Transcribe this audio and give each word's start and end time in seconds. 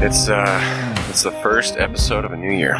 It's 0.00 0.28
uh, 0.28 0.94
it's 1.08 1.22
the 1.22 1.32
first 1.42 1.76
episode 1.76 2.24
of 2.24 2.32
a 2.32 2.36
new 2.36 2.52
year. 2.52 2.76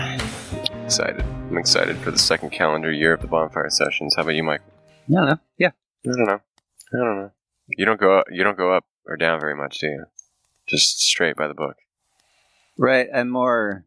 Excited. 0.84 1.20
I'm 1.22 1.58
excited 1.58 1.96
for 1.98 2.10
the 2.10 2.18
second 2.18 2.50
calendar 2.50 2.92
year 2.92 3.12
of 3.14 3.20
the 3.20 3.26
bonfire 3.26 3.70
sessions. 3.70 4.14
How 4.14 4.22
about 4.22 4.34
you, 4.36 4.42
Mike? 4.44 4.60
I 5.08 5.12
don't 5.14 5.26
know. 5.26 5.38
Yeah. 5.58 5.70
I 6.06 6.10
don't 6.16 6.26
know. 6.26 6.40
I 6.94 6.96
don't 6.96 7.16
know. 7.16 7.30
You 7.76 7.84
don't 7.84 8.00
go. 8.00 8.18
Up, 8.20 8.26
You 8.30 8.44
don't 8.44 8.56
go 8.56 8.72
up 8.72 8.84
or 9.06 9.16
down 9.16 9.40
very 9.40 9.56
much, 9.56 9.78
do 9.78 9.86
you? 9.88 10.04
Just 10.66 11.00
straight 11.00 11.36
by 11.36 11.48
the 11.48 11.54
book. 11.54 11.76
Right. 12.78 13.08
I'm 13.12 13.28
more 13.30 13.84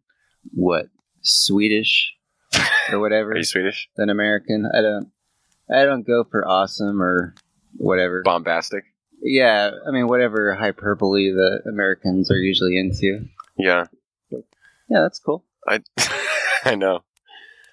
what 0.54 0.88
Swedish 1.22 2.13
or 2.91 3.00
whatever 3.00 3.32
Are 3.34 3.38
you 3.38 3.44
Swedish? 3.44 3.88
than 3.95 4.09
American. 4.09 4.70
I 4.72 4.82
don't. 4.82 5.12
I 5.73 5.86
don't 5.86 6.05
go 6.05 6.26
for 6.30 6.45
awesome 6.45 7.02
or 7.02 7.34
whatever. 7.77 8.23
Bombastic. 8.26 8.84
Yeah. 9.21 9.71
I 9.88 9.91
mean, 9.91 10.07
whatever 10.07 10.55
hyperbole 10.55 11.31
the 11.31 11.61
Americans 11.67 12.31
are 12.31 12.38
usually 12.38 12.77
into. 12.77 13.25
Yeah, 13.57 13.85
Yeah, 14.31 15.02
that's 15.02 15.20
cool. 15.20 15.44
I. 15.67 15.81
I 16.63 16.75
know. 16.75 17.03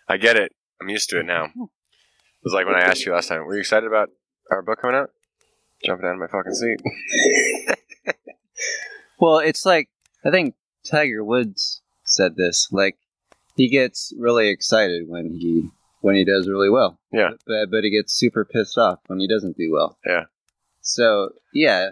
I 0.08 0.16
get 0.16 0.36
it. 0.36 0.52
I'm 0.80 0.88
used 0.88 1.10
to 1.10 1.20
it 1.20 1.26
now. 1.26 1.48
Hmm. 1.48 1.64
It 1.64 2.44
was 2.44 2.54
like 2.54 2.66
when 2.66 2.76
I 2.76 2.80
asked 2.80 3.04
you 3.04 3.12
last 3.12 3.28
time. 3.28 3.44
Were 3.44 3.54
you 3.54 3.60
excited 3.60 3.86
about 3.86 4.10
our 4.50 4.62
book 4.62 4.80
coming 4.80 4.96
out? 4.96 5.10
Jumping 5.84 6.06
out 6.06 6.12
of 6.12 6.18
my 6.18 6.26
fucking 6.26 6.54
seat. 6.54 6.80
Well, 9.18 9.38
it's 9.38 9.66
like 9.66 9.88
I 10.24 10.30
think 10.30 10.54
Tiger 10.88 11.24
Woods 11.24 11.82
said 12.04 12.36
this. 12.36 12.68
Like 12.70 12.96
he 13.56 13.68
gets 13.68 14.12
really 14.18 14.48
excited 14.48 15.08
when 15.08 15.36
he 15.38 15.68
when 16.00 16.14
he 16.14 16.24
does 16.24 16.48
really 16.48 16.70
well. 16.70 16.98
Yeah. 17.12 17.30
But, 17.46 17.70
but 17.70 17.84
he 17.84 17.90
gets 17.90 18.12
super 18.12 18.44
pissed 18.44 18.78
off 18.78 19.00
when 19.08 19.18
he 19.18 19.26
doesn't 19.26 19.56
do 19.56 19.72
well. 19.72 19.98
Yeah. 20.06 20.24
So 20.88 21.30
yeah, 21.52 21.90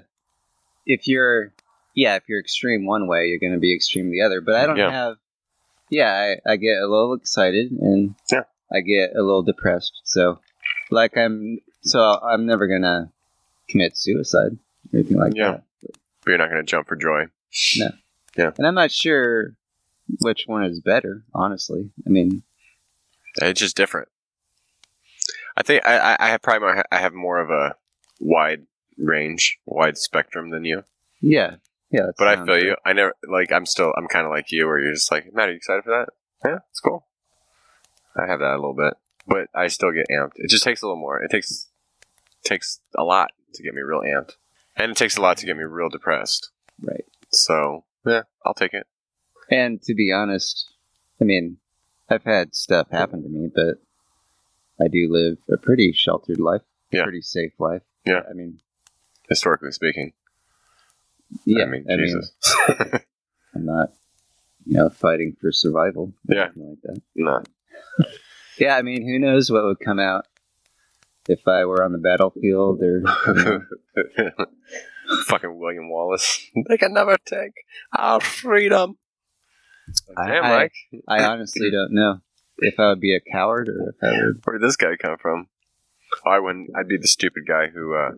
if 0.86 1.06
you're 1.06 1.52
yeah 1.94 2.16
if 2.16 2.24
you're 2.28 2.40
extreme 2.40 2.86
one 2.86 3.06
way, 3.06 3.26
you're 3.26 3.38
going 3.38 3.52
to 3.52 3.58
be 3.60 3.74
extreme 3.74 4.10
the 4.10 4.22
other. 4.22 4.40
But 4.40 4.54
I 4.56 4.66
don't 4.66 4.76
Yeah. 4.78 4.90
have. 4.90 5.16
Yeah, 5.90 6.10
I, 6.46 6.52
I 6.52 6.56
get 6.56 6.78
a 6.82 6.86
little 6.88 7.14
excited 7.14 7.70
and 7.70 8.14
Yeah. 8.32 8.44
I 8.72 8.80
get 8.80 9.10
a 9.14 9.22
little 9.22 9.42
depressed. 9.42 10.00
So 10.04 10.40
like 10.90 11.16
I'm 11.16 11.58
so 11.82 12.00
I'm 12.00 12.46
never 12.46 12.66
gonna 12.66 13.12
commit 13.68 13.96
suicide 13.96 14.58
or 14.92 14.98
anything 14.98 15.18
like 15.18 15.34
Yeah. 15.36 15.50
that. 15.52 15.62
But 16.24 16.30
you're 16.30 16.38
not 16.38 16.50
going 16.50 16.64
to 16.64 16.68
jump 16.68 16.88
for 16.88 16.96
joy. 16.96 17.26
No. 17.78 17.90
Yeah. 18.36 18.50
And 18.58 18.66
I'm 18.66 18.74
not 18.74 18.90
sure 18.90 19.54
which 20.20 20.44
one 20.48 20.64
is 20.64 20.80
better, 20.80 21.22
honestly. 21.32 21.90
I 22.04 22.10
mean, 22.10 22.42
It's 23.40 23.60
just 23.60 23.76
different. 23.76 24.08
I 25.56 25.62
think 25.62 25.86
I, 25.86 25.98
I, 25.98 26.16
I 26.18 26.28
have 26.30 26.42
probably 26.42 26.82
I 26.90 26.98
have 26.98 27.12
more 27.14 27.38
of 27.38 27.50
a 27.50 27.76
wide 28.18 28.66
range, 28.98 29.58
wide 29.66 29.96
spectrum 29.98 30.50
than 30.50 30.64
you. 30.64 30.84
yeah, 31.20 31.56
yeah. 31.90 32.06
But 32.18 32.28
I 32.28 32.36
feel 32.36 32.46
good. 32.46 32.62
you. 32.62 32.76
I 32.84 32.92
never 32.92 33.12
like. 33.28 33.52
I'm 33.52 33.66
still. 33.66 33.92
I'm 33.96 34.08
kind 34.08 34.26
of 34.26 34.32
like 34.32 34.50
you, 34.50 34.66
where 34.66 34.80
you're 34.82 34.92
just 34.94 35.10
like, 35.12 35.32
Matt, 35.32 35.48
are 35.48 35.52
you 35.52 35.56
excited 35.56 35.84
for 35.84 35.90
that? 35.90 36.08
Yeah, 36.48 36.58
it's 36.70 36.80
cool. 36.80 37.06
I 38.16 38.26
have 38.26 38.40
that 38.40 38.52
a 38.54 38.56
little 38.56 38.74
bit, 38.74 38.94
but 39.26 39.48
I 39.54 39.68
still 39.68 39.92
get 39.92 40.06
amped. 40.10 40.32
It 40.36 40.50
just 40.50 40.64
takes 40.64 40.82
a 40.82 40.86
little 40.86 41.00
more. 41.00 41.20
It 41.22 41.30
takes 41.30 41.68
takes 42.44 42.80
a 42.96 43.02
lot 43.04 43.32
to 43.54 43.62
get 43.62 43.74
me 43.74 43.82
real 43.82 44.00
amped, 44.00 44.32
and 44.76 44.90
it 44.90 44.96
takes 44.96 45.16
a 45.16 45.20
lot 45.20 45.36
to 45.38 45.46
get 45.46 45.56
me 45.56 45.64
real 45.64 45.88
depressed. 45.88 46.50
Right. 46.82 47.04
So 47.32 47.84
yeah, 48.06 48.22
I'll 48.44 48.54
take 48.54 48.74
it. 48.74 48.86
And 49.50 49.80
to 49.82 49.94
be 49.94 50.12
honest, 50.12 50.72
I 51.20 51.24
mean, 51.24 51.58
I've 52.08 52.24
had 52.24 52.54
stuff 52.54 52.88
happen 52.90 53.22
to 53.22 53.28
me, 53.28 53.48
but 53.54 53.76
I 54.84 54.88
do 54.88 55.08
live 55.10 55.38
a 55.52 55.56
pretty 55.56 55.92
sheltered 55.92 56.40
life, 56.40 56.62
Yeah. 56.92 57.04
pretty 57.04 57.22
safe 57.22 57.52
life. 57.58 57.82
Yeah. 58.04 58.20
I 58.28 58.32
mean, 58.34 58.60
Historically 59.28 59.72
speaking, 59.72 60.12
yeah. 61.44 61.64
I 61.64 61.66
mean, 61.66 61.84
Jesus. 61.88 62.32
I'm 63.54 63.64
not, 63.66 63.90
you 64.64 64.74
know, 64.76 64.88
fighting 64.90 65.36
for 65.40 65.50
survival. 65.52 66.12
Yeah. 66.28 66.48
like 66.56 66.80
that. 66.84 67.00
no, 67.14 67.42
Yeah, 68.58 68.76
I 68.76 68.82
mean, 68.82 69.02
who 69.06 69.18
knows 69.18 69.50
what 69.50 69.64
would 69.64 69.80
come 69.80 69.98
out 69.98 70.26
if 71.28 71.46
I 71.48 71.64
were 71.64 71.82
on 71.82 71.92
the 71.92 71.98
battlefield 71.98 72.80
or. 72.82 73.02
You 73.96 74.24
know, 74.24 74.46
Fucking 75.26 75.56
William 75.58 75.88
Wallace. 75.88 76.50
They 76.68 76.76
can 76.78 76.92
never 76.92 77.16
take 77.24 77.52
our 77.96 78.20
freedom. 78.20 78.96
I- 80.16 80.26
Damn, 80.28 80.44
I- 80.44 80.56
Mike. 80.56 80.72
I 81.08 81.24
honestly 81.24 81.70
don't 81.70 81.92
know 81.92 82.20
if 82.58 82.78
I 82.80 82.88
would 82.88 83.00
be 83.00 83.14
a 83.14 83.20
coward 83.32 83.68
or 83.68 83.90
if 83.90 83.96
I 84.02 84.10
would. 84.24 84.40
Where 84.44 84.58
did 84.58 84.66
this 84.66 84.76
guy 84.76 84.96
come 85.00 85.16
from? 85.18 85.46
I 86.24 86.38
wouldn't. 86.40 86.70
I'd 86.76 86.88
be 86.88 86.96
the 86.98 87.06
stupid 87.08 87.44
guy 87.46 87.68
who, 87.68 87.94
uh, 87.94 88.12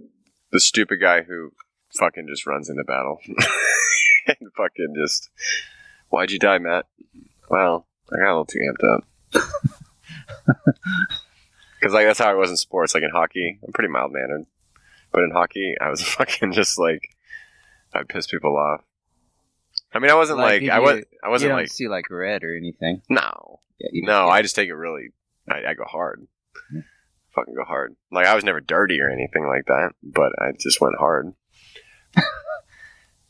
the 0.51 0.61
stupid 0.61 1.01
guy 1.01 1.23
who 1.23 1.53
fucking 1.99 2.27
just 2.29 2.47
runs 2.47 2.69
into 2.69 2.85
battle 2.85 3.21
and 4.27 4.53
fucking 4.57 4.95
just. 4.97 5.31
Why'd 6.11 6.31
you 6.31 6.39
die, 6.39 6.59
Matt? 6.59 6.87
Well, 7.51 7.87
I 8.13 8.17
got 8.17 8.29
a 8.29 8.39
little 8.39 8.45
too 8.47 8.59
amped 8.61 8.97
up. 8.97 9.05
Because 11.81 11.95
like 11.95 12.07
that's 12.07 12.19
how 12.19 12.29
I 12.31 12.35
was 12.35 12.51
in 12.51 12.57
sports. 12.57 12.95
Like 12.95 13.05
in 13.05 13.11
hockey, 13.11 13.59
I'm 13.65 13.73
pretty 13.73 13.89
mild 13.89 14.13
mannered, 14.13 14.47
but 15.13 15.23
in 15.23 15.31
hockey, 15.31 15.77
I 15.81 15.91
was 15.91 16.03
fucking 16.15 16.53
just 16.53 16.79
like 16.79 17.15
I'd 17.95 18.09
piss 18.09 18.27
people 18.27 18.57
off. 18.57 18.83
I 19.93 20.01
mean, 20.01 20.11
I 20.11 20.15
wasn't 20.15 20.39
Like, 20.41 20.63
like, 20.63 20.71
I 20.71 20.81
was. 20.81 21.05
I 21.23 21.29
wasn't 21.29 21.53
like 21.53 21.69
see 21.69 21.89
like 21.89 22.11
red 22.11 22.43
or 22.45 22.57
anything. 22.57 23.03
no 23.09 23.61
Yeah, 23.79 23.91
you, 23.93 24.03
no. 24.07 24.29
I 24.29 24.43
just 24.43 24.57
take 24.57 24.69
it 24.69 24.75
really. 24.75 25.11
I, 25.49 25.71
I 25.71 25.75
go 25.75 25.85
hard, 25.85 26.27
Yeah. 26.73 26.81
Fucking 27.39 27.55
go 27.55 27.65
hard. 27.65 27.95
Like 28.11 28.27
I 28.27 28.35
was 28.35 28.45
never 28.45 28.61
dirty 28.61 29.01
or 29.01 29.11
anything 29.11 29.47
like 29.47 29.67
that, 29.67 29.91
but 30.03 30.33
I 30.41 30.53
just 30.59 30.81
went 30.81 30.97
hard. 30.99 31.33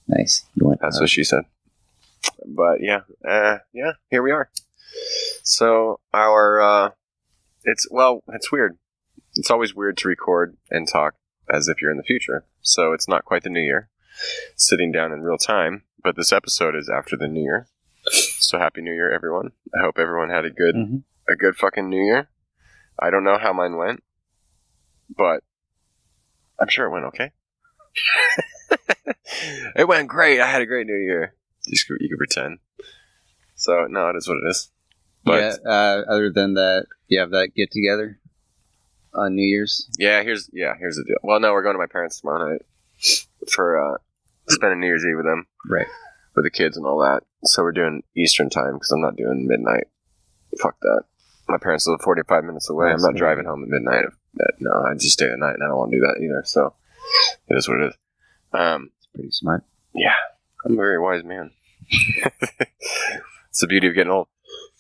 nice. 0.09 0.45
You 0.55 0.67
went 0.67 0.81
That's 0.81 0.97
hard. 0.97 1.05
what 1.05 1.11
she 1.11 1.25
said. 1.25 1.45
But 2.47 2.81
yeah, 2.81 3.01
uh, 3.29 3.59
yeah, 3.73 3.93
here 4.11 4.23
we 4.23 4.31
are. 4.33 4.51
So 5.43 6.01
our, 6.13 6.61
uh, 6.61 6.91
it's 7.65 7.87
well, 7.91 8.23
it's 8.29 8.51
weird. 8.51 8.79
It's 9.35 9.51
always 9.51 9.75
weird 9.75 9.97
to 9.99 10.09
record 10.09 10.57
and 10.71 10.89
talk 10.89 11.15
as 11.53 11.69
if 11.69 11.81
you're 11.81 11.91
in 11.91 11.97
the 11.97 12.03
future. 12.03 12.45
So 12.63 12.93
it's 12.93 13.09
not 13.09 13.25
quite 13.25 13.43
the 13.45 13.51
new 13.51 13.61
year, 13.61 13.89
sitting 14.57 14.91
down 14.93 15.13
in 15.13 15.23
real 15.23 15.39
time. 15.39 15.83
But 16.03 16.17
this 16.17 16.33
episode 16.33 16.75
is 16.77 16.89
after 16.89 17.17
the 17.17 17.29
new 17.29 17.43
year. 17.43 17.67
So 18.11 18.59
happy 18.59 18.81
New 18.81 18.93
Year, 18.95 19.11
everyone! 19.13 19.51
I 19.77 19.81
hope 19.83 19.99
everyone 19.99 20.31
had 20.31 20.45
a 20.47 20.51
good, 20.51 20.75
Mhm. 20.75 21.03
a 21.29 21.37
good 21.37 21.57
fucking 21.57 21.89
New 21.91 22.03
Year. 22.03 22.29
I 22.99 23.11
don't 23.11 23.25
know 23.25 23.39
how 23.39 23.53
mine 23.53 23.77
went, 23.77 24.03
but 25.17 25.43
I'm 26.59 26.69
sure 26.69 26.87
it 26.87 26.91
went 26.91 27.05
okay. 27.07 27.33
it 29.77 29.87
went 29.89 30.09
great. 30.09 30.41
I 30.41 30.47
had 30.47 30.63
a 30.63 30.67
great 30.67 30.87
New 30.87 30.97
Year. 30.97 31.35
You 31.67 31.79
could, 31.87 31.97
you 32.01 32.09
could 32.09 32.19
pretend. 32.19 32.59
So 33.55 33.87
no, 33.89 34.09
it 34.09 34.17
is 34.17 34.29
what 34.29 34.39
it 34.45 34.49
is. 34.51 34.71
But 35.25 35.41
yeah. 35.65 35.71
Uh, 35.71 36.03
other 36.09 36.31
than 36.31 36.55
that, 36.55 36.87
you 37.09 37.21
have 37.21 37.31
that 37.31 37.55
get 37.55 37.71
together 37.71 38.19
on 39.15 39.35
New 39.35 39.43
Year's. 39.47 39.89
Yeah, 39.99 40.23
here's 40.23 40.49
yeah, 40.53 40.75
here's 40.79 40.97
the 40.97 41.05
deal. 41.05 41.17
Well, 41.23 41.41
no, 41.41 41.53
we're 41.53 41.63
going 41.63 41.75
to 41.75 41.79
my 41.79 41.87
parents 41.87 42.21
tomorrow 42.21 42.51
night 42.51 42.63
for 43.51 43.79
uh 43.95 43.99
spending 44.49 44.81
New 44.81 44.87
Year's 44.87 45.05
Eve 45.05 45.17
with 45.17 45.27
them, 45.27 45.47
Right. 45.69 45.87
with 46.35 46.45
the 46.45 46.51
kids 46.51 46.77
and 46.77 46.87
all 46.87 46.99
that. 47.01 47.23
So 47.45 47.63
we're 47.63 47.73
doing 47.73 48.03
Eastern 48.17 48.49
time 48.51 48.75
because 48.75 48.91
I'm 48.91 49.01
not 49.03 49.17
doing 49.17 49.47
midnight. 49.47 49.89
Fuck 50.61 50.77
that. 50.81 51.03
My 51.49 51.59
parents 51.59 51.87
live 51.87 52.01
45 52.03 52.45
minutes 52.45 52.69
away. 52.69 52.91
I'm 52.91 53.01
not 53.01 53.15
driving 53.17 53.47
home 53.47 53.63
at 53.63 53.69
midnight. 53.69 54.05
No, 54.61 54.71
I 54.85 54.93
just 54.95 55.13
stay 55.15 55.31
at 55.31 55.39
night, 55.39 55.55
and 55.55 55.63
I 55.65 55.69
don't 55.69 55.79
want 55.79 55.91
to 55.93 55.97
do 55.97 56.03
that 56.03 56.21
either. 56.23 56.43
So 56.45 56.75
it 57.49 57.55
is 57.57 57.69
what 57.69 57.81
it 57.81 57.87
is. 57.89 57.95
Um, 58.53 58.91
It's 58.99 59.07
pretty 59.15 59.31
smart. 59.31 59.65
yeah, 59.95 60.15
I'm 60.65 60.73
a 60.73 60.77
very 60.77 61.01
wise 61.01 61.25
man. 61.25 61.51
it's 61.91 63.61
the 63.61 63.67
beauty 63.67 63.89
of 63.89 63.95
getting 63.95 64.13
old. 64.13 64.29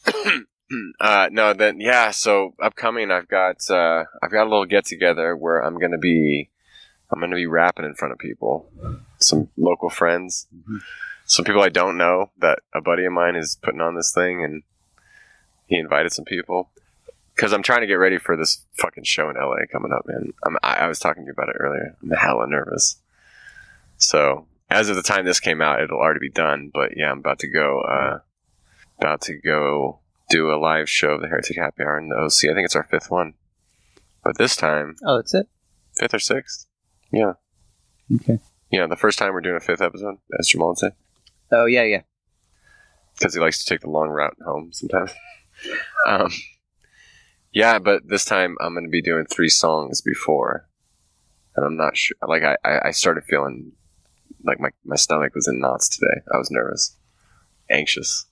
uh, 1.00 1.28
no, 1.32 1.54
then 1.54 1.80
yeah. 1.80 2.10
So 2.10 2.54
upcoming, 2.62 3.10
I've 3.10 3.28
got 3.28 3.56
uh, 3.70 4.04
I've 4.22 4.30
got 4.30 4.42
a 4.42 4.50
little 4.50 4.66
get 4.66 4.84
together 4.84 5.36
where 5.36 5.60
I'm 5.60 5.78
gonna 5.78 5.98
be 5.98 6.50
I'm 7.10 7.20
gonna 7.20 7.36
be 7.36 7.46
rapping 7.46 7.84
in 7.86 7.94
front 7.94 8.12
of 8.12 8.18
people, 8.18 8.70
some 9.18 9.48
local 9.56 9.88
friends, 9.90 10.46
Mhm. 10.54 10.80
some 11.24 11.44
people 11.44 11.62
I 11.62 11.68
don't 11.70 11.96
know. 11.96 12.30
That 12.38 12.60
a 12.74 12.80
buddy 12.80 13.04
of 13.06 13.12
mine 13.12 13.36
is 13.36 13.58
putting 13.62 13.80
on 13.80 13.96
this 13.96 14.12
thing, 14.14 14.44
and 14.44 14.62
he 15.68 15.78
invited 15.78 16.12
some 16.12 16.24
people 16.24 16.70
because 17.34 17.52
I'm 17.52 17.62
trying 17.62 17.82
to 17.82 17.86
get 17.86 17.94
ready 17.94 18.18
for 18.18 18.36
this 18.36 18.64
fucking 18.78 19.04
show 19.04 19.30
in 19.30 19.36
LA 19.36 19.58
coming 19.70 19.92
up, 19.92 20.02
man. 20.06 20.32
I'm, 20.44 20.56
I, 20.62 20.74
I 20.78 20.86
was 20.88 20.98
talking 20.98 21.22
to 21.22 21.26
you 21.28 21.32
about 21.32 21.48
it 21.50 21.56
earlier. 21.60 21.96
I'm 22.02 22.10
hella 22.10 22.46
nervous. 22.48 22.96
So 23.96 24.46
as 24.70 24.88
of 24.88 24.96
the 24.96 25.02
time 25.02 25.24
this 25.24 25.40
came 25.40 25.62
out, 25.62 25.80
it'll 25.80 25.98
already 25.98 26.20
be 26.20 26.30
done. 26.30 26.70
But 26.74 26.96
yeah, 26.96 27.10
I'm 27.10 27.18
about 27.18 27.38
to 27.40 27.48
go. 27.50 27.80
Uh, 27.80 28.18
about 28.98 29.20
to 29.22 29.38
go 29.38 30.00
do 30.30 30.50
a 30.52 30.58
live 30.58 30.88
show 30.90 31.10
of 31.10 31.20
the 31.20 31.28
Heretic 31.28 31.56
Happy 31.56 31.84
Hour 31.84 31.98
in 32.00 32.08
the 32.08 32.16
OC. 32.16 32.50
I 32.50 32.54
think 32.54 32.64
it's 32.64 32.74
our 32.76 32.82
fifth 32.82 33.10
one, 33.10 33.34
but 34.24 34.36
this 34.38 34.56
time 34.56 34.96
Oh, 35.06 35.16
that's 35.18 35.32
it. 35.34 35.46
fifth 35.96 36.14
or 36.14 36.18
sixth. 36.18 36.66
Yeah, 37.12 37.34
Okay. 38.14 38.40
yeah. 38.72 38.86
The 38.88 38.96
first 38.96 39.18
time 39.18 39.32
we're 39.32 39.40
doing 39.40 39.56
a 39.56 39.60
fifth 39.60 39.80
episode, 39.80 40.16
as 40.38 40.48
Jamal 40.48 40.74
said. 40.74 40.92
Oh 41.52 41.64
yeah, 41.66 41.84
yeah. 41.84 42.02
because 43.16 43.34
he 43.34 43.40
likes 43.40 43.62
to 43.64 43.68
take 43.72 43.80
the 43.82 43.88
long 43.90 44.08
route 44.08 44.36
home 44.44 44.70
sometimes. 44.72 45.12
um, 46.06 46.30
yeah, 47.52 47.78
but 47.78 48.08
this 48.08 48.24
time 48.24 48.56
I'm 48.60 48.74
going 48.74 48.84
to 48.84 48.90
be 48.90 49.02
doing 49.02 49.26
three 49.26 49.48
songs 49.48 50.00
before, 50.00 50.68
and 51.56 51.64
I'm 51.64 51.76
not 51.76 51.96
sure. 51.96 52.16
Like 52.26 52.42
I, 52.42 52.56
I, 52.64 52.90
started 52.90 53.24
feeling 53.24 53.72
like 54.44 54.60
my, 54.60 54.70
my 54.84 54.96
stomach 54.96 55.34
was 55.34 55.48
in 55.48 55.60
knots 55.60 55.88
today. 55.88 56.22
I 56.32 56.38
was 56.38 56.50
nervous. 56.50 56.96
anxious, 57.70 58.26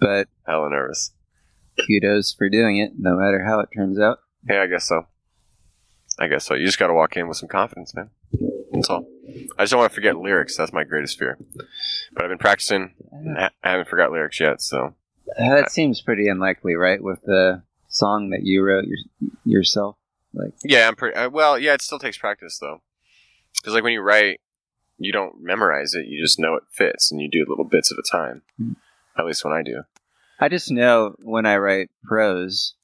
But 0.00 0.28
hella 0.46 0.70
nervous. 0.70 1.12
kudos 1.86 2.32
for 2.32 2.48
doing 2.48 2.78
it, 2.78 2.92
no 2.98 3.16
matter 3.16 3.44
how 3.44 3.60
it 3.60 3.68
turns 3.76 3.98
out. 3.98 4.18
Yeah, 4.48 4.62
I 4.62 4.66
guess 4.66 4.86
so. 4.86 5.06
I 6.18 6.26
guess 6.26 6.44
so. 6.44 6.54
You 6.54 6.66
just 6.66 6.78
got 6.78 6.88
to 6.88 6.94
walk 6.94 7.16
in 7.16 7.28
with 7.28 7.36
some 7.36 7.48
confidence, 7.48 7.94
man. 7.94 8.10
That's 8.72 8.88
all. 8.88 9.06
I 9.58 9.62
just 9.62 9.72
don't 9.72 9.80
want 9.80 9.92
to 9.92 9.94
forget 9.94 10.16
lyrics. 10.16 10.56
That's 10.56 10.72
my 10.72 10.84
greatest 10.84 11.18
fear. 11.18 11.38
But 12.12 12.24
I've 12.24 12.28
been 12.28 12.38
practicing. 12.38 12.94
I 13.36 13.50
haven't 13.62 13.88
forgot 13.88 14.10
lyrics 14.10 14.40
yet, 14.40 14.60
so 14.60 14.94
That 15.36 15.70
seems 15.70 16.00
pretty 16.00 16.28
unlikely, 16.28 16.74
right? 16.74 17.02
With 17.02 17.22
the 17.22 17.62
song 17.88 18.30
that 18.30 18.44
you 18.44 18.62
wrote 18.62 18.84
your, 18.86 18.98
yourself, 19.44 19.96
like 20.34 20.52
yeah, 20.64 20.88
I'm 20.88 20.96
pretty. 20.96 21.16
Uh, 21.16 21.28
well, 21.30 21.58
yeah, 21.58 21.74
it 21.74 21.82
still 21.82 21.98
takes 21.98 22.16
practice 22.18 22.58
though, 22.58 22.80
because 23.56 23.74
like 23.74 23.84
when 23.84 23.92
you 23.92 24.00
write, 24.00 24.40
you 24.98 25.12
don't 25.12 25.40
memorize 25.40 25.94
it. 25.94 26.06
You 26.06 26.22
just 26.22 26.38
know 26.38 26.54
it 26.54 26.64
fits, 26.70 27.10
and 27.10 27.20
you 27.20 27.28
do 27.30 27.44
little 27.48 27.64
bits 27.64 27.92
at 27.92 27.98
a 27.98 28.10
time. 28.10 28.42
Hmm. 28.56 28.72
At 29.18 29.26
least 29.26 29.44
when 29.44 29.52
I 29.54 29.62
do. 29.62 29.82
I 30.40 30.48
just 30.48 30.70
know 30.70 31.16
when 31.18 31.44
I 31.46 31.56
write 31.56 31.90
prose, 32.04 32.74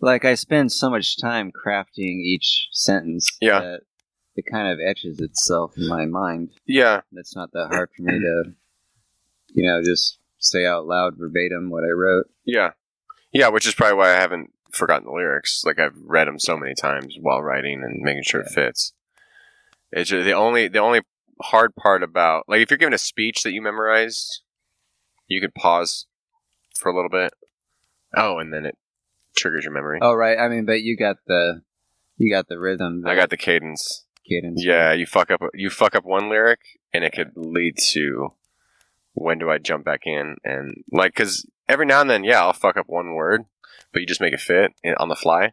like 0.00 0.24
I 0.24 0.34
spend 0.34 0.72
so 0.72 0.88
much 0.88 1.20
time 1.20 1.52
crafting 1.52 2.20
each 2.20 2.68
sentence 2.72 3.28
Yeah. 3.42 3.60
that 3.60 3.80
it 4.34 4.46
kind 4.50 4.68
of 4.72 4.78
etches 4.80 5.20
itself 5.20 5.74
in 5.76 5.86
my 5.88 6.06
mind. 6.06 6.50
Yeah, 6.66 7.02
It's 7.12 7.36
not 7.36 7.52
that 7.52 7.68
hard 7.70 7.90
for 7.94 8.02
me 8.02 8.18
to, 8.18 8.44
you 9.52 9.66
know, 9.66 9.82
just 9.84 10.16
say 10.42 10.66
out 10.66 10.86
loud 10.86 11.14
verbatim 11.16 11.70
what 11.70 11.84
I 11.84 11.90
wrote. 11.90 12.26
yeah, 12.44 12.72
yeah. 13.32 13.48
Which 13.48 13.66
is 13.66 13.74
probably 13.74 13.96
why 13.96 14.10
I 14.10 14.20
haven't 14.20 14.52
forgotten 14.72 15.06
the 15.06 15.12
lyrics. 15.12 15.62
Like 15.64 15.78
I've 15.78 15.96
read 16.04 16.28
them 16.28 16.38
so 16.38 16.56
many 16.56 16.74
times 16.74 17.16
while 17.20 17.42
writing 17.42 17.82
and 17.82 18.02
making 18.02 18.24
sure 18.24 18.40
it 18.40 18.50
fits. 18.50 18.92
It's 19.90 20.10
just, 20.10 20.24
the 20.24 20.32
only 20.32 20.68
the 20.68 20.78
only 20.78 21.00
hard 21.40 21.74
part 21.74 22.02
about 22.02 22.44
like 22.48 22.60
if 22.60 22.70
you're 22.70 22.78
giving 22.78 22.94
a 22.94 22.98
speech 22.98 23.42
that 23.42 23.52
you 23.52 23.62
memorized, 23.62 24.42
you 25.26 25.40
could 25.40 25.54
pause 25.54 26.06
for 26.76 26.90
a 26.90 26.94
little 26.94 27.10
bit. 27.10 27.32
Oh, 28.16 28.38
and 28.38 28.52
then 28.52 28.66
it 28.66 28.76
triggers 29.36 29.64
your 29.64 29.72
memory. 29.72 29.98
Oh 30.02 30.14
right, 30.14 30.38
I 30.38 30.48
mean, 30.48 30.66
but 30.66 30.82
you 30.82 30.96
got 30.96 31.16
the, 31.26 31.62
you 32.16 32.32
got 32.32 32.48
the 32.48 32.58
rhythm. 32.58 33.04
I 33.06 33.14
got 33.14 33.30
the 33.30 33.36
cadence. 33.36 34.04
cadence. 34.28 34.62
Yeah, 34.64 34.92
you 34.92 35.06
fuck 35.06 35.30
up 35.30 35.40
you 35.54 35.70
fuck 35.70 35.94
up 35.94 36.04
one 36.04 36.28
lyric, 36.28 36.60
and 36.92 37.04
it 37.04 37.12
could 37.12 37.32
lead 37.36 37.76
to 37.92 38.32
when 39.14 39.38
do 39.38 39.50
I 39.50 39.58
jump 39.58 39.84
back 39.84 40.02
in 40.06 40.36
and 40.44 40.84
like 40.90 41.12
because 41.14 41.46
every 41.68 41.86
now 41.86 42.00
and 42.00 42.10
then, 42.10 42.24
yeah, 42.24 42.40
I'll 42.40 42.52
fuck 42.52 42.76
up 42.76 42.88
one 42.88 43.14
word, 43.14 43.44
but 43.92 44.00
you 44.00 44.06
just 44.06 44.20
make 44.20 44.32
it 44.34 44.40
fit 44.40 44.72
in- 44.82 44.94
on 44.96 45.08
the 45.08 45.16
fly, 45.16 45.52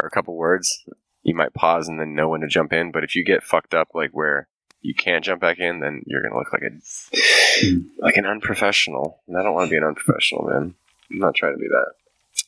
or 0.00 0.06
a 0.06 0.10
couple 0.10 0.36
words. 0.36 0.84
You 1.22 1.34
might 1.34 1.54
pause 1.54 1.88
and 1.88 1.98
then 2.00 2.14
know 2.14 2.28
when 2.28 2.42
to 2.42 2.46
jump 2.46 2.72
in, 2.72 2.92
but 2.92 3.02
if 3.04 3.14
you 3.14 3.24
get 3.24 3.42
fucked 3.42 3.72
up 3.74 3.88
like 3.94 4.10
where 4.10 4.46
you 4.82 4.94
can't 4.94 5.24
jump 5.24 5.40
back 5.40 5.58
in, 5.58 5.80
then 5.80 6.02
you're 6.06 6.22
gonna 6.22 6.36
look 6.38 6.52
like 6.52 6.62
a 6.62 7.72
like 7.98 8.16
an 8.16 8.26
unprofessional. 8.26 9.20
And 9.26 9.36
I 9.38 9.42
don't 9.42 9.54
want 9.54 9.68
to 9.68 9.70
be 9.70 9.76
an 9.78 9.84
unprofessional, 9.84 10.44
man. 10.48 10.74
I'm 11.10 11.18
not 11.18 11.34
trying 11.34 11.54
to 11.54 11.58
be 11.58 11.68
that, 11.68 11.92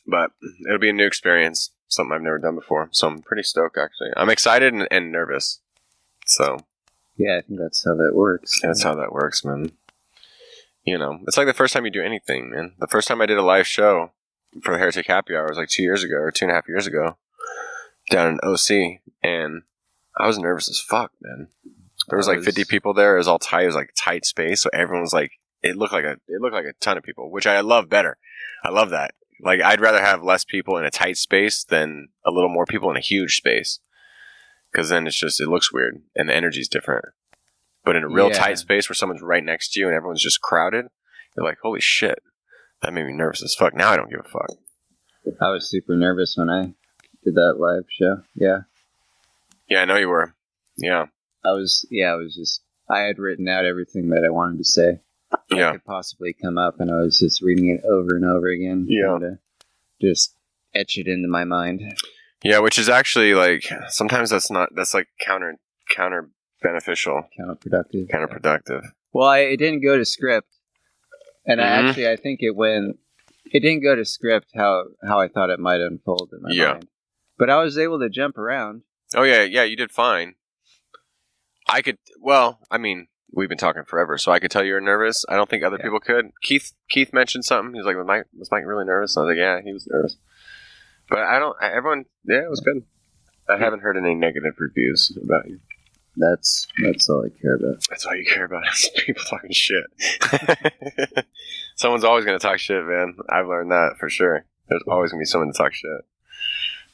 but 0.05 0.31
it'll 0.67 0.79
be 0.79 0.89
a 0.89 0.93
new 0.93 1.07
experience, 1.07 1.71
something 1.87 2.13
I've 2.15 2.21
never 2.21 2.37
done 2.39 2.55
before. 2.55 2.89
So 2.91 3.07
I'm 3.07 3.21
pretty 3.21 3.43
stoked, 3.43 3.77
actually. 3.77 4.09
I'm 4.15 4.29
excited 4.29 4.73
and, 4.73 4.87
and 4.91 5.11
nervous. 5.11 5.59
So 6.25 6.57
Yeah, 7.15 7.37
I 7.37 7.41
think 7.41 7.59
that's 7.59 7.83
how 7.83 7.95
that 7.95 8.13
works. 8.13 8.59
that's 8.61 8.83
how 8.83 8.95
that 8.95 9.11
works, 9.11 9.43
man. 9.43 9.71
You 10.87 10.97
know, 10.97 11.19
it's 11.27 11.35
like 11.35 11.47
the 11.47 11.53
first 11.53 11.73
time 11.73 11.83
you 11.83 11.91
do 11.91 12.01
anything, 12.01 12.49
man. 12.49 12.71
The 12.79 12.87
first 12.87 13.09
time 13.09 13.21
I 13.21 13.25
did 13.25 13.37
a 13.37 13.43
live 13.43 13.67
show 13.67 14.11
for 14.63 14.73
the 14.73 14.79
Heretic 14.79 15.07
Happy 15.07 15.35
Hour 15.35 15.49
was 15.49 15.57
like 15.57 15.67
two 15.67 15.83
years 15.83 16.01
ago 16.01 16.15
or 16.15 16.31
two 16.31 16.45
and 16.45 16.51
a 16.53 16.55
half 16.55 16.69
years 16.69 16.87
ago 16.87 17.17
down 18.09 18.31
in 18.31 18.39
OC, 18.41 19.01
and 19.21 19.63
I 20.17 20.27
was 20.27 20.39
nervous 20.39 20.69
as 20.69 20.79
fuck, 20.79 21.11
man. 21.21 21.49
There 22.07 22.15
was 22.15 22.29
like 22.29 22.41
50 22.41 22.63
people 22.63 22.93
there. 22.93 23.15
It 23.15 23.19
was 23.19 23.27
all 23.27 23.37
tight. 23.37 23.63
It 23.63 23.65
was 23.65 23.75
like 23.75 23.91
tight 24.01 24.25
space, 24.25 24.61
so 24.61 24.69
everyone 24.71 25.01
was 25.01 25.11
like, 25.11 25.31
it 25.61 25.75
looked 25.75 25.91
like 25.91 26.05
a 26.05 26.13
it 26.29 26.39
looked 26.39 26.55
like 26.55 26.63
a 26.63 26.73
ton 26.79 26.97
of 26.97 27.03
people, 27.03 27.29
which 27.31 27.45
I 27.45 27.59
love 27.59 27.89
better. 27.89 28.17
I 28.63 28.69
love 28.69 28.89
that. 28.91 29.13
Like 29.41 29.61
I'd 29.61 29.81
rather 29.81 29.99
have 29.99 30.23
less 30.23 30.45
people 30.45 30.77
in 30.77 30.85
a 30.85 30.89
tight 30.89 31.17
space 31.17 31.65
than 31.65 32.07
a 32.25 32.31
little 32.31 32.49
more 32.49 32.65
people 32.65 32.89
in 32.91 32.95
a 32.95 33.01
huge 33.01 33.35
space, 33.35 33.79
because 34.71 34.87
then 34.87 35.05
it's 35.05 35.19
just 35.19 35.41
it 35.41 35.49
looks 35.49 35.73
weird 35.73 36.01
and 36.15 36.29
the 36.29 36.33
energy's 36.33 36.69
different. 36.69 37.03
But 37.87 37.95
in 37.95 38.03
a 38.03 38.09
real 38.09 38.27
Yeah. 38.29 38.37
tight 38.37 38.57
space 38.59 38.89
where 38.89 38.95
someone's 38.95 39.21
right 39.21 39.43
next 39.43 39.71
to 39.73 39.79
you 39.79 39.87
and 39.87 39.95
everyone's 39.95 40.21
just 40.21 40.41
crowded, 40.41 40.87
you're 41.35 41.45
like, 41.45 41.57
holy 41.63 41.79
shit, 41.81 42.19
that 42.81 42.93
made 42.93 43.05
me 43.05 43.13
nervous 43.13 43.41
as 43.41 43.55
fuck. 43.55 43.73
Now 43.73 43.89
I 43.91 43.95
don't 43.97 44.09
give 44.09 44.19
a 44.19 44.23
fuck. 44.29 44.49
I 45.41 45.49
was 45.49 45.69
super 45.69 45.95
nervous 45.95 46.35
when 46.37 46.49
I 46.49 46.73
did 47.23 47.35
that 47.35 47.55
live 47.57 47.85
show. 47.89 48.23
Yeah. 48.35 48.59
Yeah, 49.69 49.81
I 49.81 49.85
know 49.85 49.95
you 49.97 50.09
were. 50.09 50.35
Yeah, 50.77 51.05
I 51.45 51.51
was, 51.53 51.85
yeah, 51.89 52.11
I 52.11 52.15
was 52.15 52.35
just, 52.35 52.61
I 52.89 52.99
had 52.99 53.19
written 53.19 53.47
out 53.47 53.65
everything 53.65 54.09
that 54.09 54.23
I 54.25 54.29
wanted 54.29 54.57
to 54.59 54.63
say. 54.63 55.01
yeah, 55.49 55.71
could 55.73 55.83
possibly 55.85 56.33
come 56.33 56.57
up, 56.57 56.79
and 56.79 56.89
I 56.91 56.95
was 57.01 57.19
just 57.19 57.41
reading 57.41 57.69
it 57.69 57.81
over 57.85 58.15
and 58.15 58.23
over 58.25 58.47
again. 58.47 58.85
Yeah. 58.87 59.17
to 59.19 59.39
just 60.01 60.35
etch 60.73 60.97
it 60.97 61.07
into 61.07 61.27
my 61.27 61.43
mind. 61.43 61.81
yeah. 62.43 62.59
Which 62.59 62.77
is 62.79 62.87
actually 62.89 63.33
like 63.33 63.67
sometimes 63.89 64.29
that's 64.29 64.49
not 64.51 64.69
that's 64.75 64.93
like 64.93 65.07
counter 65.25 65.57
counter 65.93 66.29
beneficial, 66.61 67.23
Counterproductive. 67.39 68.09
counterproductive. 68.09 68.83
Well, 69.13 69.27
I, 69.27 69.39
it 69.39 69.57
didn't 69.57 69.81
go 69.83 69.97
to 69.97 70.05
script, 70.05 70.49
and 71.45 71.61
I 71.61 71.65
Mhm. 71.65 71.89
actually, 71.89 72.09
I 72.09 72.15
think 72.15 72.39
it 72.41 72.55
went. 72.55 72.97
It 73.51 73.61
didn't 73.61 73.81
go 73.83 73.95
to 73.95 74.03
script 74.05 74.49
how 74.55 74.85
how 75.07 75.19
I 75.19 75.27
thought 75.27 75.49
it 75.49 75.59
might 75.59 75.79
unfold 75.81 76.31
in 76.33 76.41
my 76.41 76.49
Yeah. 76.51 76.73
mind. 76.73 76.87
But 77.37 77.49
I 77.49 77.61
was 77.63 77.77
able 77.77 77.99
to 77.99 78.09
jump 78.09 78.37
around. 78.37 78.81
Oh 79.15 79.23
yeah, 79.23 79.43
yeah, 79.43 79.63
you 79.63 79.75
did 79.75 79.91
fine. 79.91 80.35
I 81.69 81.81
could 81.81 81.97
well, 82.19 82.59
I 82.71 82.77
mean, 82.77 83.07
we've 83.31 83.49
been 83.49 83.57
talking 83.57 83.83
forever, 83.83 84.17
so 84.17 84.31
I 84.31 84.39
could 84.39 84.51
tell 84.51 84.63
you 84.63 84.73
were 84.73 84.81
nervous. 84.81 85.23
I 85.29 85.35
don't 85.35 85.49
think 85.49 85.63
other 85.63 85.77
Yeah. 85.77 85.83
people 85.83 85.99
could. 85.99 86.31
Keith 86.41 86.73
Keith 86.89 87.13
mentioned 87.13 87.45
something. 87.45 87.73
He 87.73 87.79
was 87.79 87.85
like, 87.85 87.95
"Was 87.97 88.05
Mike 88.07 88.25
was 88.37 88.51
Mike 88.51 88.65
really 88.65 88.85
nervous?" 88.85 89.15
I 89.17 89.21
was 89.21 89.29
like, 89.29 89.37
"Yeah, 89.37 89.61
he 89.61 89.71
was 89.73 89.87
nervous." 89.87 90.17
But 91.09 91.19
I 91.19 91.39
don't. 91.39 91.55
I- 91.61 91.71
Everyone, 91.71 92.05
yeah, 92.25 92.43
it 92.43 92.49
was 92.49 92.59
good. 92.59 92.83
I 93.49 93.57
haven't 93.57 93.79
heard 93.79 93.95
any 93.95 94.13
negative 94.13 94.55
reviews 94.59 95.17
about 95.23 95.47
you. 95.47 95.59
That's 96.17 96.67
that's 96.83 97.07
all 97.09 97.25
I 97.25 97.29
care 97.41 97.55
about. 97.55 97.77
That's 97.89 98.05
all 98.05 98.15
you 98.15 98.25
care 98.25 98.45
about 98.45 98.63
is 98.73 98.89
people 99.05 99.23
talking 99.29 99.51
shit. 99.51 99.83
Someone's 101.75 102.03
always 102.03 102.25
going 102.25 102.37
to 102.37 102.41
talk 102.45 102.57
shit, 102.59 102.83
man. 102.85 103.15
I've 103.29 103.47
learned 103.47 103.71
that 103.71 103.97
for 103.99 104.09
sure. 104.09 104.45
There's 104.67 104.81
always 104.87 105.11
going 105.11 105.19
to 105.19 105.21
be 105.21 105.25
someone 105.29 105.51
to 105.51 105.57
talk 105.57 105.73
shit. 105.73 105.91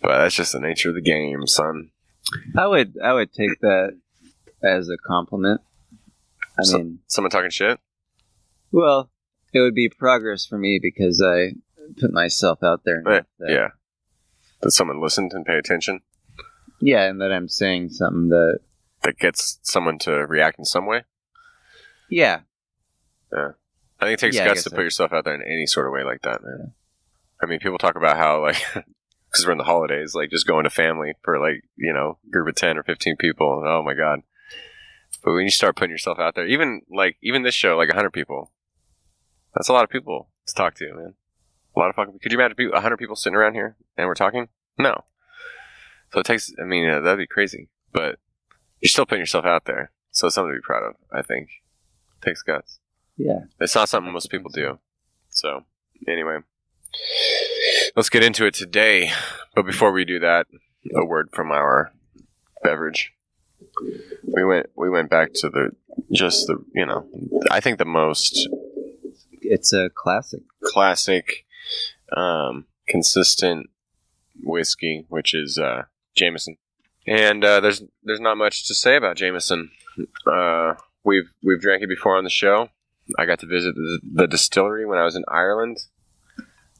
But 0.02 0.18
that's 0.20 0.36
just 0.36 0.51
the 0.51 0.60
nature 0.60 0.89
of 0.89 0.96
the 0.96 1.01
game, 1.01 1.48
son. 1.48 1.92
I 2.58 2.68
would 2.68 2.96
I 3.03 3.13
would 3.13 3.32
take 3.34 3.60
that 3.62 3.98
as 4.62 4.89
a 4.89 4.98
compliment. 5.08 5.62
I 6.60 6.63
So- 6.63 6.77
mean, 6.80 7.00
Someone 7.08 7.32
talking 7.32 7.50
shit? 7.50 7.80
well, 8.72 9.10
it 9.53 9.60
would 9.60 9.75
be 9.75 9.88
progress 9.89 10.46
for 10.46 10.58
me 10.58 10.80
because 10.82 11.22
I 11.22 11.53
put 12.00 12.12
myself 12.12 12.62
out 12.63 12.82
there. 12.86 13.00
enough 13.00 13.25
that- 13.39 13.50
Yeah. 13.51 13.68
That 14.62 14.72
someone 14.72 15.01
listened 15.01 15.32
and 15.34 15.46
pay 15.46 15.58
attention? 15.58 16.01
yeah, 16.82 17.03
and 17.10 17.22
that 17.22 17.32
I'm 17.32 17.48
saying 17.50 17.89
something 17.89 18.30
that 18.30 18.60
That 19.03 19.17
gets 19.19 19.60
someone 19.63 20.00
to 20.00 20.12
react 20.12 20.60
in 20.60 20.65
some 20.65 20.86
way? 20.86 21.03
yeah, 22.10 22.41
Yeah. 23.31 23.51
I 24.00 24.05
think 24.05 24.13
it 24.15 24.19
takes 24.19 24.36
Yeah, 24.36 24.45
guts 24.48 24.63
to 24.63 24.69
so. 24.69 24.75
put 24.75 24.83
yourself 24.83 25.13
out 25.13 25.24
there 25.24 25.33
in 25.33 25.41
any 25.41 25.65
sort 25.65 25.88
of 25.88 25.93
way 25.93 26.03
like 26.03 26.22
that, 26.24 26.43
man. 26.43 26.74
I 27.41 27.45
mean, 27.45 27.60
people 27.60 27.77
talk 27.77 27.95
about 27.95 28.17
how, 28.17 28.41
like, 28.41 28.57
because 28.74 29.45
we're 29.45 29.53
in 29.53 29.57
the 29.57 29.63
holidays, 29.63 30.13
like 30.13 30.29
just 30.29 30.45
going 30.45 30.65
to 30.65 30.69
family 30.69 31.13
for, 31.24 31.39
like, 31.39 31.63
you 31.77 31.93
know, 31.93 32.17
group 32.29 32.48
of 32.50 32.55
10 32.55 32.77
or 32.77 32.83
15 32.83 33.15
people. 33.17 33.60
And, 33.60 33.67
oh 33.67 33.81
my 33.81 33.93
God. 33.93 34.22
But 35.24 35.33
when 35.33 35.45
you 35.45 35.51
start 35.51 35.75
putting 35.77 35.91
yourself 35.91 36.19
out 36.19 36.36
there, 36.36 36.45
even, 36.45 36.81
like, 36.89 37.17
even 37.22 37.43
this 37.43 37.55
show, 37.55 37.77
like 37.77 37.89
100 37.89 38.12
people, 38.12 38.51
that's 39.55 39.69
a 39.69 39.74
lot 39.74 39.83
of 39.83 39.89
people 39.89 40.29
to 40.48 40.53
talk 40.53 40.75
to, 40.75 40.93
man. 40.93 41.13
A 41.75 41.79
lot 41.79 41.89
of 41.89 41.95
fucking, 41.95 42.19
could 42.22 42.31
you 42.31 42.38
imagine 42.39 42.72
100 42.72 42.98
people 42.98 43.15
sitting 43.15 43.36
around 43.36 43.53
here 43.53 43.77
and 43.98 44.07
we're 44.07 44.15
talking? 44.15 44.50
No. 44.77 45.05
So 46.12 46.19
it 46.19 46.25
takes, 46.25 46.51
I 46.62 46.65
mean, 46.65 46.89
uh, 46.89 47.00
that'd 47.00 47.17
be 47.17 47.27
crazy. 47.27 47.69
But 47.91 48.19
you're 48.84 48.90
still 48.90 49.06
putting 49.06 49.22
yourself 49.22 49.46
out 49.46 49.66
there. 49.66 49.92
So 50.12 50.28
it's 50.28 50.36
something 50.36 50.52
to 50.52 50.58
be 50.58 50.62
proud 50.62 50.84
of, 50.84 50.96
I 51.12 51.22
think. 51.24 51.50
takes 52.22 52.44
guts. 52.44 52.80
yeah. 53.18 53.40
It's 53.60 53.74
not 53.75 53.90
something 53.90 54.12
most 54.13 54.30
people 54.30 54.52
do. 54.52 54.78
So, 55.30 55.62
anyway, 56.08 56.40
let's 57.96 58.10
get 58.10 58.24
into 58.24 58.46
it 58.46 58.54
today. 58.54 59.12
But 59.56 59.66
before 59.66 59.92
we 59.92 60.06
do 60.06 60.20
that, 60.20 60.48
a 60.96 61.06
word 61.06 61.30
from 61.34 61.52
our 61.52 61.92
beverage. 62.63 63.13
We 64.24 64.44
went 64.44 64.68
we 64.75 64.90
went 64.90 65.10
back 65.10 65.30
to 65.36 65.50
the 65.50 65.72
just 66.12 66.46
the 66.48 66.63
you 66.75 66.86
know 66.86 67.08
I 67.50 67.60
think 67.62 67.80
the 67.80 67.86
most 67.86 68.48
It's 69.42 69.74
a 69.74 69.90
classic. 69.90 70.42
classic, 70.63 71.46
um, 72.16 72.66
consistent 72.88 73.70
whiskey, 74.44 75.06
which 75.10 75.34
is 75.34 75.58
uh, 75.58 75.84
Jameson. 76.16 76.58
And 77.05 77.43
uh, 77.43 77.60
there's 77.60 77.83
there's 78.03 78.19
not 78.19 78.38
much 78.38 78.67
to 78.67 78.75
say 78.75 78.95
about 78.95 79.17
Jameson. 79.17 79.72
Uh, 80.25 80.75
we've 81.03 81.29
we've 81.43 81.60
drank 81.60 81.83
it 81.83 81.89
before 81.89 82.17
on 82.17 82.24
the 82.24 82.29
show. 82.29 82.69
I 83.19 83.25
got 83.25 83.39
to 83.39 83.45
visit 83.45 83.75
the, 83.75 84.00
the 84.13 84.27
distillery 84.27 84.86
when 84.86 84.98
I 84.98 85.03
was 85.03 85.15
in 85.15 85.25
Ireland. 85.27 85.77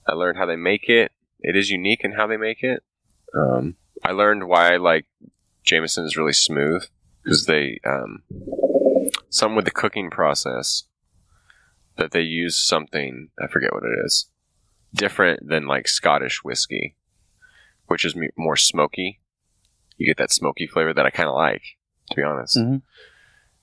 I 0.08 0.14
learned 0.14 0.38
how 0.38 0.46
they 0.46 0.56
make 0.56 0.88
it. 0.88 1.12
It 1.42 1.58
is 1.58 1.70
unique 1.70 2.02
in 2.04 2.14
how 2.14 2.28
they 2.28 2.38
make 2.38 2.64
it. 2.64 2.84
Um, 3.38 3.76
I 4.04 4.12
learned 4.12 4.48
why 4.48 4.78
like 4.78 5.06
Jameson 5.64 6.06
is 6.06 6.16
really 6.16 6.34
smooth 6.34 6.86
because 7.24 7.46
they 7.46 7.80
um, 7.86 8.24
some 9.30 9.56
with 9.56 9.66
the 9.66 9.72
cooking 9.72 10.10
process 10.10 10.84
that 11.98 12.12
they 12.12 12.22
use 12.22 12.62
something 12.62 13.30
I 13.42 13.48
forget 13.48 13.74
what 13.74 13.84
it 13.84 14.06
is 14.06 14.30
different 14.94 15.48
than 15.48 15.68
like 15.68 15.88
Scottish 15.88 16.44
whiskey, 16.44 16.96
which 17.88 18.06
is 18.06 18.16
more 18.38 18.56
smoky. 18.56 19.20
You 20.04 20.10
get 20.10 20.18
that 20.18 20.34
smoky 20.34 20.68
flavor 20.68 20.94
that 20.94 21.06
I 21.06 21.10
kind 21.12 21.30
of 21.30 21.36
like, 21.36 21.62
to 22.10 22.16
be 22.18 22.24
honest. 22.24 22.58
Mhm. 22.58 22.82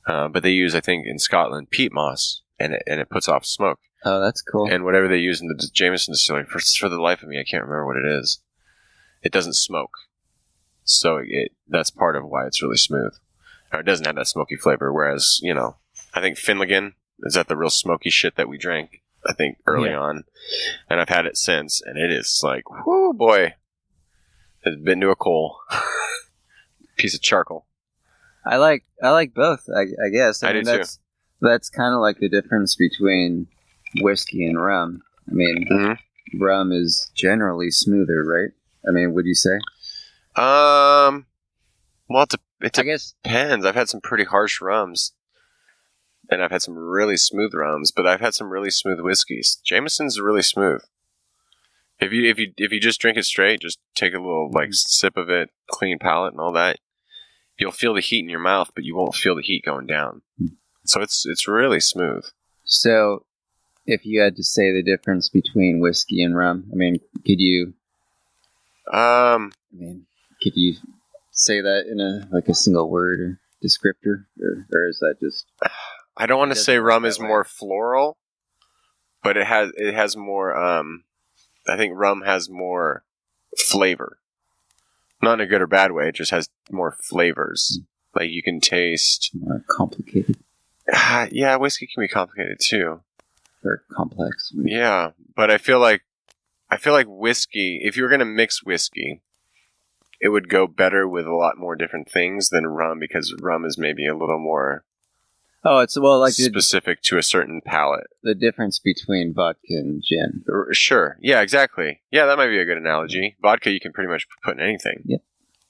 Uh, 0.06 0.28
but 0.28 0.42
they 0.42 0.50
use, 0.52 0.74
I 0.74 0.80
think, 0.80 1.06
in 1.06 1.18
Scotland, 1.18 1.68
peat 1.70 1.92
moss, 1.92 2.40
and 2.58 2.72
it, 2.72 2.82
and 2.86 2.98
it 2.98 3.10
puts 3.10 3.28
off 3.28 3.44
smoke. 3.44 3.78
Oh, 4.06 4.20
that's 4.20 4.40
cool. 4.40 4.66
And 4.72 4.84
whatever 4.84 5.06
they 5.06 5.18
use 5.18 5.42
in 5.42 5.48
the 5.48 5.68
Jameson 5.74 6.12
distillery, 6.12 6.46
for, 6.46 6.58
for 6.60 6.88
the 6.88 6.98
life 7.00 7.22
of 7.22 7.28
me, 7.28 7.38
I 7.38 7.44
can't 7.44 7.62
remember 7.62 7.84
what 7.86 7.98
it 7.98 8.06
is. 8.06 8.40
It 9.22 9.32
doesn't 9.32 9.52
smoke, 9.56 9.90
so 10.82 11.18
it 11.22 11.52
that's 11.68 11.90
part 11.90 12.16
of 12.16 12.24
why 12.26 12.46
it's 12.46 12.62
really 12.62 12.78
smooth. 12.78 13.12
Or 13.70 13.80
it 13.80 13.86
doesn't 13.86 14.06
have 14.06 14.16
that 14.16 14.26
smoky 14.28 14.56
flavor. 14.56 14.90
Whereas, 14.90 15.38
you 15.42 15.52
know, 15.52 15.76
I 16.14 16.22
think 16.22 16.38
Finnegan 16.38 16.94
is 17.24 17.34
that 17.34 17.48
the 17.48 17.56
real 17.58 17.68
smoky 17.68 18.08
shit 18.08 18.36
that 18.36 18.48
we 18.48 18.56
drank. 18.56 19.02
I 19.26 19.34
think 19.34 19.58
early 19.66 19.90
Yeah. 19.90 19.98
on, 19.98 20.24
and 20.88 20.98
I've 20.98 21.10
had 21.10 21.26
it 21.26 21.36
since, 21.36 21.82
and 21.84 21.98
it 21.98 22.10
is 22.10 22.40
like, 22.42 22.64
whoo 22.86 23.12
boy, 23.12 23.52
has 24.64 24.76
been 24.76 25.00
to 25.02 25.10
a 25.10 25.16
coal, 25.16 25.58
piece 27.00 27.14
of 27.14 27.22
charcoal. 27.22 27.66
I 28.44 28.56
like 28.56 28.84
I 29.02 29.10
like 29.10 29.34
both. 29.34 29.64
I, 29.74 29.82
I 29.82 30.08
guess. 30.12 30.42
I 30.42 30.52
mean, 30.52 30.64
do 30.64 30.70
too. 30.72 30.76
that's, 30.78 30.98
That's 31.40 31.70
kind 31.70 31.94
of 31.94 32.00
like 32.00 32.18
the 32.18 32.28
difference 32.28 32.74
between 32.76 33.46
whiskey 34.00 34.44
and 34.46 34.60
rum. 34.60 35.02
I 35.28 35.32
mean, 35.32 35.66
Mhm. 35.70 35.98
rum 36.38 36.72
is 36.72 37.10
generally 37.14 37.70
smoother, 37.70 38.24
right? 38.24 38.50
I 38.88 38.92
mean, 38.92 39.12
would 39.14 39.26
you 39.26 39.34
say? 39.34 39.58
Um, 40.36 41.26
well, 42.08 42.22
it, 42.24 42.30
de- 42.30 42.66
it 42.66 42.78
I 42.78 42.82
guess. 42.82 43.14
depends. 43.22 43.66
I've 43.66 43.74
had 43.74 43.88
some 43.88 44.00
pretty 44.00 44.24
harsh 44.24 44.60
rums, 44.60 45.12
and 46.30 46.42
I've 46.42 46.50
had 46.50 46.62
some 46.62 46.76
really 46.76 47.16
smooth 47.16 47.52
rums, 47.54 47.90
but 47.90 48.06
I've 48.06 48.20
had 48.20 48.34
some 48.34 48.50
really 48.50 48.70
smooth 48.70 49.00
whiskeys. 49.00 49.58
Jameson's 49.64 50.20
really 50.20 50.42
smooth. 50.42 50.82
If 52.00 52.12
you 52.12 52.28
if 52.30 52.38
you 52.38 52.52
if 52.56 52.72
you 52.72 52.80
just 52.80 53.00
drink 53.00 53.18
it 53.18 53.24
straight, 53.24 53.60
just 53.60 53.78
take 53.94 54.14
a 54.14 54.18
little 54.18 54.50
like 54.50 54.68
sip 54.72 55.16
of 55.18 55.28
it, 55.28 55.50
clean 55.70 55.98
palate 55.98 56.32
and 56.32 56.40
all 56.40 56.52
that, 56.52 56.78
you'll 57.60 57.70
feel 57.70 57.94
the 57.94 58.00
heat 58.00 58.20
in 58.20 58.28
your 58.28 58.40
mouth, 58.40 58.70
but 58.74 58.84
you 58.84 58.96
won't 58.96 59.14
feel 59.14 59.36
the 59.36 59.42
heat 59.42 59.64
going 59.64 59.86
down. 59.86 60.22
So 60.84 61.00
it's 61.00 61.24
it's 61.26 61.46
really 61.46 61.80
smooth. 61.80 62.24
So, 62.64 63.24
if 63.86 64.06
you 64.06 64.20
had 64.20 64.36
to 64.36 64.44
say 64.44 64.72
the 64.72 64.82
difference 64.82 65.28
between 65.28 65.80
whiskey 65.80 66.22
and 66.22 66.36
rum, 66.36 66.68
I 66.72 66.76
mean, 66.76 66.96
could 67.26 67.40
you? 67.40 67.74
Um, 68.92 69.52
I 69.72 69.76
mean, 69.76 70.06
could 70.42 70.56
you 70.56 70.74
say 71.32 71.60
that 71.60 71.86
in 71.90 72.00
a 72.00 72.28
like 72.32 72.48
a 72.48 72.54
single 72.54 72.88
word 72.88 73.20
or 73.20 73.40
descriptor, 73.62 74.24
or, 74.40 74.66
or 74.72 74.88
is 74.88 74.98
that 75.00 75.16
just? 75.20 75.46
I 76.16 76.26
don't 76.26 76.38
want 76.38 76.52
to 76.52 76.58
say 76.58 76.78
rum 76.78 77.04
is 77.04 77.18
way. 77.18 77.28
more 77.28 77.44
floral, 77.44 78.16
but 79.22 79.36
it 79.36 79.46
has 79.46 79.70
it 79.76 79.94
has 79.94 80.16
more. 80.16 80.56
Um, 80.56 81.04
I 81.68 81.76
think 81.76 81.92
rum 81.94 82.22
has 82.22 82.48
more 82.48 83.04
flavor, 83.56 84.18
not 85.22 85.34
in 85.34 85.40
a 85.40 85.46
good 85.46 85.62
or 85.62 85.66
bad 85.66 85.92
way. 85.92 86.08
It 86.08 86.14
just 86.14 86.30
has 86.30 86.48
more 86.70 86.96
flavors. 87.02 87.80
Like 88.14 88.30
you 88.30 88.42
can 88.42 88.60
taste. 88.60 89.30
More 89.34 89.62
complicated 89.68 90.36
Ah, 90.92 91.28
yeah, 91.30 91.54
whiskey 91.56 91.86
can 91.86 92.02
be 92.02 92.08
complicated 92.08 92.58
too. 92.60 93.00
or 93.64 93.84
complex. 93.92 94.52
Yeah, 94.56 95.10
but 95.36 95.50
I 95.50 95.58
feel 95.58 95.78
like 95.78 96.02
I 96.70 96.76
feel 96.76 96.92
like 96.92 97.06
whiskey. 97.08 97.80
If 97.84 97.96
you 97.96 98.02
were 98.02 98.08
gonna 98.08 98.24
mix 98.24 98.64
whiskey, 98.64 99.20
it 100.20 100.28
would 100.30 100.48
go 100.48 100.66
better 100.66 101.06
with 101.08 101.26
a 101.26 101.34
lot 101.34 101.58
more 101.58 101.76
different 101.76 102.10
things 102.10 102.48
than 102.48 102.66
rum 102.66 102.98
because 102.98 103.34
rum 103.40 103.64
is 103.64 103.78
maybe 103.78 104.06
a 104.06 104.16
little 104.16 104.38
more 104.40 104.84
Oh, 105.62 105.80
it's 105.80 105.98
well 106.00 106.18
like 106.18 106.34
the, 106.36 106.44
specific 106.44 107.02
to 107.02 107.18
a 107.18 107.22
certain 107.22 107.60
palate. 107.64 108.06
the 108.22 108.34
difference 108.34 108.78
between 108.78 109.34
vodka 109.34 109.58
and 109.70 110.02
gin. 110.02 110.42
R- 110.50 110.72
Sure. 110.72 111.18
Yeah, 111.20 111.42
exactly. 111.42 112.00
Yeah, 112.10 112.26
that 112.26 112.38
might 112.38 112.48
be 112.48 112.58
a 112.58 112.64
good 112.64 112.78
analogy. 112.78 113.36
Vodka, 113.42 113.70
you 113.70 113.80
can 113.80 113.92
pretty 113.92 114.10
much 114.10 114.26
put 114.42 114.56
in 114.56 114.62
anything. 114.64 115.02
Yep. 115.04 115.20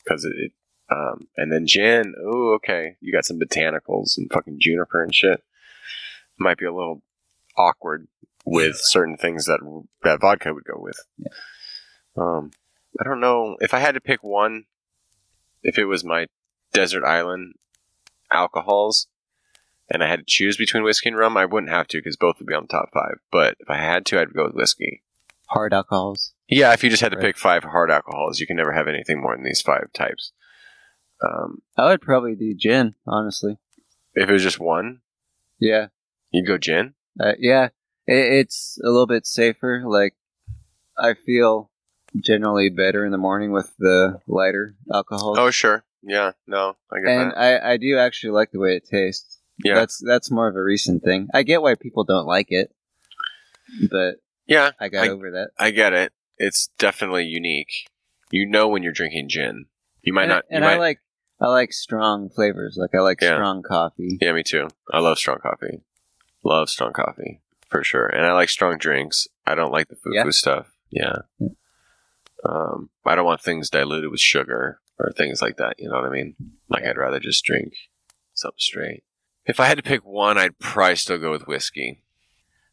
Because 0.04 0.24
it, 0.24 0.32
it, 0.36 0.52
um, 0.92 1.26
and 1.36 1.52
then 1.52 1.66
gin. 1.66 2.14
Oh, 2.24 2.52
okay. 2.54 2.96
You 3.00 3.12
got 3.12 3.24
some 3.24 3.38
botanicals 3.40 4.16
and 4.16 4.30
fucking 4.32 4.58
juniper 4.60 5.02
and 5.02 5.14
shit. 5.14 5.42
Might 6.38 6.58
be 6.58 6.66
a 6.66 6.72
little 6.74 7.02
awkward 7.58 8.06
with 8.46 8.76
certain 8.80 9.16
things 9.16 9.44
that 9.46 9.60
that 10.02 10.20
vodka 10.20 10.54
would 10.54 10.64
go 10.64 10.78
with. 10.80 10.98
Yeah. 11.18 11.28
Um, 12.16 12.50
I 13.00 13.04
don't 13.04 13.20
know 13.20 13.56
if 13.60 13.74
I 13.74 13.78
had 13.80 13.94
to 13.94 14.00
pick 14.00 14.22
one. 14.22 14.64
If 15.62 15.78
it 15.78 15.84
was 15.84 16.04
my 16.04 16.26
desert 16.72 17.04
island 17.04 17.54
alcohols, 18.32 19.06
and 19.90 20.02
I 20.02 20.08
had 20.08 20.20
to 20.20 20.24
choose 20.26 20.56
between 20.56 20.82
whiskey 20.84 21.08
and 21.08 21.18
rum, 21.18 21.36
I 21.36 21.44
wouldn't 21.46 21.72
have 21.72 21.88
to 21.88 21.98
because 21.98 22.16
both 22.16 22.38
would 22.38 22.46
be 22.46 22.54
on 22.54 22.62
the 22.64 22.68
top 22.68 22.90
five. 22.92 23.18
But 23.30 23.56
if 23.60 23.68
I 23.68 23.76
had 23.76 24.06
to, 24.06 24.20
I'd 24.20 24.32
go 24.32 24.44
with 24.44 24.54
whiskey. 24.54 25.02
Hard 25.48 25.72
alcohols. 25.72 26.32
Yeah, 26.48 26.72
if 26.72 26.84
you 26.84 26.90
just 26.90 27.02
had 27.02 27.12
to 27.12 27.18
pick 27.18 27.36
five 27.36 27.64
hard 27.64 27.90
alcohols, 27.90 28.38
you 28.40 28.46
can 28.46 28.56
never 28.56 28.72
have 28.72 28.86
anything 28.88 29.20
more 29.20 29.34
than 29.34 29.44
these 29.44 29.60
five 29.60 29.92
types. 29.92 30.32
Um, 31.22 31.62
I 31.76 31.86
would 31.88 32.00
probably 32.00 32.34
do 32.34 32.54
gin, 32.54 32.94
honestly. 33.06 33.58
if 34.14 34.28
it 34.28 34.32
was 34.32 34.42
just 34.42 34.58
one, 34.60 35.00
Yeah, 35.58 35.88
you'd 36.30 36.46
go 36.46 36.56
gin. 36.56 36.94
uh, 37.18 37.32
yeah. 37.38 37.66
It, 38.06 38.32
it's 38.32 38.78
a 38.82 38.86
little 38.86 39.06
bit 39.06 39.26
safer. 39.26 39.82
Like 39.84 40.14
I 40.98 41.14
feel 41.14 41.70
generally 42.16 42.70
better 42.70 43.04
in 43.04 43.12
the 43.12 43.18
morning 43.18 43.52
with 43.52 43.72
the 43.78 44.20
lighter 44.26 44.76
alcohols. 44.92 45.38
Oh, 45.38 45.50
sure. 45.50 45.84
Yeah, 46.02 46.32
no, 46.46 46.76
I 46.92 47.00
get 47.00 47.08
and 47.08 47.30
that. 47.32 47.38
I, 47.38 47.72
I 47.72 47.76
do 47.76 47.98
actually 47.98 48.30
like 48.30 48.50
the 48.52 48.58
way 48.60 48.76
it 48.76 48.86
tastes. 48.90 49.39
Yeah, 49.64 49.74
That's 49.74 50.02
that's 50.04 50.30
more 50.30 50.48
of 50.48 50.56
a 50.56 50.62
recent 50.62 51.02
thing. 51.02 51.28
I 51.34 51.42
get 51.42 51.62
why 51.62 51.74
people 51.74 52.04
don't 52.04 52.26
like 52.26 52.46
it, 52.50 52.72
but 53.90 54.16
yeah, 54.46 54.70
I 54.80 54.88
got 54.88 55.06
I- 55.06 55.10
over 55.10 55.30
that. 55.32 55.50
I 55.58 55.70
get 55.70 55.92
it. 55.92 56.12
It's 56.38 56.68
definitely 56.78 57.24
unique. 57.26 57.72
You 58.30 58.46
know 58.46 58.68
when 58.68 58.82
you're 58.82 58.92
drinking 58.92 59.28
gin. 59.28 59.66
You 60.02 60.12
might 60.12 60.22
and 60.24 60.30
not. 60.30 60.44
and 60.50 60.64
you 60.64 60.70
I 60.70 60.74
might, 60.74 60.80
like 60.80 60.98
I 61.40 61.48
like 61.48 61.72
strong 61.72 62.30
flavors. 62.30 62.76
Like 62.80 62.94
I 62.94 63.00
like 63.00 63.20
Yeah. 63.20 63.34
strong 63.34 63.62
coffee. 63.62 64.18
Yeah, 64.20 64.32
me 64.32 64.42
too. 64.42 64.68
I 64.92 65.00
love 65.00 65.18
strong 65.18 65.38
coffee. 65.38 65.82
Love 66.44 66.70
strong 66.70 66.92
coffee 66.92 67.40
for 67.68 67.84
sure, 67.84 68.06
and 68.06 68.24
I 68.24 68.32
like 68.32 68.48
strong 68.48 68.78
drinks. 68.78 69.28
I 69.46 69.54
don't 69.54 69.72
like 69.72 69.88
the 69.88 69.96
foo 69.96 70.10
foo 70.10 70.14
Yeah. 70.14 70.30
stuff. 70.30 70.72
Yeah. 70.90 71.16
Yeah. 71.38 71.48
Um, 72.44 72.88
I 73.04 73.14
don't 73.14 73.26
want 73.26 73.42
things 73.42 73.68
diluted 73.68 74.10
with 74.10 74.20
sugar 74.20 74.80
or 74.98 75.12
things 75.12 75.42
like 75.42 75.58
that. 75.58 75.74
You 75.78 75.88
know 75.90 75.96
what 75.96 76.06
I 76.06 76.10
mean? 76.10 76.34
Like. 76.68 76.84
I'd 76.84 76.96
rather 76.96 77.20
just 77.20 77.44
drink 77.44 77.74
something 78.32 78.56
straight. 78.58 79.02
If 79.46 79.58
I 79.60 79.66
had 79.66 79.78
to 79.78 79.82
pick 79.82 80.04
one, 80.04 80.38
I'd 80.38 80.58
probably 80.58 80.96
still 80.96 81.18
go 81.18 81.30
with 81.30 81.46
whiskey 81.46 82.02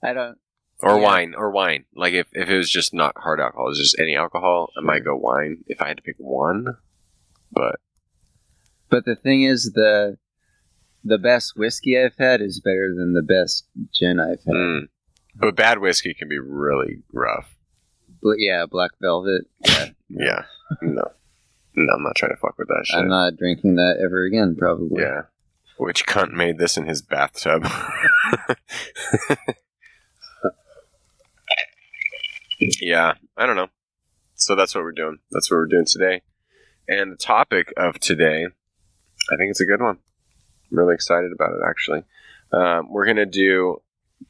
I 0.04 0.14
don't. 0.14 0.38
or 0.82 0.98
Yeah. 0.98 1.04
wine 1.04 1.34
or 1.36 1.50
wine. 1.52 1.86
Like 1.96 2.14
if, 2.14 2.28
if 2.34 2.50
it 2.50 2.58
was 2.58 2.70
just 2.70 2.94
not 2.94 3.14
hard 3.18 3.40
alcohol, 3.40 3.68
it 3.68 3.70
was 3.70 3.80
just 3.80 4.00
any 4.00 4.16
alcohol, 4.16 4.70
I 4.78 4.82
might 4.82 5.04
go 5.06 5.16
wine. 5.16 5.64
If 5.68 5.82
I 5.82 5.88
had 5.88 5.98
to 5.98 6.04
pick 6.04 6.18
one, 6.20 6.78
but 7.52 7.80
But 8.90 9.06
the 9.06 9.16
thing 9.16 9.44
is, 9.44 9.72
the 9.74 10.18
the 11.04 11.18
best 11.18 11.54
whiskey 11.56 11.98
I've 11.98 12.18
had 12.18 12.42
is 12.42 12.60
better 12.60 12.94
than 12.96 13.14
the 13.14 13.22
best 13.22 13.66
gin 13.94 14.20
I've 14.20 14.44
had. 14.44 14.54
mm, 14.56 14.82
but 15.36 15.56
bad 15.56 15.80
whiskey 15.80 16.14
can 16.14 16.28
be 16.28 16.38
really 16.40 16.98
rough. 17.14 17.56
But 18.22 18.36
yeah, 18.40 18.66
Black 18.70 18.92
Velvet. 19.02 19.46
Yeah, 19.66 19.86
Yeah. 20.10 20.44
No. 20.82 21.12
No, 21.76 21.94
I'm 21.94 22.02
not 22.04 22.16
trying 22.16 22.32
to 22.32 22.38
fuck 22.38 22.58
with 22.58 22.68
that 22.70 22.84
shit. 22.86 22.98
I'm 23.00 23.08
not 23.08 23.38
drinking 23.38 23.76
that 23.76 24.02
ever 24.04 24.24
again. 24.24 24.56
Probably. 24.58 25.04
Yeah. 25.04 25.22
Which 25.78 26.06
cunt 26.06 26.32
made 26.32 26.58
this 26.58 26.78
in 26.78 26.86
his 26.88 27.02
bathtub? 27.02 27.68
yeah, 32.82 33.14
I 33.36 33.46
don't 33.46 33.56
know. 33.56 33.68
So 34.36 34.56
that's 34.56 34.74
what 34.76 34.84
we're 34.84 34.92
doing. 34.92 35.20
That's 35.32 35.50
what 35.52 35.58
we're 35.58 35.68
doing 35.68 35.86
today. 35.86 36.22
And 36.88 37.12
the 37.12 37.18
topic 37.18 37.74
of 37.76 38.00
today, 38.00 38.46
I 38.46 39.36
think 39.36 39.52
it's 39.52 39.62
a 39.62 39.66
good 39.66 39.82
one. 39.82 39.98
I'm 40.72 40.78
really 40.78 40.96
excited 40.96 41.32
about 41.32 41.52
it, 41.52 41.62
actually. 41.68 42.04
Um, 42.52 42.92
we're 42.92 43.06
going 43.06 43.18
to 43.18 43.26
do, 43.26 43.82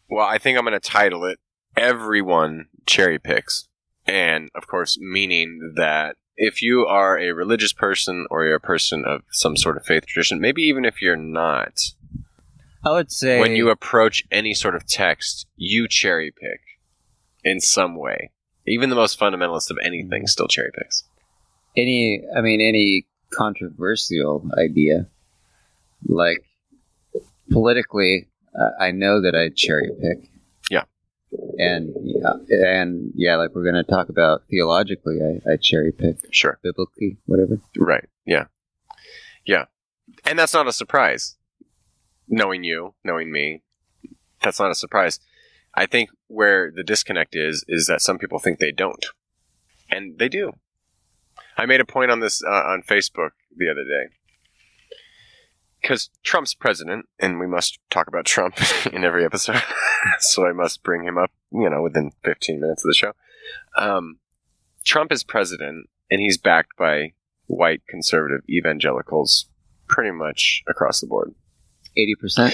well, 0.10 0.26
I 0.26 0.38
think 0.38 0.58
I'm 0.58 0.66
going 0.66 0.80
to 0.80 0.80
title 0.80 1.26
it 1.26 1.40
Everyone 1.76 2.68
Cherry 2.86 3.20
Picks. 3.20 3.68
And, 4.06 4.50
of 4.56 4.68
course, 4.68 4.98
meaning 5.00 5.74
that 5.76 6.16
if 6.38 6.62
you 6.62 6.86
are 6.86 7.18
a 7.18 7.32
religious 7.32 7.74
person 7.74 8.28
or 8.30 8.46
you're 8.46 8.56
a 8.56 8.60
person 8.60 9.04
of 9.06 9.24
some 9.32 9.58
sort 9.58 9.76
of 9.76 9.86
faith 9.86 10.06
tradition, 10.06 10.40
maybe 10.40 10.62
even 10.62 10.86
if 10.86 11.02
you're 11.02 11.16
not, 11.16 11.80
I 12.86 12.92
would 12.92 13.12
say 13.12 13.40
when 13.40 13.56
you 13.56 13.70
approach 13.70 14.24
any 14.32 14.54
sort 14.54 14.76
of 14.76 14.86
text, 14.88 15.48
you 15.56 15.88
cherry 15.88 16.32
pick 16.32 16.62
in 17.44 17.60
some 17.60 17.96
way. 17.96 18.32
Even 18.68 18.90
the 18.90 18.96
most 18.96 19.20
fundamentalist 19.20 19.72
of 19.72 19.78
anything 19.84 20.24
mm. 20.24 20.30
still 20.30 20.48
cherry 20.48 20.72
picks. 20.78 21.04
any. 21.76 22.22
I 22.36 22.42
mean, 22.42 22.62
any 22.62 23.08
controversial 23.34 24.50
idea, 24.58 25.08
like 26.06 26.44
politically, 27.52 28.28
I 28.80 28.92
know 28.92 29.22
that 29.22 29.36
I 29.36 29.50
cherry 29.56 29.90
pick. 30.02 30.30
Yeah. 30.70 30.84
And 31.58 31.94
yeah, 32.04 32.34
and 32.50 33.12
yeah, 33.16 33.36
like 33.36 33.52
we're 33.54 33.64
going 33.70 33.84
to 33.84 33.90
talk 33.90 34.10
about 34.10 34.44
theologically, 34.50 35.20
I, 35.22 35.54
I 35.54 35.58
cherry 35.62 35.92
pick 35.92 36.18
Sure. 36.32 36.60
biblically, 36.64 37.18
whatever. 37.26 37.60
Right. 37.78 38.06
Yeah. 38.26 38.46
Yeah. 39.46 39.66
And 40.26 40.40
that's 40.40 40.54
not 40.54 40.68
a 40.68 40.74
surprise. 40.74 41.36
Knowing 42.30 42.64
you, 42.64 42.94
knowing 43.04 43.32
me, 43.32 43.64
that's 44.42 44.60
not 44.60 44.72
a 44.72 44.76
surprise. 44.76 45.20
I 45.74 45.86
think 45.86 46.10
where 46.28 46.72
the 46.72 46.84
disconnect 46.84 47.36
is 47.36 47.64
is 47.68 47.88
that 47.88 48.02
some 48.02 48.18
people 48.18 48.40
think 48.40 48.60
they 48.60 48.72
don't, 48.72 49.06
and 49.90 50.18
they 50.18 50.28
do. 50.30 50.54
I 51.58 51.66
made 51.66 51.82
a 51.82 51.86
point 51.86 52.12
on 52.12 52.20
this 52.20 52.44
uh, 52.44 52.50
on 52.50 52.84
Facebook 52.84 53.32
the 53.56 53.70
other 53.70 53.84
day 53.84 54.14
because 55.82 56.10
Trump's 56.24 56.54
president, 56.54 57.08
and 57.20 57.40
we 57.40 57.48
must 57.48 57.80
talk 57.90 58.08
about 58.08 58.26
Trump 58.26 58.56
in 58.92 59.04
every 59.04 59.26
episode, 59.26 59.62
so 60.20 60.46
I 60.46 60.52
must 60.52 60.84
bring 60.84 61.04
him 61.04 61.18
up, 61.18 61.32
you 61.52 61.70
know, 61.70 61.82
within 61.82 62.12
15 62.24 62.60
minutes 62.60 62.84
of 62.84 62.90
the 62.90 62.96
show. 62.96 63.14
Um, 63.78 64.18
Trump 64.84 65.12
is 65.12 65.24
president, 65.24 65.90
and 66.10 66.22
he's 66.22 66.38
backed 66.38 66.78
by 66.78 67.14
white 67.48 67.82
conservative 67.88 68.42
evangelicals 68.50 69.48
pretty 69.88 70.12
much 70.12 70.64
across 70.68 71.00
the 71.02 71.08
board. 71.08 71.34
80%? 71.98 72.54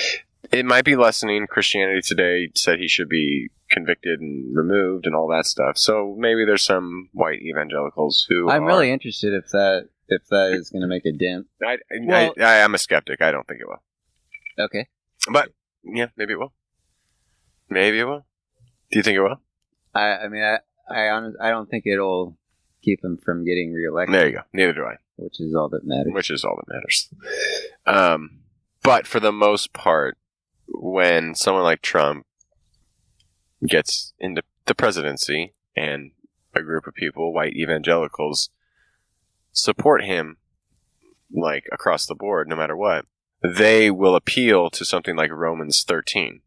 It 0.52 0.66
might 0.66 0.86
be 0.86 0.96
lessening. 0.96 1.48
Christianity 1.48 2.02
Today 2.02 2.50
said 2.56 2.80
he 2.80 2.88
should 2.88 3.10
be 3.10 3.50
convicted 3.70 4.20
and 4.20 4.56
removed 4.56 5.06
and 5.06 5.16
all 5.16 5.28
that 5.30 5.46
stuff. 5.46 5.78
So 5.78 6.16
maybe 6.18 6.46
there's 6.46 6.64
some 6.64 7.10
white 7.14 7.42
evangelicals 7.42 8.26
who 8.30 8.50
I'm 8.50 8.64
are- 8.64 8.68
really 8.68 8.92
interested 8.92 9.34
if 9.34 9.50
that 9.50 9.90
if 10.14 10.28
that 10.30 10.54
is 10.54 10.70
going 10.70 10.82
to 10.82 10.88
make 10.88 11.06
a 11.06 11.12
dent. 11.12 11.48
I, 11.66 11.78
Well- 12.02 12.34
I, 12.38 12.42
I 12.42 12.56
am 12.58 12.74
a 12.76 12.78
skeptic. 12.78 13.22
I 13.22 13.32
don't 13.32 13.48
think 13.48 13.62
it 13.62 13.68
will. 13.68 13.82
Okay. 14.60 14.88
But 15.32 15.50
yeah, 15.84 16.08
maybe 16.18 16.34
it 16.34 16.40
will. 16.40 16.54
Maybe 17.70 18.00
it 18.00 18.06
will. 18.06 18.26
Do 18.92 19.00
you 19.00 19.04
think 19.04 19.16
it 19.18 19.22
will? 19.22 19.42
I 19.96 20.18
I 20.18 20.28
mean 20.28 20.44
I 20.44 20.60
I 20.90 21.10
honest, 21.10 21.38
I 21.42 21.50
don't 21.50 21.70
think 21.70 21.86
it'll 21.86 22.38
keep 22.84 23.04
him 23.04 23.18
from 23.24 23.46
getting 23.46 23.72
reelected, 23.74 24.14
There 24.14 24.28
you 24.28 24.34
go. 24.34 24.42
Neither 24.54 24.74
do 24.74 24.84
I. 24.86 24.96
which 25.16 25.40
is 25.40 25.56
all 25.56 25.70
that 25.70 25.86
matters. 25.86 26.12
which 26.14 26.30
is 26.30 26.44
all 26.44 26.58
that 26.58 26.74
matters. 26.74 27.10
Um, 27.86 28.40
but 28.84 29.08
for 29.08 29.20
the 29.22 29.32
most 29.32 29.72
part, 29.74 30.18
when 30.68 31.34
someone 31.36 31.64
like 31.64 31.82
Trump 31.82 32.26
gets 33.68 34.14
into 34.20 34.44
the 34.66 34.76
presidency 34.76 35.54
and 35.76 36.12
a 36.54 36.62
group 36.62 36.86
of 36.88 36.94
people, 36.94 37.34
white 37.34 37.54
evangelicals, 37.56 38.50
support 39.54 40.04
him 40.04 40.38
like 41.32 41.66
across 41.72 42.06
the 42.06 42.16
board, 42.16 42.48
no 42.48 42.56
matter 42.56 42.76
what, 42.76 43.06
they 43.42 43.90
will 43.90 44.16
appeal 44.16 44.70
to 44.70 44.86
something 44.86 45.16
like 45.16 45.32
Romans 45.32 45.84
13. 45.84 46.42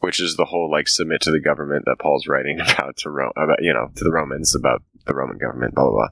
Which 0.00 0.20
is 0.20 0.36
the 0.36 0.46
whole 0.46 0.70
like 0.70 0.86
submit 0.88 1.22
to 1.22 1.30
the 1.30 1.40
government 1.40 1.84
that 1.86 1.98
Paul's 1.98 2.26
writing 2.26 2.60
about 2.68 2.96
to 2.98 3.10
Ro- 3.10 3.32
about 3.36 3.62
you 3.62 3.72
know 3.72 3.90
to 3.94 4.04
the 4.04 4.12
Romans 4.12 4.54
about 4.54 4.82
the 5.06 5.14
Roman 5.14 5.38
government 5.38 5.74
blah 5.74 5.84
blah 5.84 5.92
blah. 5.92 6.08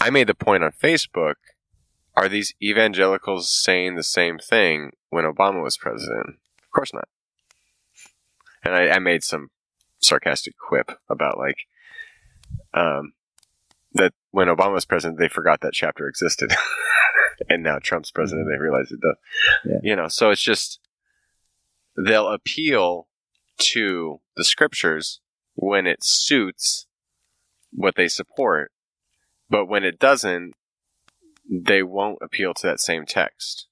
I 0.00 0.10
made 0.10 0.26
the 0.26 0.34
point 0.34 0.64
on 0.64 0.72
Facebook 0.72 1.34
are 2.14 2.28
these 2.28 2.54
evangelicals 2.62 3.50
saying 3.50 3.94
the 3.94 4.02
same 4.02 4.38
thing 4.38 4.92
when 5.10 5.24
Obama 5.24 5.62
was 5.62 5.76
president? 5.76 6.36
Of 6.62 6.70
course 6.72 6.92
not. 6.92 7.08
And 8.62 8.74
I, 8.74 8.90
I 8.90 8.98
made 8.98 9.24
some 9.24 9.50
sarcastic 10.00 10.54
quip 10.58 10.92
about 11.08 11.38
like 11.38 11.56
um, 12.74 13.12
when 14.32 14.48
Obama 14.48 14.72
was 14.72 14.84
president, 14.84 15.18
they 15.18 15.28
forgot 15.28 15.60
that 15.60 15.72
chapter 15.72 16.08
existed, 16.08 16.52
and 17.48 17.62
now 17.62 17.78
Trump's 17.78 18.10
president, 18.10 18.48
they 18.50 18.60
realize 18.60 18.90
it 18.90 19.00
does. 19.00 19.16
Yeah. 19.64 19.78
You 19.82 19.96
know, 19.96 20.08
so 20.08 20.30
it's 20.30 20.42
just 20.42 20.80
they'll 21.96 22.28
appeal 22.28 23.06
to 23.58 24.20
the 24.36 24.44
scriptures 24.44 25.20
when 25.54 25.86
it 25.86 26.02
suits 26.02 26.86
what 27.72 27.94
they 27.94 28.08
support, 28.08 28.72
but 29.48 29.66
when 29.66 29.84
it 29.84 29.98
doesn't, 29.98 30.54
they 31.50 31.82
won't 31.82 32.18
appeal 32.22 32.54
to 32.54 32.66
that 32.66 32.80
same 32.80 33.04
text. 33.06 33.66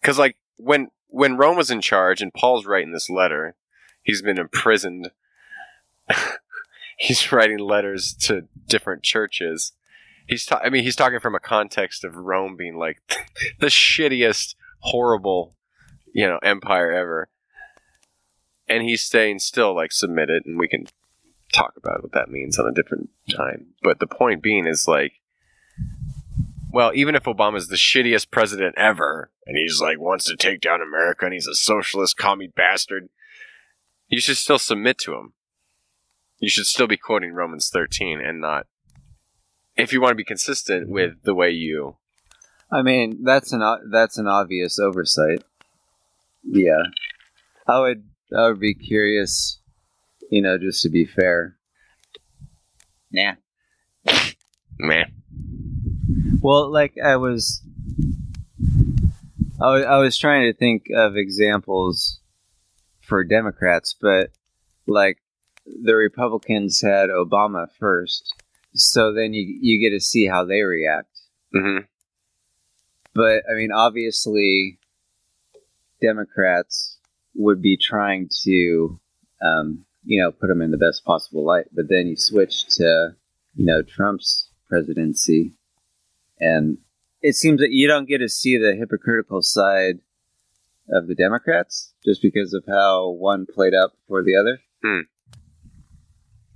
Because 0.00 0.18
like 0.18 0.36
when 0.56 0.88
when 1.08 1.36
Rome 1.36 1.56
was 1.56 1.70
in 1.70 1.80
charge 1.80 2.20
and 2.20 2.34
Paul's 2.34 2.66
writing 2.66 2.92
this 2.92 3.08
letter, 3.08 3.56
he's 4.02 4.22
been 4.22 4.38
imprisoned. 4.38 5.10
he's 6.98 7.32
writing 7.32 7.58
letters 7.58 8.14
to 8.20 8.48
different 8.66 9.02
churches. 9.02 9.72
He's 10.26 10.46
ta- 10.46 10.60
I 10.62 10.70
mean 10.70 10.82
he's 10.82 10.96
talking 10.96 11.20
from 11.20 11.34
a 11.34 11.40
context 11.40 12.04
of 12.04 12.16
Rome 12.16 12.56
being 12.56 12.76
like 12.76 13.00
the 13.60 13.66
shittiest, 13.66 14.54
horrible, 14.80 15.54
you 16.12 16.26
know, 16.26 16.38
empire 16.42 16.92
ever. 16.92 17.28
And 18.66 18.82
he's 18.82 19.04
saying 19.04 19.40
still 19.40 19.74
like 19.74 19.92
submit 19.92 20.30
it 20.30 20.44
and 20.46 20.58
we 20.58 20.68
can 20.68 20.86
talk 21.52 21.74
about 21.76 22.02
what 22.02 22.12
that 22.12 22.30
means 22.30 22.58
on 22.58 22.66
a 22.66 22.72
different 22.72 23.10
time. 23.30 23.66
But 23.82 24.00
the 24.00 24.06
point 24.06 24.42
being 24.42 24.66
is 24.66 24.88
like 24.88 25.20
well, 26.74 26.90
even 26.92 27.14
if 27.14 27.22
Obama's 27.22 27.68
the 27.68 27.76
shittiest 27.76 28.32
president 28.32 28.74
ever, 28.76 29.30
and 29.46 29.56
he's 29.56 29.80
like 29.80 30.00
wants 30.00 30.24
to 30.24 30.36
take 30.36 30.60
down 30.60 30.82
America, 30.82 31.24
and 31.24 31.32
he's 31.32 31.46
a 31.46 31.54
socialist 31.54 32.16
commie 32.16 32.48
bastard, 32.48 33.10
you 34.08 34.20
should 34.20 34.36
still 34.36 34.58
submit 34.58 34.98
to 34.98 35.14
him. 35.14 35.34
You 36.40 36.48
should 36.48 36.66
still 36.66 36.88
be 36.88 36.96
quoting 36.96 37.32
Romans 37.32 37.70
13 37.72 38.20
and 38.20 38.40
not, 38.40 38.66
if 39.76 39.92
you 39.92 40.00
want 40.00 40.12
to 40.12 40.16
be 40.16 40.24
consistent 40.24 40.84
mm-hmm. 40.84 40.94
with 40.94 41.22
the 41.22 41.34
way 41.34 41.50
you. 41.50 41.96
I 42.70 42.82
mean, 42.82 43.22
that's 43.22 43.52
an 43.52 43.62
o- 43.62 43.82
that's 43.90 44.18
an 44.18 44.26
obvious 44.26 44.78
oversight. 44.78 45.42
Yeah, 46.42 46.82
I 47.66 47.80
would 47.80 48.04
I 48.36 48.48
would 48.48 48.60
be 48.60 48.74
curious, 48.74 49.60
you 50.30 50.42
know, 50.42 50.58
just 50.58 50.82
to 50.82 50.88
be 50.88 51.04
fair. 51.04 51.56
Nah. 53.12 53.34
Man. 54.78 55.06
Well, 56.40 56.70
like 56.70 56.94
I 57.02 57.16
was, 57.16 57.62
I 59.60 59.66
I 59.66 59.98
was 59.98 60.18
trying 60.18 60.50
to 60.50 60.58
think 60.58 60.86
of 60.94 61.16
examples 61.16 62.20
for 63.00 63.24
Democrats, 63.24 63.94
but 64.00 64.30
like 64.86 65.18
the 65.64 65.94
Republicans 65.94 66.80
had 66.80 67.08
Obama 67.08 67.68
first, 67.78 68.34
so 68.74 69.12
then 69.12 69.32
you 69.34 69.58
you 69.60 69.78
get 69.80 69.96
to 69.96 70.00
see 70.00 70.26
how 70.26 70.44
they 70.44 70.62
react. 70.62 71.18
hmm 71.52 71.78
But 73.14 73.42
I 73.50 73.54
mean, 73.54 73.70
obviously, 73.72 74.78
Democrats 76.00 76.98
would 77.34 77.62
be 77.62 77.76
trying 77.76 78.28
to, 78.44 79.00
um, 79.42 79.84
you 80.04 80.20
know, 80.22 80.30
put 80.30 80.48
them 80.48 80.62
in 80.62 80.70
the 80.70 80.76
best 80.76 81.04
possible 81.04 81.44
light. 81.44 81.66
But 81.72 81.88
then 81.88 82.06
you 82.06 82.16
switch 82.16 82.66
to, 82.76 83.14
you 83.54 83.66
know, 83.66 83.82
Trump's 83.82 84.50
presidency, 84.68 85.52
and 86.40 86.78
it 87.22 87.34
seems 87.34 87.60
that 87.60 87.70
you 87.70 87.86
don't 87.88 88.08
get 88.08 88.18
to 88.18 88.28
see 88.28 88.58
the 88.58 88.74
hypocritical 88.74 89.40
side 89.42 90.00
of 90.90 91.06
the 91.06 91.14
Democrats 91.14 91.94
just 92.04 92.20
because 92.20 92.52
of 92.52 92.64
how 92.68 93.08
one 93.08 93.46
played 93.46 93.72
out 93.72 93.92
for 94.06 94.22
the 94.22 94.36
other. 94.36 94.60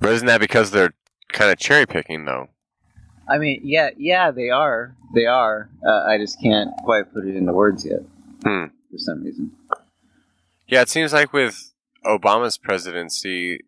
But 0.01 0.13
isn't 0.13 0.27
that 0.27 0.41
because 0.41 0.71
they're 0.71 0.95
kind 1.33 1.51
of 1.51 1.59
cherry 1.59 1.87
picking, 1.87 2.25
though? 2.25 2.49
I 3.29 3.39
mean, 3.39 3.61
yeah, 3.63 3.91
yeah, 3.97 4.31
they 4.31 4.49
are, 4.51 4.97
they 5.15 5.27
are. 5.27 5.69
Uh, 5.87 6.05
I 6.05 6.17
just 6.19 6.41
can't 6.43 6.71
quite 6.85 7.13
put 7.13 7.27
it 7.27 7.37
into 7.37 7.53
words 7.53 7.85
yet 7.85 8.01
Hmm. 8.43 8.67
for 8.91 8.97
some 8.99 9.23
reason. 9.23 9.53
Yeah, 10.67 10.83
it 10.83 10.89
seems 10.89 11.13
like 11.13 11.33
with 11.33 11.73
Obama's 12.07 12.57
presidency, 12.59 13.61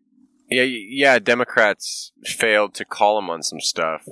yeah, 0.49 0.63
yeah, 0.63 1.19
Democrats 1.19 2.11
failed 2.23 2.73
to 2.75 2.85
call 2.85 3.19
him 3.19 3.29
on 3.29 3.43
some 3.43 3.59
stuff, 3.61 4.07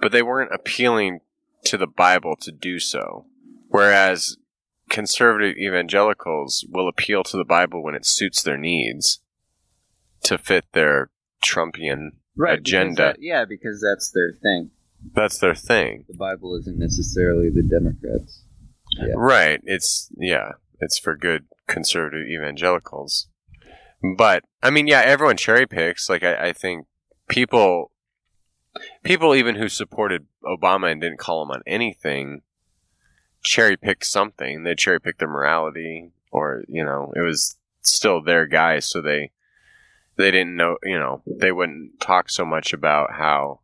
but 0.00 0.12
they 0.12 0.22
weren't 0.22 0.52
appealing 0.54 1.20
to 1.64 1.76
the 1.76 1.86
Bible 1.86 2.36
to 2.36 2.50
do 2.52 2.78
so. 2.78 3.26
Whereas 3.68 4.36
conservative 4.88 5.56
evangelicals 5.58 6.64
will 6.70 6.88
appeal 6.88 7.22
to 7.24 7.36
the 7.36 7.44
Bible 7.44 7.82
when 7.82 7.94
it 7.94 8.06
suits 8.06 8.42
their 8.42 8.56
needs 8.56 9.20
to 10.22 10.38
fit 10.38 10.64
their 10.72 11.10
Trumpian. 11.44 12.12
Right 12.38 12.58
agenda. 12.58 12.94
that- 13.02 13.16
yeah, 13.20 13.44
because 13.44 13.80
that's 13.82 14.10
their 14.12 14.32
thing. 14.32 14.70
That's 15.14 15.38
their 15.38 15.54
thing. 15.54 16.04
The 16.08 16.16
Bible 16.16 16.56
isn't 16.56 16.78
necessarily 16.78 17.50
the 17.50 17.62
Democrats. 17.62 18.42
Yeah. 18.98 19.14
Right. 19.16 19.60
It's 19.64 20.10
yeah, 20.16 20.52
it's 20.80 20.98
for 20.98 21.16
good 21.16 21.44
conservative 21.66 22.26
evangelicals. 22.26 23.28
But 24.16 24.44
I 24.62 24.70
mean, 24.70 24.86
yeah, 24.86 25.02
everyone 25.04 25.36
cherry 25.36 25.66
picks. 25.66 26.08
Like 26.08 26.22
I, 26.24 26.48
I 26.48 26.52
think 26.52 26.86
people 27.28 27.92
people 29.04 29.34
even 29.34 29.56
who 29.56 29.68
supported 29.68 30.26
Obama 30.44 30.90
and 30.90 31.00
didn't 31.00 31.18
call 31.18 31.42
him 31.42 31.50
on 31.50 31.62
anything 31.66 32.42
cherry 33.42 33.76
picked 33.76 34.06
something. 34.06 34.62
They 34.64 34.74
cherry 34.74 35.00
picked 35.00 35.20
their 35.20 35.28
morality 35.28 36.10
or, 36.30 36.64
you 36.68 36.84
know, 36.84 37.12
it 37.16 37.20
was 37.20 37.56
still 37.82 38.22
their 38.22 38.46
guy, 38.46 38.80
so 38.80 39.00
they 39.00 39.30
they 40.18 40.30
didn't 40.30 40.56
know 40.56 40.76
you 40.82 40.98
know, 40.98 41.22
they 41.26 41.52
wouldn't 41.52 42.00
talk 42.00 42.28
so 42.28 42.44
much 42.44 42.74
about 42.74 43.12
how 43.12 43.60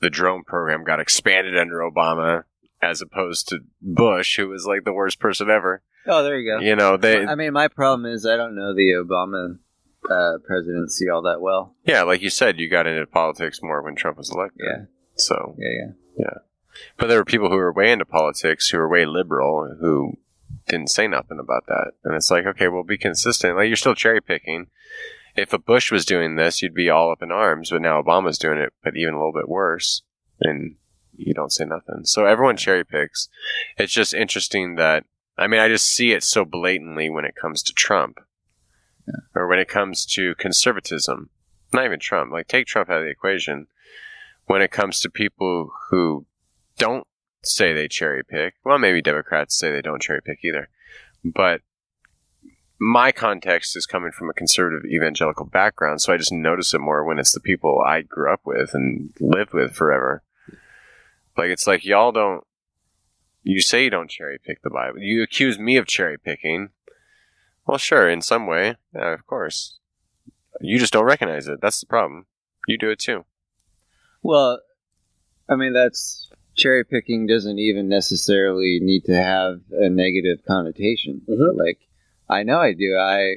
the 0.00 0.08
drone 0.08 0.44
program 0.44 0.84
got 0.84 1.00
expanded 1.00 1.58
under 1.58 1.78
Obama 1.78 2.44
as 2.80 3.02
opposed 3.02 3.48
to 3.48 3.60
Bush, 3.82 4.36
who 4.36 4.48
was 4.48 4.66
like 4.66 4.84
the 4.84 4.92
worst 4.92 5.18
person 5.18 5.50
ever. 5.50 5.82
Oh, 6.06 6.22
there 6.22 6.38
you 6.38 6.50
go. 6.50 6.64
You 6.64 6.76
know, 6.76 6.96
they 6.96 7.26
I 7.26 7.34
mean, 7.34 7.52
my 7.52 7.68
problem 7.68 8.06
is 8.06 8.24
I 8.24 8.36
don't 8.36 8.54
know 8.54 8.74
the 8.74 8.92
Obama 8.92 9.58
uh, 10.10 10.38
presidency 10.46 11.08
all 11.10 11.22
that 11.22 11.40
well. 11.40 11.74
yeah, 11.84 12.02
like 12.02 12.22
you 12.22 12.30
said, 12.30 12.60
you 12.60 12.70
got 12.70 12.86
into 12.86 13.06
politics 13.06 13.60
more 13.62 13.82
when 13.82 13.96
Trump 13.96 14.16
was 14.16 14.30
elected. 14.30 14.64
Yeah, 14.64 14.84
So, 15.16 15.56
yeah, 15.58 15.68
yeah. 15.68 15.92
Yeah. 16.16 16.38
But 16.96 17.08
there 17.08 17.18
were 17.18 17.24
people 17.24 17.48
who 17.48 17.56
were 17.56 17.72
way 17.72 17.90
into 17.90 18.04
politics, 18.04 18.68
who 18.68 18.78
were 18.78 18.88
way 18.88 19.04
liberal, 19.04 19.76
who 19.80 20.18
didn't 20.68 20.90
say 20.90 21.06
nothing 21.08 21.38
about 21.38 21.66
that. 21.66 21.92
And 22.04 22.14
it's 22.14 22.30
like, 22.30 22.46
okay, 22.46 22.68
well, 22.68 22.82
be 22.82 22.98
consistent. 22.98 23.56
Like 23.56 23.68
you're 23.68 23.76
still 23.76 23.94
cherry 23.94 24.20
picking. 24.20 24.68
If 25.36 25.52
a 25.52 25.58
Bush 25.58 25.90
was 25.92 26.04
doing 26.04 26.36
this, 26.36 26.62
you'd 26.62 26.74
be 26.74 26.90
all 26.90 27.10
up 27.12 27.22
in 27.22 27.30
arms. 27.30 27.70
But 27.70 27.82
now 27.82 28.00
Obama's 28.00 28.38
doing 28.38 28.58
it, 28.58 28.72
but 28.82 28.96
even 28.96 29.14
a 29.14 29.18
little 29.18 29.32
bit 29.32 29.48
worse, 29.48 30.02
and 30.40 30.76
you 31.16 31.34
don't 31.34 31.52
say 31.52 31.64
nothing. 31.64 32.04
So 32.04 32.26
everyone 32.26 32.56
cherry 32.56 32.84
picks. 32.84 33.28
It's 33.78 33.92
just 33.92 34.14
interesting 34.14 34.76
that 34.76 35.04
I 35.38 35.46
mean, 35.48 35.60
I 35.60 35.68
just 35.68 35.86
see 35.86 36.12
it 36.12 36.22
so 36.22 36.44
blatantly 36.46 37.10
when 37.10 37.26
it 37.26 37.36
comes 37.36 37.62
to 37.64 37.72
Trump, 37.74 38.20
Yeah. 39.06 39.20
or 39.34 39.46
when 39.48 39.58
it 39.58 39.68
comes 39.68 40.06
to 40.14 40.34
conservatism. 40.36 41.28
Not 41.74 41.84
even 41.84 42.00
Trump. 42.00 42.32
Like 42.32 42.48
take 42.48 42.66
Trump 42.66 42.88
out 42.88 42.98
of 42.98 43.04
the 43.04 43.10
equation. 43.10 43.66
When 44.46 44.62
it 44.62 44.70
comes 44.70 45.00
to 45.00 45.10
people 45.10 45.70
who 45.90 46.24
don't 46.78 47.06
say 47.42 47.72
they 47.72 47.88
cherry 47.88 48.22
pick. 48.24 48.54
Well, 48.64 48.78
maybe 48.78 49.02
Democrats 49.02 49.58
say 49.58 49.70
they 49.70 49.82
don't 49.82 50.00
cherry 50.00 50.20
pick 50.24 50.38
either. 50.44 50.68
But 51.24 51.60
my 52.78 53.12
context 53.12 53.76
is 53.76 53.86
coming 53.86 54.12
from 54.12 54.28
a 54.28 54.34
conservative 54.34 54.84
evangelical 54.90 55.46
background, 55.46 56.02
so 56.02 56.12
I 56.12 56.16
just 56.16 56.32
notice 56.32 56.74
it 56.74 56.80
more 56.80 57.04
when 57.04 57.18
it's 57.18 57.32
the 57.32 57.40
people 57.40 57.80
I 57.80 58.02
grew 58.02 58.32
up 58.32 58.40
with 58.44 58.74
and 58.74 59.12
lived 59.20 59.52
with 59.52 59.74
forever. 59.74 60.22
Like 61.36 61.48
it's 61.48 61.66
like 61.66 61.84
y'all 61.84 62.12
don't 62.12 62.44
you 63.42 63.60
say 63.60 63.84
you 63.84 63.90
don't 63.90 64.10
cherry 64.10 64.38
pick 64.44 64.62
the 64.62 64.70
Bible. 64.70 64.98
You 64.98 65.22
accuse 65.22 65.56
me 65.56 65.76
of 65.76 65.86
cherry 65.86 66.18
picking. 66.18 66.70
Well, 67.64 67.78
sure, 67.78 68.08
in 68.08 68.20
some 68.20 68.46
way. 68.46 68.76
Yeah, 68.92 69.12
of 69.12 69.26
course. 69.26 69.78
You 70.60 70.78
just 70.78 70.92
don't 70.92 71.04
recognize 71.04 71.46
it. 71.46 71.60
That's 71.60 71.80
the 71.80 71.86
problem. 71.86 72.26
You 72.66 72.76
do 72.76 72.90
it 72.90 72.98
too. 72.98 73.24
Well, 74.22 74.60
I 75.48 75.54
mean, 75.54 75.74
that's 75.74 76.28
cherry 76.56 76.84
picking 76.84 77.28
doesn't 77.28 77.58
even 77.58 77.88
necessarily 77.88 78.80
need 78.82 79.04
to 79.04 79.14
have 79.14 79.60
a 79.70 79.88
negative 79.88 80.44
connotation. 80.44 81.22
Mhm. 81.28 81.56
Like, 81.56 81.85
I 82.28 82.42
know 82.42 82.58
I 82.58 82.72
do. 82.72 82.96
I 82.98 83.36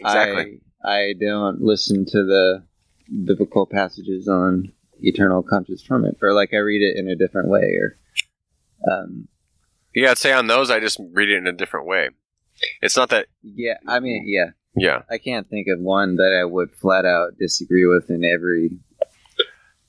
Exactly. 0.00 0.60
I, 0.84 0.90
I 0.90 1.12
don't 1.18 1.60
listen 1.60 2.04
to 2.06 2.24
the 2.24 2.64
biblical 3.24 3.66
passages 3.66 4.28
on 4.28 4.72
eternal 5.00 5.42
conscious 5.42 5.82
torment, 5.82 6.18
or 6.22 6.32
like 6.32 6.50
I 6.52 6.58
read 6.58 6.82
it 6.82 6.96
in 6.98 7.08
a 7.08 7.16
different 7.16 7.48
way, 7.48 7.78
or 7.80 7.98
um, 8.90 9.28
yeah, 9.94 10.10
I'd 10.10 10.18
say 10.18 10.32
on 10.32 10.46
those, 10.46 10.70
I 10.70 10.80
just 10.80 10.98
read 11.12 11.28
it 11.28 11.36
in 11.36 11.46
a 11.46 11.52
different 11.52 11.86
way. 11.86 12.08
It's 12.80 12.96
not 12.96 13.10
that, 13.10 13.26
yeah. 13.42 13.78
I 13.86 14.00
mean, 14.00 14.24
yeah. 14.26 14.50
yeah. 14.74 15.02
I 15.10 15.18
can't 15.18 15.48
think 15.48 15.66
of 15.68 15.80
one 15.80 16.16
that 16.16 16.38
I 16.38 16.44
would 16.44 16.74
flat 16.74 17.04
out 17.04 17.38
disagree 17.38 17.86
with 17.86 18.10
in 18.10 18.24
every 18.24 18.78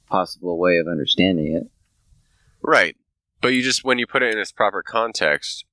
possible 0.09 0.59
way 0.59 0.77
of 0.77 0.87
understanding 0.87 1.55
it. 1.55 1.69
Right. 2.61 2.95
But 3.41 3.49
you 3.49 3.61
just 3.61 3.83
when 3.83 3.99
you 3.99 4.07
put 4.07 4.23
it 4.23 4.33
in 4.33 4.39
its 4.39 4.51
proper 4.51 4.81
context, 4.81 5.65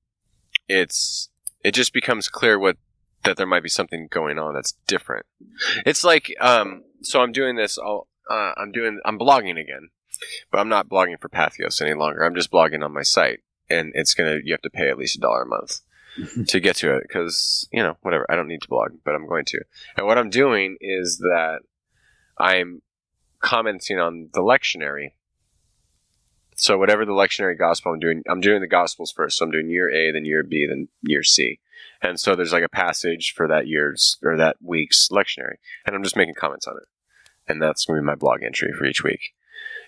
it's 0.67 1.29
it 1.63 1.73
just 1.73 1.93
becomes 1.93 2.29
clear 2.29 2.57
what 2.57 2.77
that 3.23 3.37
there 3.37 3.47
might 3.47 3.63
be 3.63 3.69
something 3.69 4.07
going 4.09 4.39
on 4.39 4.53
that's 4.53 4.73
different. 4.87 5.25
It's 5.85 6.03
like 6.03 6.33
um 6.39 6.83
so 7.01 7.21
I'm 7.21 7.31
doing 7.31 7.55
this 7.55 7.77
all 7.77 8.07
uh, 8.29 8.53
I'm 8.57 8.71
doing 8.71 8.99
I'm 9.05 9.19
blogging 9.19 9.59
again. 9.59 9.89
But 10.51 10.59
I'm 10.59 10.69
not 10.69 10.89
blogging 10.89 11.19
for 11.19 11.29
Patheos 11.29 11.81
any 11.81 11.93
longer. 11.93 12.23
I'm 12.23 12.35
just 12.35 12.51
blogging 12.51 12.83
on 12.83 12.93
my 12.93 13.01
site 13.01 13.39
and 13.69 13.91
it's 13.95 14.13
to 14.13 14.39
you 14.43 14.53
have 14.53 14.61
to 14.61 14.69
pay 14.69 14.89
at 14.89 14.97
least 14.97 15.17
a 15.17 15.21
dollar 15.21 15.43
a 15.43 15.47
month 15.47 15.81
to 16.47 16.59
get 16.59 16.75
to 16.77 16.95
it 16.95 17.07
cuz 17.09 17.67
you 17.71 17.81
know, 17.81 17.97
whatever. 18.01 18.25
I 18.29 18.35
don't 18.35 18.47
need 18.47 18.61
to 18.61 18.67
blog, 18.69 18.91
but 19.03 19.15
I'm 19.15 19.27
going 19.27 19.45
to. 19.45 19.61
And 19.97 20.05
what 20.05 20.17
I'm 20.17 20.29
doing 20.29 20.77
is 20.81 21.19
that 21.19 21.61
I'm 22.37 22.81
commenting 23.39 23.99
on 23.99 24.29
the 24.33 24.41
lectionary 24.41 25.13
so 26.61 26.77
whatever 26.77 27.05
the 27.05 27.11
lectionary 27.11 27.57
gospel 27.57 27.91
I'm 27.91 27.99
doing, 27.99 28.21
I'm 28.29 28.39
doing 28.39 28.61
the 28.61 28.67
gospels 28.67 29.11
first. 29.11 29.39
So 29.39 29.45
I'm 29.45 29.51
doing 29.51 29.67
year 29.67 29.89
A, 29.89 30.11
then 30.11 30.25
year 30.25 30.43
B, 30.43 30.67
then 30.69 30.89
year 31.01 31.23
C. 31.23 31.59
And 32.03 32.19
so 32.19 32.35
there's 32.35 32.53
like 32.53 32.63
a 32.63 32.69
passage 32.69 33.33
for 33.35 33.47
that 33.47 33.67
year's 33.67 34.19
or 34.21 34.37
that 34.37 34.57
week's 34.61 35.09
lectionary, 35.11 35.55
and 35.87 35.95
I'm 35.95 36.03
just 36.03 36.15
making 36.15 36.35
comments 36.35 36.67
on 36.67 36.77
it. 36.77 36.87
And 37.47 37.59
that's 37.59 37.85
going 37.85 37.97
to 37.97 38.03
be 38.03 38.05
my 38.05 38.13
blog 38.13 38.43
entry 38.43 38.71
for 38.77 38.85
each 38.85 39.03
week. 39.03 39.31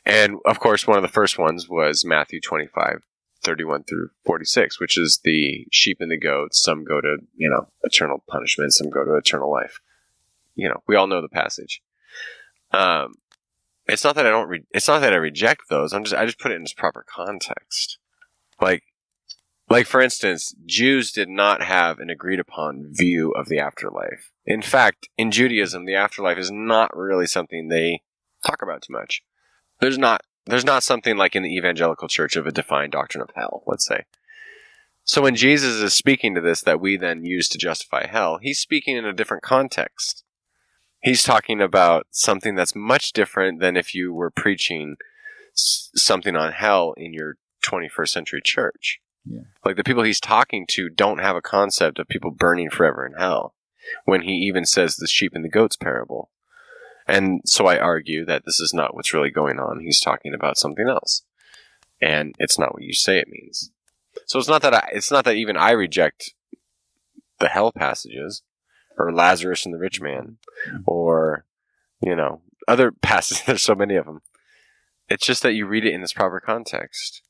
And 0.03 0.37
of 0.45 0.59
course, 0.59 0.87
one 0.87 0.97
of 0.97 1.03
the 1.03 1.09
first 1.09 1.37
ones 1.37 1.69
was 1.69 2.03
Matthew 2.03 2.41
25, 2.41 3.03
31 3.43 3.83
through 3.83 4.09
46, 4.25 4.79
which 4.79 4.97
is 4.97 5.19
the 5.23 5.67
sheep 5.71 5.97
and 5.99 6.09
the 6.09 6.19
goats. 6.19 6.59
Some 6.59 6.83
go 6.83 7.01
to, 7.01 7.17
you 7.35 7.51
know, 7.51 7.67
eternal 7.83 8.23
punishment, 8.27 8.73
some 8.73 8.89
go 8.89 9.05
to 9.05 9.13
eternal 9.13 9.51
life. 9.51 9.79
You 10.55 10.69
know, 10.69 10.81
we 10.87 10.95
all 10.95 11.05
know 11.05 11.21
the 11.21 11.29
passage. 11.29 11.83
Um, 12.71 13.13
it's 13.87 14.03
not 14.03 14.15
that 14.15 14.25
I 14.25 14.29
don't. 14.29 14.47
Re- 14.47 14.65
it's 14.71 14.87
not 14.87 14.99
that 14.99 15.13
I 15.13 15.17
reject 15.17 15.69
those. 15.69 15.93
I'm 15.93 16.03
just. 16.03 16.15
I 16.15 16.25
just 16.25 16.39
put 16.39 16.51
it 16.51 16.55
in 16.55 16.63
its 16.63 16.73
proper 16.73 17.05
context. 17.07 17.97
Like, 18.61 18.83
like 19.69 19.87
for 19.87 20.01
instance, 20.01 20.55
Jews 20.65 21.11
did 21.11 21.29
not 21.29 21.63
have 21.63 21.99
an 21.99 22.09
agreed 22.09 22.39
upon 22.39 22.87
view 22.91 23.31
of 23.31 23.49
the 23.49 23.59
afterlife. 23.59 24.31
In 24.45 24.61
fact, 24.61 25.09
in 25.17 25.31
Judaism, 25.31 25.85
the 25.85 25.95
afterlife 25.95 26.37
is 26.37 26.51
not 26.51 26.95
really 26.95 27.27
something 27.27 27.67
they 27.67 28.01
talk 28.45 28.61
about 28.61 28.83
too 28.83 28.93
much. 28.93 29.21
There's 29.79 29.97
not. 29.97 30.21
There's 30.45 30.65
not 30.65 30.83
something 30.83 31.15
like 31.15 31.35
in 31.35 31.43
the 31.43 31.55
evangelical 31.55 32.07
church 32.07 32.35
of 32.35 32.45
a 32.45 32.51
defined 32.51 32.91
doctrine 32.91 33.21
of 33.21 33.29
hell. 33.35 33.63
Let's 33.65 33.85
say. 33.85 34.03
So 35.05 35.21
when 35.21 35.35
Jesus 35.35 35.75
is 35.81 35.93
speaking 35.93 36.33
to 36.35 36.41
this 36.41 36.61
that 36.61 36.79
we 36.79 36.95
then 36.95 37.25
use 37.25 37.49
to 37.49 37.57
justify 37.57 38.07
hell, 38.07 38.39
he's 38.41 38.59
speaking 38.59 38.95
in 38.95 39.05
a 39.05 39.13
different 39.13 39.43
context 39.43 40.23
he's 41.03 41.23
talking 41.23 41.61
about 41.61 42.07
something 42.09 42.55
that's 42.55 42.75
much 42.75 43.13
different 43.13 43.59
than 43.59 43.77
if 43.77 43.93
you 43.93 44.13
were 44.13 44.31
preaching 44.31 44.95
s- 45.53 45.91
something 45.95 46.35
on 46.35 46.53
hell 46.53 46.93
in 46.97 47.13
your 47.13 47.35
21st 47.63 48.09
century 48.09 48.41
church. 48.43 48.99
Yeah. 49.25 49.41
Like 49.63 49.75
the 49.75 49.83
people 49.83 50.03
he's 50.03 50.19
talking 50.19 50.65
to 50.71 50.89
don't 50.89 51.19
have 51.19 51.35
a 51.35 51.41
concept 51.41 51.99
of 51.99 52.07
people 52.07 52.31
burning 52.31 52.69
forever 52.69 53.05
in 53.05 53.13
hell 53.13 53.53
when 54.05 54.21
he 54.21 54.31
even 54.33 54.65
says 54.65 54.95
the 54.95 55.07
sheep 55.07 55.33
and 55.35 55.45
the 55.45 55.49
goats 55.49 55.75
parable. 55.75 56.29
And 57.05 57.41
so 57.45 57.67
I 57.67 57.77
argue 57.77 58.25
that 58.25 58.45
this 58.45 58.59
is 58.59 58.73
not 58.73 58.95
what's 58.95 59.13
really 59.13 59.29
going 59.29 59.59
on. 59.59 59.81
He's 59.81 59.99
talking 59.99 60.33
about 60.33 60.57
something 60.57 60.87
else. 60.87 61.23
And 62.01 62.33
it's 62.39 62.57
not 62.57 62.73
what 62.73 62.83
you 62.83 62.93
say 62.93 63.19
it 63.19 63.27
means. 63.27 63.71
So 64.25 64.39
it's 64.39 64.47
not 64.47 64.61
that 64.61 64.73
I, 64.73 64.89
it's 64.93 65.11
not 65.11 65.25
that 65.25 65.35
even 65.35 65.57
I 65.57 65.71
reject 65.71 66.33
the 67.39 67.49
hell 67.49 67.73
passages 67.73 68.41
or 68.97 69.13
Lazarus 69.13 69.65
and 69.65 69.73
the 69.73 69.79
rich 69.79 70.01
man 70.01 70.37
mm-hmm. 70.67 70.77
or 70.85 71.45
you 72.01 72.15
know 72.15 72.41
other 72.67 72.91
passages 73.01 73.43
there's 73.45 73.61
so 73.61 73.75
many 73.75 73.95
of 73.95 74.05
them 74.05 74.21
it's 75.09 75.25
just 75.25 75.43
that 75.43 75.53
you 75.53 75.65
read 75.65 75.85
it 75.85 75.93
in 75.93 76.01
its 76.01 76.13
proper 76.13 76.39
context. 76.39 77.21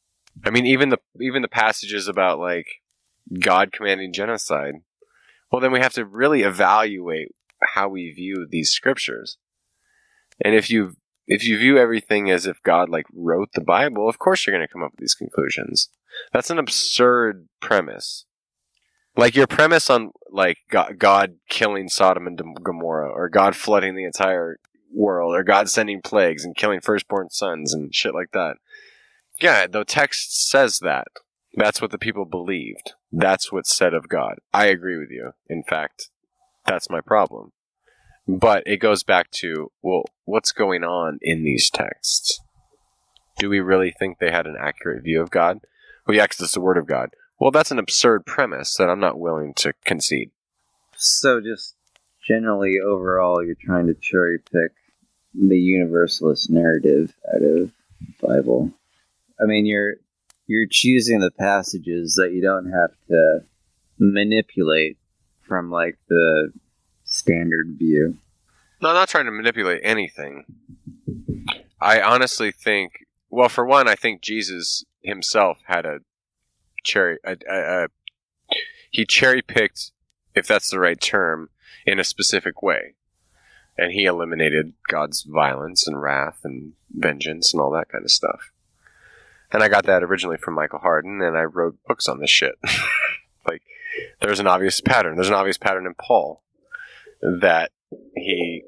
I 0.44 0.50
mean 0.50 0.66
even 0.66 0.90
the 0.90 1.00
even 1.20 1.42
the 1.42 1.48
passages 1.48 2.08
about 2.08 2.40
like 2.40 2.68
god 3.40 3.72
commanding 3.72 4.14
genocide 4.14 4.76
well 5.52 5.62
then 5.62 5.72
we 5.72 5.80
have 5.80 5.94
to 5.94 6.06
really 6.06 6.42
evaluate 6.42 7.30
how 7.62 7.88
we 7.88 8.12
view 8.12 8.48
these 8.50 8.72
scriptures. 8.72 9.38
And 10.42 10.56
if 10.56 10.70
you 10.70 10.98
if 11.28 11.46
you 11.46 11.58
view 11.58 11.78
everything 11.78 12.30
as 12.30 12.46
if 12.46 12.62
god 12.64 12.90
like 12.90 13.06
wrote 13.14 13.50
the 13.54 13.62
bible 13.62 14.10
of 14.10 14.20
course 14.20 14.46
you're 14.46 14.56
going 14.56 14.68
to 14.68 14.72
come 14.72 14.84
up 14.84 14.92
with 14.92 15.00
these 15.00 15.16
conclusions. 15.16 15.90
That's 16.32 16.50
an 16.50 16.60
absurd 16.60 17.48
premise 17.60 18.26
like 19.16 19.36
your 19.36 19.48
premise 19.48 19.90
on 19.90 20.12
like 20.30 20.58
God, 20.70 21.36
killing 21.50 21.90
Sodom 21.90 22.28
and 22.28 22.40
Gomorrah, 22.64 23.10
or 23.10 23.30
God 23.30 23.56
flooding 23.56 23.96
the 23.96 24.06
entire 24.06 24.58
world, 24.94 25.36
or 25.36 25.44
God 25.44 25.70
sending 25.70 26.02
plagues 26.02 26.44
and 26.44 26.56
killing 26.56 26.82
firstborn 26.82 27.30
sons 27.30 27.74
and 27.74 27.94
shit 27.94 28.14
like 28.14 28.32
that. 28.32 28.58
Yeah, 29.40 29.68
the 29.68 29.86
text 29.86 30.50
says 30.50 30.80
that. 30.80 31.08
That's 31.56 31.82
what 31.82 31.92
the 31.92 32.00
people 32.00 32.26
believed. 32.26 32.94
That's 33.12 33.52
what's 33.52 33.76
said 33.76 33.94
of 33.94 34.10
God. 34.10 34.40
I 34.54 34.66
agree 34.68 34.98
with 34.98 35.12
you. 35.12 35.34
In 35.48 35.64
fact, 35.64 36.10
that's 36.66 36.90
my 36.90 37.02
problem. 37.02 37.52
But 38.28 38.64
it 38.66 38.78
goes 38.78 39.04
back 39.04 39.30
to, 39.32 39.72
well, 39.82 40.06
what's 40.26 40.52
going 40.52 40.84
on 40.84 41.20
in 41.22 41.44
these 41.44 41.70
texts? 41.70 42.40
Do 43.38 43.50
we 43.50 43.60
really 43.60 43.92
think 43.92 44.18
they 44.18 44.32
had 44.32 44.48
an 44.48 44.56
accurate 44.60 45.04
view 45.04 45.22
of 45.22 45.30
God? 45.30 45.60
Well, 46.08 46.16
yeah, 46.16 46.26
'cause 46.26 46.40
it's 46.40 46.54
the 46.54 46.62
Word 46.62 46.78
of 46.78 46.88
God. 46.88 47.10
Well, 47.44 47.52
that's 47.52 47.72
an 47.72 47.78
absurd 47.78 48.26
premise 48.26 48.76
that 48.76 48.90
I'm 48.90 49.02
not 49.02 49.20
willing 49.20 49.54
to 49.56 49.74
concede. 49.84 50.32
So, 50.96 51.42
just 51.42 51.76
generally, 52.26 52.78
overall, 52.80 53.46
you're 53.46 53.58
trying 53.60 53.88
to 53.88 53.94
cherry 53.96 54.40
pick 54.40 54.72
the 55.34 55.60
universalist 55.60 56.50
narrative 56.50 57.14
out 57.36 57.42
of 57.42 57.72
Bible. 58.22 58.72
I 59.42 59.46
mean, 59.46 59.66
you're 59.66 59.96
you're 60.48 60.70
choosing 60.72 61.20
the 61.20 61.32
passages 61.32 62.16
that 62.16 62.32
you 62.32 62.42
don't 62.42 62.72
have 62.72 62.92
to 63.10 63.40
manipulate 64.00 64.98
from 65.42 65.70
like 65.70 65.98
the 66.08 66.54
standard 67.04 67.76
view. 67.78 68.20
No, 68.82 68.88
I'm 68.88 68.96
not 68.96 69.10
trying 69.10 69.26
to 69.26 69.32
manipulate 69.32 69.82
anything. 69.84 70.46
I 71.82 72.00
honestly 72.00 72.54
think, 72.54 73.06
well, 73.30 73.50
for 73.50 73.66
one, 73.66 73.90
I 73.90 73.96
think 73.96 74.22
Jesus 74.22 74.86
himself 75.02 75.58
had 75.68 75.86
a 75.86 76.00
cherry, 76.84 77.18
a, 77.24 77.38
a, 77.50 77.88
he 78.92 79.06
cherry 79.06 79.42
picked, 79.42 79.92
if 80.36 80.48
that's 80.48 80.70
the 80.70 80.80
right 80.80 81.00
term, 81.00 81.50
in 81.86 82.00
a 82.00 82.04
specific 82.04 82.62
way. 82.62 82.96
And 83.78 83.92
he 83.92 84.06
eliminated 84.06 84.74
God's 84.88 85.24
violence 85.24 85.88
and 85.88 86.00
wrath 86.02 86.42
and 86.44 86.74
vengeance 86.92 87.54
and 87.54 87.62
all 87.62 87.72
that 87.72 87.90
kind 87.90 88.04
of 88.04 88.12
stuff. 88.12 88.52
And 89.52 89.64
I 89.64 89.68
got 89.68 89.86
that 89.86 90.04
originally 90.04 90.38
from 90.38 90.56
Michael 90.56 90.80
Hardin, 90.80 91.22
and 91.22 91.38
I 91.38 91.44
wrote 91.44 91.78
books 91.88 92.08
on 92.08 92.20
this 92.20 92.30
shit. 92.30 92.56
Like 93.46 93.62
there's 94.22 94.40
an 94.40 94.48
obvious 94.48 94.80
pattern. 94.82 95.16
There's 95.16 95.28
an 95.28 95.34
obvious 95.34 95.58
pattern 95.58 95.86
in 95.86 95.96
Paul 95.96 96.42
that 97.22 97.72
he 98.16 98.64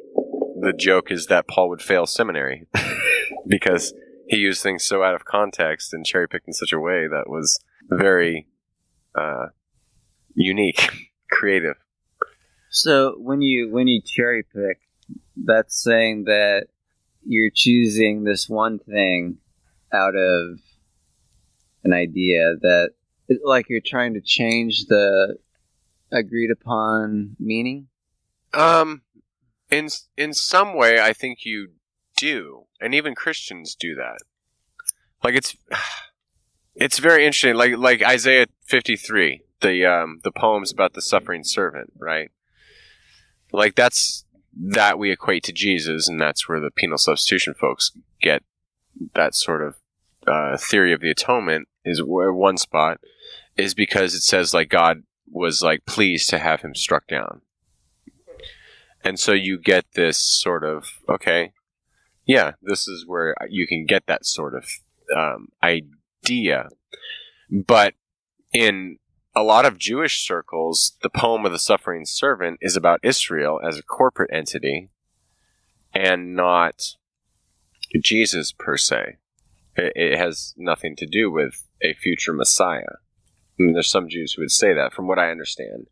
the 0.60 0.74
joke 0.74 1.12
is 1.12 1.28
that 1.28 1.48
Paul 1.48 1.70
would 1.70 1.82
fail 1.82 2.06
seminary 2.06 2.68
because 3.48 3.94
he 4.28 4.38
used 4.38 4.62
things 4.62 4.86
so 4.86 5.04
out 5.04 5.14
of 5.14 5.26
context 5.26 5.94
and 5.94 6.06
cherry 6.06 6.28
picked 6.28 6.48
in 6.48 6.54
such 6.54 6.74
a 6.74 6.80
way 6.80 7.08
that 7.08 7.30
was 7.30 7.60
very 7.90 8.48
uh, 9.14 9.48
unique, 10.34 11.12
creative. 11.32 11.76
So 12.70 13.16
when 13.18 13.42
you 13.42 13.72
when 13.72 13.88
you 13.88 14.02
cherry 14.02 14.44
pick, 14.44 14.80
that's 15.36 15.82
saying 15.82 16.26
that 16.26 16.68
you're 17.26 17.52
choosing 17.54 18.24
this 18.24 18.50
one 18.50 18.80
thing 18.80 19.38
out 19.94 20.16
of 20.16 20.60
an 21.84 21.94
idea 21.94 22.56
that 22.62 22.92
like 23.44 23.70
you're 23.70 23.80
trying 23.86 24.14
to 24.16 24.22
change 24.22 24.86
the 24.88 25.38
agreed 26.12 26.52
upon 26.52 27.36
meaning 27.40 27.88
Um, 28.54 29.02
in 29.72 29.90
in 30.18 30.34
some 30.34 30.76
way, 30.76 31.00
I 31.00 31.14
think 31.14 31.46
you 31.46 31.70
do, 32.18 32.65
and 32.80 32.94
even 32.94 33.16
Christians 33.16 33.76
do 33.76 33.96
that. 33.96 34.18
Like 35.24 35.36
it's 35.36 35.56
it's 36.76 37.00
very 37.00 37.26
interesting. 37.26 37.56
Like 37.56 37.78
like 37.78 38.04
Isaiah 38.04 38.48
fifty 38.66 38.96
three, 38.96 39.42
the 39.62 39.86
um 39.86 40.20
the 40.24 40.32
poems 40.32 40.72
about 40.72 40.94
the 40.94 41.02
suffering 41.02 41.44
servant, 41.44 41.94
right? 41.98 42.32
Like 43.52 43.76
that's 43.76 44.26
that 44.58 44.98
we 44.98 45.12
equate 45.12 45.44
to 45.44 45.54
Jesus, 45.54 46.08
and 46.08 46.20
that's 46.20 46.48
where 46.48 46.60
the 46.60 46.72
penal 46.72 46.98
substitution 46.98 47.54
folks 47.54 47.92
get 48.22 48.44
that 49.14 49.36
sort 49.36 49.62
of 49.62 49.76
uh, 50.26 50.58
theory 50.58 50.94
of 50.94 51.02
the 51.02 51.12
atonement. 51.12 51.68
Is 51.84 52.04
where 52.04 52.34
one 52.34 52.58
spot 52.58 53.00
is 53.56 53.74
because 53.74 54.16
it 54.16 54.22
says 54.22 54.54
like 54.54 54.70
God 54.70 55.04
was 55.30 55.62
like 55.62 55.86
pleased 55.86 56.30
to 56.30 56.40
have 56.40 56.62
him 56.62 56.74
struck 56.74 57.08
down. 57.08 57.42
And 59.04 59.20
so 59.20 59.34
you 59.34 59.60
get 59.60 59.86
this 59.94 60.18
sort 60.18 60.64
of, 60.64 61.00
okay, 61.08 61.52
yeah, 62.26 62.54
this 62.62 62.88
is 62.88 63.06
where 63.08 63.36
you 63.50 63.68
can 63.68 63.86
get 63.86 64.06
that 64.08 64.26
sort 64.26 64.56
of 64.56 64.70
um, 65.16 65.50
idea. 65.64 66.70
But 67.50 67.94
in 68.54 68.98
a 69.36 69.44
lot 69.44 69.66
of 69.66 69.78
Jewish 69.78 70.26
circles, 70.26 70.98
the 71.02 71.10
poem 71.10 71.46
of 71.46 71.52
the 71.52 71.60
suffering 71.60 72.06
servant 72.06 72.60
is 72.62 72.76
about 72.76 73.02
Israel 73.04 73.60
as 73.64 73.78
a 73.78 73.84
corporate 73.84 74.32
entity 74.34 74.90
and 75.94 76.36
not 76.36 76.82
Jesus 78.02 78.52
per 78.52 78.78
se. 78.78 79.18
It, 79.78 80.18
has 80.18 80.54
nothing 80.56 80.96
to 80.96 81.06
do 81.06 81.30
with 81.30 81.68
a 81.82 81.94
future 81.94 82.32
Messiah. 82.32 82.96
And 83.60 83.76
there's 83.76 83.90
some 83.90 84.08
Jews 84.08 84.34
who 84.34 84.42
would 84.42 84.52
say 84.52 84.74
that, 84.74 84.94
from 84.94 85.06
what 85.06 85.20
I 85.20 85.32
understand. 85.32 85.88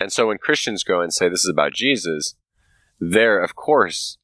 And 0.00 0.10
so 0.10 0.28
when 0.28 0.38
Christians 0.38 0.82
go 0.82 1.02
and 1.02 1.12
say 1.12 1.28
this 1.28 1.44
is 1.44 1.50
about 1.50 1.74
Jesus, 1.74 2.34
they're, 2.98 3.42
of 3.42 3.54
course, 3.54 4.16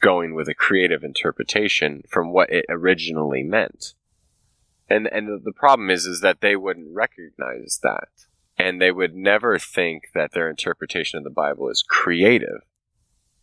going 0.00 0.34
with 0.34 0.48
a 0.48 0.54
creative 0.54 1.02
interpretation 1.02 2.02
from 2.08 2.32
what 2.32 2.50
it 2.50 2.64
originally 2.68 3.42
meant. 3.42 3.94
And, 4.88 5.06
and 5.06 5.44
the 5.44 5.52
problem 5.52 5.90
is, 5.90 6.04
is 6.04 6.20
that 6.20 6.40
they 6.40 6.56
wouldn't 6.56 6.94
recognize 6.94 7.78
that. 7.82 8.08
And 8.58 8.80
they 8.80 8.90
would 8.90 9.14
never 9.14 9.58
think 9.58 10.08
that 10.14 10.32
their 10.32 10.50
interpretation 10.50 11.18
of 11.18 11.24
the 11.24 11.30
Bible 11.30 11.68
is 11.68 11.82
creative. 11.82 12.62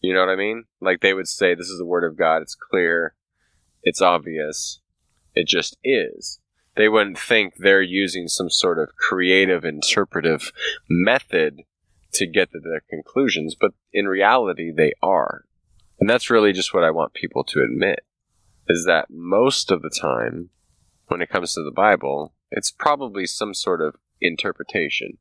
You 0.02 0.14
know 0.14 0.20
what 0.20 0.30
I 0.30 0.36
mean? 0.36 0.66
Like 0.80 1.02
they 1.02 1.14
would 1.14 1.28
say, 1.28 1.56
this 1.56 1.70
is 1.70 1.80
the 1.80 1.86
Word 1.86 2.04
of 2.04 2.18
God, 2.18 2.42
it's 2.42 2.56
clear, 2.56 3.16
it's 3.82 4.02
obvious, 4.02 4.82
it 5.34 5.48
just 5.48 5.78
is 5.84 6.40
they 6.78 6.88
wouldn't 6.88 7.18
think 7.18 7.56
they're 7.58 7.82
using 7.82 8.28
some 8.28 8.50
sort 8.50 8.78
of 8.80 8.96
creative 8.96 9.66
interpretive 9.66 10.54
method 10.88 11.64
to 12.14 12.28
get 12.28 12.52
to 12.52 12.60
their 12.60 12.84
conclusions, 12.90 13.56
but 13.60 13.72
in 13.92 14.08
reality, 14.08 14.72
they 14.72 14.94
are. 15.02 15.44
And 16.00 16.10
that's 16.10 16.30
really 16.30 16.54
just 16.54 16.74
what 16.74 16.84
I 16.84 16.92
want 16.92 17.14
people 17.14 17.44
to 17.46 17.64
admit 17.64 18.00
is 18.68 18.86
that 18.86 19.10
most 19.10 19.72
of 19.72 19.82
the 19.82 19.90
time, 19.90 20.50
when 21.08 21.22
it 21.22 21.30
comes 21.30 21.54
to 21.54 21.64
the 21.64 21.72
Bible, 21.72 22.34
it's 22.52 22.72
probably 22.72 23.26
some 23.26 23.54
sort 23.54 23.82
of 23.82 23.96
interpretation. 24.22 25.18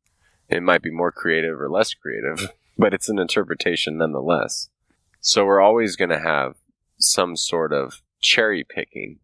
It 0.49 0.63
might 0.63 0.83
be 0.83 0.91
more 0.91 1.13
creative 1.13 1.61
or 1.61 1.71
less 1.71 1.95
creative, 1.95 2.51
but 2.79 2.93
it's 2.93 3.09
an 3.09 3.19
interpretation 3.19 3.99
nonetheless. 3.99 4.69
So 5.21 5.45
we're 5.45 5.61
always 5.61 5.97
going 5.97 6.11
to 6.11 6.21
have 6.21 6.57
some 6.99 7.37
sort 7.37 7.73
of 7.73 8.03
cherry 8.21 8.65
picking 8.65 9.19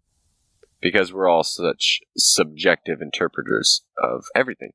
because 0.80 1.12
we're 1.12 1.28
all 1.28 1.44
such 1.44 2.00
subjective 2.16 3.00
interpreters 3.00 3.82
of 3.96 4.24
everything. 4.34 4.72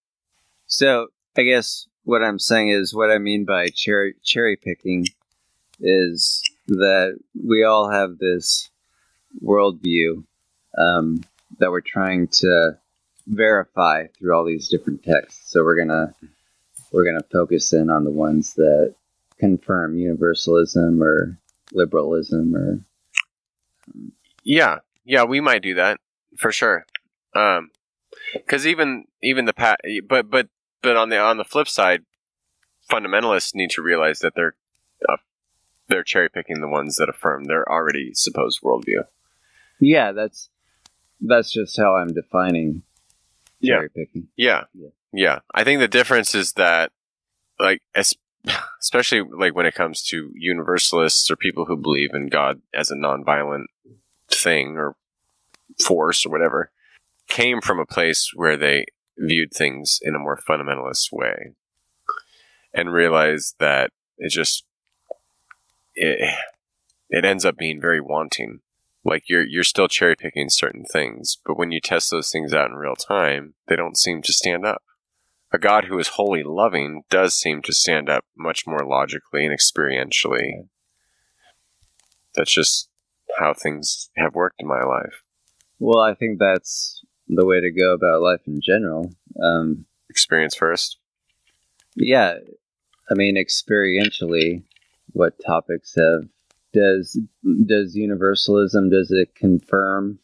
So 0.68 1.08
I 1.36 1.44
guess 1.44 1.88
what 2.04 2.24
I'm 2.24 2.40
saying 2.40 2.70
is 2.70 2.96
what 2.96 3.12
I 3.12 3.18
mean 3.18 3.46
by 3.46 3.70
cherry 3.70 4.16
cherry 4.24 4.56
picking 4.56 5.06
is 5.80 6.42
that 6.67 7.17
we 7.41 7.63
all 7.63 7.89
have 7.89 8.17
this 8.17 8.69
worldview 9.43 10.23
um, 10.77 11.23
that 11.60 11.71
we're 11.71 11.82
trying 11.82 12.27
to 12.27 12.77
verify 13.25 14.08
through 14.08 14.36
all 14.36 14.45
these 14.45 14.69
different 14.69 15.03
texts. 15.03 15.51
So 15.51 15.63
we're 15.63 15.77
gonna 15.77 16.13
we're 16.91 17.06
gonna 17.06 17.25
focus 17.32 17.73
in 17.73 17.89
on 17.89 18.03
the 18.03 18.12
ones 18.12 18.53
that 18.56 18.95
confirm 19.38 19.97
universalism 19.97 21.01
or 21.01 21.38
liberalism 21.73 22.56
or 22.56 22.80
yeah 24.43 24.80
yeah, 25.08 25.23
we 25.23 25.39
might 25.39 25.62
do 25.63 25.73
that 25.75 25.99
for 26.38 26.51
sure. 26.51 26.86
Um, 27.34 27.71
because 28.34 28.67
even 28.67 29.06
even 29.23 29.45
the 29.45 29.53
pat, 29.53 29.80
but 30.08 30.30
but 30.30 30.49
but 30.82 30.97
on 30.97 31.10
the 31.10 31.17
on 31.17 31.38
the 31.38 31.45
flip 31.45 31.69
side, 31.69 32.03
fundamentalists 32.91 33.56
need 33.56 33.69
to 33.71 33.82
realize 33.82 34.19
that 34.19 34.34
they're 34.36 34.56
uh, 35.08 35.17
they're 35.88 36.04
cherry 36.04 36.30
picking 36.30 36.62
the 36.62 36.67
ones 36.67 36.95
that 36.97 37.10
affirm 37.10 37.45
their 37.45 37.69
already 37.69 38.13
supposed 38.13 38.62
worldview. 38.62 39.04
Yeah, 39.80 40.12
that's 40.12 40.50
that's 41.21 41.52
just 41.52 41.78
how 41.78 41.95
I'm 41.95 42.13
defining 42.13 42.84
cherry 43.63 43.89
yeah. 43.95 44.04
picking. 44.04 44.28
Yeah. 44.36 44.63
yeah, 44.73 44.89
yeah. 45.13 45.39
I 45.54 45.63
think 45.63 45.80
the 45.80 45.88
difference 45.88 46.36
is 46.36 46.54
that, 46.54 46.91
like, 47.60 47.82
especially 48.82 49.21
like 49.21 49.56
when 49.56 49.65
it 49.65 49.76
comes 49.76 50.04
to 50.04 50.32
universalists 50.36 51.30
or 51.32 51.36
people 51.36 51.65
who 51.65 51.78
believe 51.78 52.12
in 52.13 52.28
God 52.28 52.62
as 52.73 52.91
a 52.91 52.95
nonviolent 52.95 53.65
thing 54.30 54.78
or 54.78 54.95
force 55.84 56.26
or 56.26 56.30
whatever 56.32 56.71
came 57.28 57.62
from 57.62 57.80
a 57.80 57.86
place 57.86 58.32
where 58.34 58.58
they 58.58 58.86
viewed 59.17 59.52
things 59.54 60.00
in 60.02 60.15
a 60.15 60.19
more 60.19 60.39
fundamentalist 60.47 61.12
way 61.12 61.54
and 62.73 62.93
realized 62.93 63.56
that 63.60 63.91
it 64.17 64.30
just 64.30 64.65
it, 65.98 66.36
it 67.10 67.26
ends 67.26 67.46
up 67.46 67.58
being 67.58 67.82
very 67.82 68.02
wanting 68.02 68.60
like 69.04 69.24
you're 69.28 69.46
you're 69.46 69.64
still 69.64 69.88
cherry 69.88 70.16
picking 70.16 70.50
certain 70.50 70.86
things 70.86 71.38
but 71.46 71.58
when 71.58 71.72
you 71.72 71.80
test 71.82 72.12
those 72.12 72.32
things 72.32 72.54
out 72.54 72.70
in 72.70 72.76
real 72.76 72.96
time 72.96 73.54
they 73.68 73.76
don't 73.76 73.98
seem 73.98 74.22
to 74.22 74.34
stand 74.34 74.66
up 74.66 74.82
a 75.52 75.58
god 75.58 75.86
who 75.86 75.98
is 76.00 76.10
wholly 76.10 76.44
loving 76.44 77.04
does 77.10 77.34
seem 77.34 77.62
to 77.62 77.74
stand 77.74 78.10
up 78.10 78.26
much 78.38 78.66
more 78.66 78.86
logically 78.86 79.46
and 79.46 79.58
experientially 79.58 80.68
that's 82.38 82.52
just 82.52 82.90
how 83.38 83.54
things 83.54 84.10
have 84.16 84.36
worked 84.36 84.62
in 84.62 84.68
my 84.68 84.84
life. 84.84 85.24
Well, 85.80 86.00
I 86.00 86.14
think 86.14 86.40
that's 86.40 87.02
the 87.28 87.46
way 87.46 87.60
to 87.60 87.72
go 87.72 87.94
about 87.94 88.22
life 88.22 88.42
in 88.48 88.62
general. 88.62 89.12
Um, 89.42 89.86
Experience 90.10 90.56
first. 90.56 90.98
Yeah, 91.96 92.36
I 93.10 93.14
mean, 93.14 93.36
experientially, 93.36 94.64
what 95.13 95.34
topics 95.46 95.96
have 95.96 96.28
does 96.74 97.20
does 97.65 97.96
universalism 97.96 98.89
does 98.89 99.12
it 99.12 99.36
confirm 99.36 100.20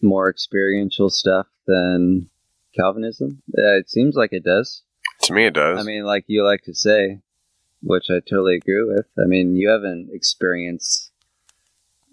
more 0.00 0.30
experiential 0.30 1.10
stuff 1.10 1.46
than 1.66 2.28
Calvinism? 2.74 3.42
Uh, 3.56 3.78
it 3.78 3.90
seems 3.90 4.14
like 4.14 4.32
it 4.32 4.44
does. 4.44 4.82
To 5.22 5.32
me, 5.32 5.46
it 5.46 5.54
does. 5.54 5.78
I 5.78 5.82
mean, 5.82 6.04
like 6.04 6.24
you 6.26 6.44
like 6.44 6.62
to 6.64 6.74
say, 6.74 7.20
which 7.82 8.10
I 8.10 8.20
totally 8.20 8.56
agree 8.56 8.82
with. 8.82 9.06
I 9.18 9.26
mean, 9.26 9.56
you 9.56 9.68
haven't 9.68 10.10
experienced 10.12 11.10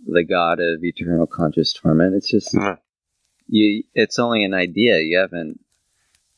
the 0.06 0.24
god 0.24 0.60
of 0.60 0.84
eternal 0.84 1.28
conscious 1.28 1.74
torment. 1.74 2.16
It's 2.16 2.30
just 2.30 2.54
mm. 2.54 2.78
you. 3.48 3.84
It's 3.94 4.20
only 4.20 4.44
an 4.44 4.54
idea. 4.54 5.00
You 5.00 5.20
haven't 5.20 5.60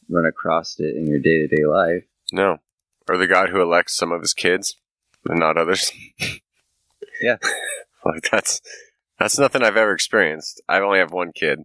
run 0.10 0.26
across 0.26 0.80
it 0.80 0.96
in 0.96 1.08
your 1.08 1.20
day 1.20 1.40
to 1.40 1.48
day 1.48 1.66
life. 1.66 2.04
No, 2.32 2.60
or 3.08 3.18
the 3.18 3.28
god 3.28 3.50
who 3.50 3.62
elects 3.62 3.96
some 3.96 4.12
of 4.12 4.22
his 4.22 4.34
kids 4.34 4.76
and 5.26 5.40
not 5.40 5.58
others. 5.58 5.92
yeah, 7.22 7.38
like 8.06 8.30
that's 8.32 8.62
that's 9.20 9.40
nothing 9.40 9.64
I've 9.64 9.78
ever 9.78 9.94
experienced. 9.94 10.62
I 10.68 10.80
only 10.80 11.00
have 11.00 11.12
one 11.12 11.32
kid, 11.34 11.64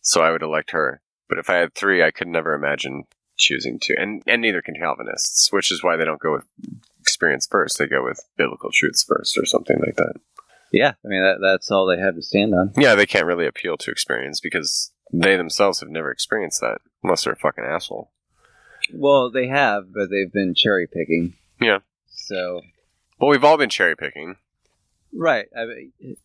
so 0.00 0.22
I 0.22 0.30
would 0.30 0.42
elect 0.42 0.70
her. 0.72 1.02
But 1.28 1.38
if 1.38 1.48
I 1.48 1.56
had 1.56 1.74
three, 1.74 2.02
I 2.02 2.10
could 2.10 2.28
never 2.28 2.54
imagine 2.54 3.04
choosing 3.38 3.78
to, 3.82 3.94
and 3.98 4.22
and 4.26 4.42
neither 4.42 4.62
can 4.62 4.74
Calvinists, 4.74 5.52
which 5.52 5.70
is 5.70 5.82
why 5.82 5.96
they 5.96 6.04
don't 6.04 6.20
go 6.20 6.32
with 6.32 6.44
experience 7.00 7.46
first. 7.50 7.78
They 7.78 7.86
go 7.86 8.04
with 8.04 8.20
biblical 8.36 8.70
truths 8.72 9.04
first, 9.04 9.38
or 9.38 9.46
something 9.46 9.78
like 9.80 9.96
that. 9.96 10.14
Yeah, 10.72 10.92
I 11.04 11.08
mean 11.08 11.22
that, 11.22 11.38
that's 11.40 11.70
all 11.70 11.86
they 11.86 12.00
have 12.00 12.14
to 12.14 12.22
stand 12.22 12.54
on. 12.54 12.72
Yeah, 12.76 12.94
they 12.94 13.06
can't 13.06 13.26
really 13.26 13.46
appeal 13.46 13.76
to 13.78 13.90
experience 13.90 14.40
because 14.40 14.92
they 15.12 15.36
themselves 15.36 15.80
have 15.80 15.88
never 15.88 16.10
experienced 16.10 16.60
that. 16.60 16.78
unless 17.02 17.24
they're 17.24 17.32
a 17.32 17.36
fucking 17.36 17.64
asshole. 17.64 18.12
Well, 18.94 19.30
they 19.30 19.48
have, 19.48 19.92
but 19.92 20.10
they've 20.10 20.32
been 20.32 20.54
cherry 20.54 20.86
picking. 20.86 21.34
Yeah. 21.60 21.78
So 22.30 22.60
Well, 23.18 23.28
we've 23.30 23.42
all 23.42 23.58
been 23.58 23.70
cherry 23.70 23.96
picking. 23.96 24.36
right, 25.12 25.46
I 25.56 25.64
mean, 25.66 26.16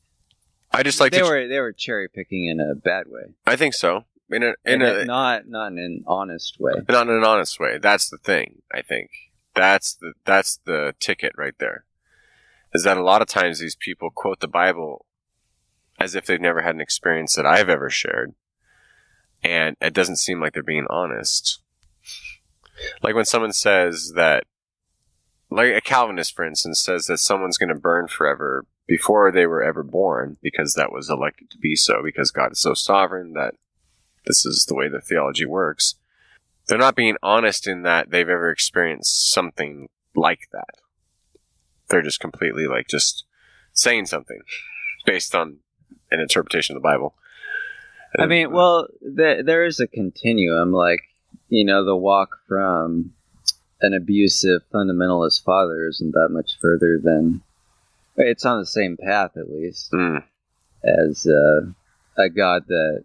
I 0.72 0.84
just 0.84 1.00
like 1.00 1.12
they 1.12 1.20
to. 1.20 1.24
were 1.26 1.48
they 1.48 1.60
were 1.60 1.74
cherry 1.74 2.08
picking 2.08 2.46
in 2.46 2.60
a 2.60 2.76
bad 2.76 3.08
way, 3.08 3.34
I 3.48 3.56
think 3.56 3.74
so. 3.74 4.06
In 4.30 4.44
a 4.44 4.54
in 4.64 4.82
And 4.82 4.84
a 4.84 5.06
not 5.06 5.48
not 5.48 5.72
in 5.72 5.80
an 5.80 6.04
honest 6.06 6.60
way. 6.60 6.74
not 6.88 7.08
in 7.08 7.14
an 7.16 7.24
honest 7.24 7.60
way. 7.60 7.80
That's 7.80 8.08
the 8.10 8.18
thing. 8.20 8.62
I 8.72 8.82
think 8.84 9.10
that's 9.56 9.96
the 9.96 10.14
that's 10.26 10.58
the 10.66 10.94
ticket 11.00 11.34
right 11.38 11.56
there. 11.60 11.86
Is 12.74 12.84
that 12.84 12.98
a 12.98 13.04
lot 13.04 13.22
of 13.24 13.28
times 13.28 13.60
these 13.60 13.76
people 13.76 14.10
quote 14.12 14.40
the 14.42 14.48
Bible 14.48 15.06
as 16.00 16.14
if 16.14 16.26
they've 16.26 16.42
never 16.42 16.62
had 16.62 16.76
an 16.76 16.82
experience 16.82 17.34
that 17.36 17.46
I've 17.48 17.70
ever 17.70 17.90
shared, 17.90 18.34
and 19.44 19.76
it 19.82 19.94
doesn't 19.94 20.18
seem 20.18 20.40
like 20.42 20.54
they're 20.54 20.62
being 20.62 20.88
honest. 20.90 21.62
Like 23.02 23.16
when 23.16 23.26
someone 23.26 23.54
says 23.54 24.12
that, 24.16 24.44
like 25.50 25.74
a 25.74 25.82
Calvinist, 25.82 26.36
for 26.36 26.46
instance, 26.46 26.82
says 26.82 27.06
that 27.06 27.20
someone's 27.20 27.58
going 27.58 27.70
to 27.70 27.76
burn 27.76 28.08
forever 28.08 28.66
before 28.88 29.32
they 29.32 29.46
were 29.46 29.64
ever 29.64 29.84
born 29.84 30.38
because 30.42 30.74
that 30.74 30.92
was 30.92 31.10
elected 31.10 31.50
to 31.52 31.58
be 31.58 31.76
so 31.76 32.02
because 32.04 32.32
God 32.32 32.52
is 32.52 32.60
so 32.60 32.74
sovereign 32.74 33.34
that 33.34 33.56
this 34.26 34.46
is 34.46 34.66
the 34.66 34.76
way 34.76 34.90
the 34.90 35.02
theology 35.02 35.46
works 35.46 35.96
they're 36.68 36.78
not 36.78 36.96
being 36.96 37.16
honest 37.22 37.68
in 37.68 37.84
that 37.84 38.10
they've 38.10 38.30
ever 38.30 38.50
experienced 38.50 39.32
something 39.32 39.90
like 40.16 40.50
that. 40.52 40.76
They're 41.90 42.02
just 42.02 42.20
completely 42.20 42.68
like 42.68 42.88
just 42.88 43.26
saying 43.74 44.08
something 44.08 44.42
based 45.06 45.36
on 45.36 45.58
an 46.12 46.20
interpretation 46.20 46.76
of 46.76 46.82
the 46.82 46.88
Bible. 46.88 47.16
I 48.18 48.26
mean, 48.26 48.48
uh, 48.48 48.50
well, 48.50 48.88
th- 49.02 49.46
there 49.46 49.66
is 49.66 49.80
a 49.80 49.88
continuum. 49.88 50.72
Like, 50.72 51.02
you 51.50 51.66
know, 51.66 51.86
the 51.86 51.96
walk 51.96 52.38
from 52.48 53.14
an 53.86 53.94
abusive 53.94 54.62
fundamentalist 54.74 55.44
father 55.44 55.88
isn't 55.88 56.12
that 56.12 56.30
much 56.30 56.58
further 56.60 57.00
than 57.02 57.42
it's 58.18 58.46
on 58.46 58.60
the 58.60 58.66
same 58.66 58.98
path, 58.98 59.32
at 59.38 59.50
least, 59.50 59.92
Mm, 59.92 60.24
as 60.84 61.28
uh, 61.28 61.62
a 62.18 62.30
God 62.30 62.64
that 62.68 63.04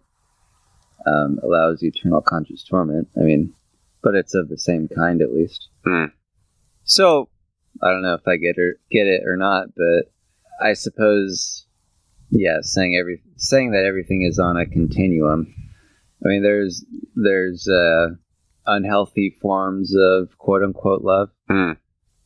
um, 1.06 1.40
allows 1.42 1.82
eternal 1.82 2.20
conscious 2.20 2.62
torment. 2.62 3.08
I 3.16 3.20
mean, 3.20 3.54
but 4.02 4.14
it's 4.14 4.34
of 4.34 4.48
the 4.48 4.58
same 4.58 4.88
kind, 4.88 5.20
at 5.20 5.32
least. 5.32 5.68
mm, 5.86 6.12
So, 6.84 7.28
I 7.82 7.90
don't 7.90 8.02
know 8.02 8.14
if 8.14 8.26
I 8.26 8.36
get 8.36 8.58
or 8.58 8.78
get 8.90 9.06
it 9.06 9.22
or 9.26 9.36
not, 9.36 9.74
but 9.76 10.10
I 10.60 10.74
suppose, 10.74 11.66
yeah, 12.30 12.58
saying 12.62 12.96
every 12.96 13.22
saying 13.36 13.72
that 13.72 13.84
everything 13.84 14.22
is 14.22 14.38
on 14.38 14.56
a 14.56 14.66
continuum. 14.66 15.54
I 16.24 16.28
mean, 16.28 16.42
there's 16.42 16.84
there's 17.16 17.66
uh, 17.68 18.08
unhealthy 18.70 19.36
forms 19.42 19.94
of 19.96 20.36
quote 20.38 20.62
unquote 20.62 21.02
love, 21.02 21.30
mm, 21.50 21.76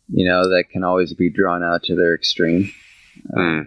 you 0.09 0.28
know, 0.28 0.48
that 0.50 0.64
can 0.70 0.85
always 0.85 1.14
be 1.14 1.30
drawn 1.30 1.62
out 1.62 1.83
to 1.85 1.94
their 1.96 2.14
extreme. 2.14 2.70
mm, 3.37 3.66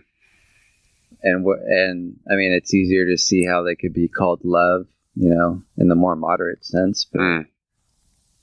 and 1.23 1.45
wh- 1.45 1.63
and 1.67 2.19
I 2.31 2.35
mean, 2.35 2.51
it's 2.53 2.73
easier 2.73 3.05
to 3.07 3.17
see 3.17 3.45
how 3.45 3.63
they 3.63 3.75
could 3.75 3.93
be 3.93 4.07
called 4.07 4.41
love, 4.43 4.85
you 5.15 5.29
know, 5.29 5.61
in 5.77 5.87
the 5.87 5.95
more 5.95 6.15
moderate 6.15 6.65
sense, 6.65 7.05
but 7.11 7.19
mm. 7.19 7.45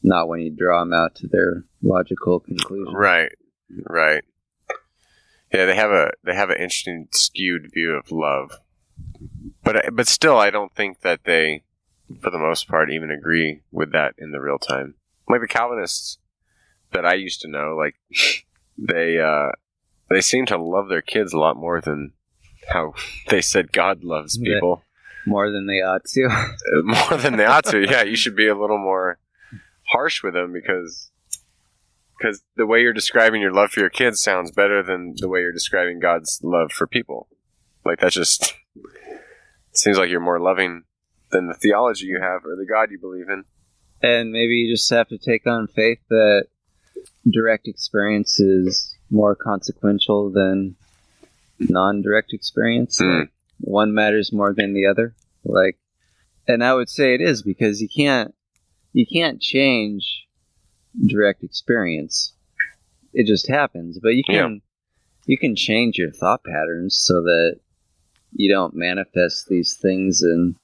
not 0.02 0.28
when 0.28 0.40
you 0.40 0.50
draw 0.50 0.80
them 0.80 0.92
out 0.92 1.14
to 1.16 1.28
their 1.28 1.64
logical 1.82 2.40
conclusion. 2.40 2.94
Right, 2.94 3.32
right. 3.88 4.24
Yeah, 5.52 5.66
they 5.66 5.76
have 5.76 5.90
a 5.90 6.10
they 6.24 6.34
have 6.34 6.50
an 6.50 6.56
interesting 6.56 7.08
skewed 7.12 7.70
view 7.72 7.92
of 7.92 8.10
love, 8.10 8.58
but 9.62 9.86
I- 9.86 9.90
but 9.90 10.08
still, 10.08 10.36
I 10.36 10.50
don't 10.50 10.74
think 10.74 11.00
that 11.02 11.24
they, 11.24 11.63
for 12.20 12.30
the 12.30 12.38
most 12.38 12.68
part, 12.68 12.90
even 12.90 13.10
agree 13.10 13.62
with 13.70 13.92
that 13.92 14.14
in 14.18 14.32
the 14.32 14.40
real 14.40 14.58
time. 14.58 14.94
Like 15.28 15.40
the 15.40 15.48
Calvinists 15.48 16.18
that 16.92 17.06
I 17.06 17.14
used 17.14 17.40
to 17.42 17.48
know, 17.48 17.76
like 17.76 17.96
they 18.78 19.18
uh, 19.18 19.52
they 20.10 20.20
seem 20.20 20.46
to 20.46 20.58
love 20.58 20.88
their 20.88 21.02
kids 21.02 21.32
a 21.32 21.38
lot 21.38 21.56
more 21.56 21.80
than 21.80 22.12
how 22.68 22.94
they 23.28 23.40
said 23.40 23.72
God 23.72 24.04
loves 24.04 24.38
people 24.38 24.82
More 25.26 25.50
than 25.50 25.66
they 25.66 25.80
ought 25.80 26.04
to. 26.04 26.28
Uh, 26.64 26.82
more 26.82 27.18
than 27.18 27.36
they 27.36 27.44
ought 27.44 27.64
to. 27.66 27.80
Yeah, 27.80 28.02
you 28.02 28.16
should 28.16 28.36
be 28.36 28.48
a 28.48 28.54
little 28.54 28.78
more 28.78 29.18
harsh 29.88 30.22
with 30.22 30.34
them 30.34 30.52
because 30.52 31.10
because 32.18 32.42
the 32.56 32.66
way 32.66 32.80
you're 32.80 32.92
describing 32.92 33.42
your 33.42 33.52
love 33.52 33.70
for 33.70 33.80
your 33.80 33.90
kids 33.90 34.20
sounds 34.20 34.50
better 34.50 34.82
than 34.82 35.14
the 35.18 35.28
way 35.28 35.40
you're 35.40 35.52
describing 35.52 35.98
God's 35.98 36.40
love 36.42 36.72
for 36.72 36.86
people. 36.86 37.28
Like 37.84 38.00
that 38.00 38.12
just 38.12 38.54
seems 39.72 39.98
like 39.98 40.08
you're 40.08 40.20
more 40.20 40.40
loving 40.40 40.84
than 41.30 41.46
the 41.46 41.54
theology 41.54 42.06
you 42.06 42.20
have 42.20 42.44
or 42.44 42.56
the 42.56 42.66
God 42.66 42.90
you 42.90 42.98
believe 42.98 43.28
in. 43.28 43.44
and 44.02 44.30
maybe 44.32 44.54
you 44.54 44.72
just 44.72 44.90
have 44.90 45.08
to 45.08 45.18
take 45.18 45.46
on 45.46 45.66
faith 45.66 45.98
that 46.10 46.46
direct 47.30 47.66
experience 47.68 48.38
is 48.38 48.94
more 49.10 49.34
consequential 49.34 50.30
than 50.30 50.76
non-direct 51.58 52.32
experience. 52.32 53.00
Mm. 53.00 53.28
One 53.60 53.94
matters 53.94 54.32
more 54.32 54.52
than 54.52 54.74
the 54.74 54.86
other. 54.86 55.14
Like, 55.44 55.78
and 56.46 56.62
I 56.62 56.74
would 56.74 56.90
say 56.90 57.14
it 57.14 57.20
is 57.20 57.42
because 57.42 57.80
you 57.80 57.88
can't 57.88 58.34
you 58.92 59.06
can't 59.06 59.40
change 59.40 60.26
direct 61.06 61.42
experience. 61.42 62.32
It 63.12 63.26
just 63.26 63.48
happens, 63.48 63.98
but 64.02 64.10
you 64.10 64.22
can 64.24 64.60
you 65.26 65.38
can 65.38 65.56
change 65.56 65.96
your 65.96 66.10
thought 66.12 66.44
patterns 66.44 66.96
so 66.96 67.22
that 67.22 67.60
you 68.32 68.52
don't 68.52 68.74
manifest 68.74 69.48
these 69.48 69.74
things 69.74 70.22
in 70.22 70.56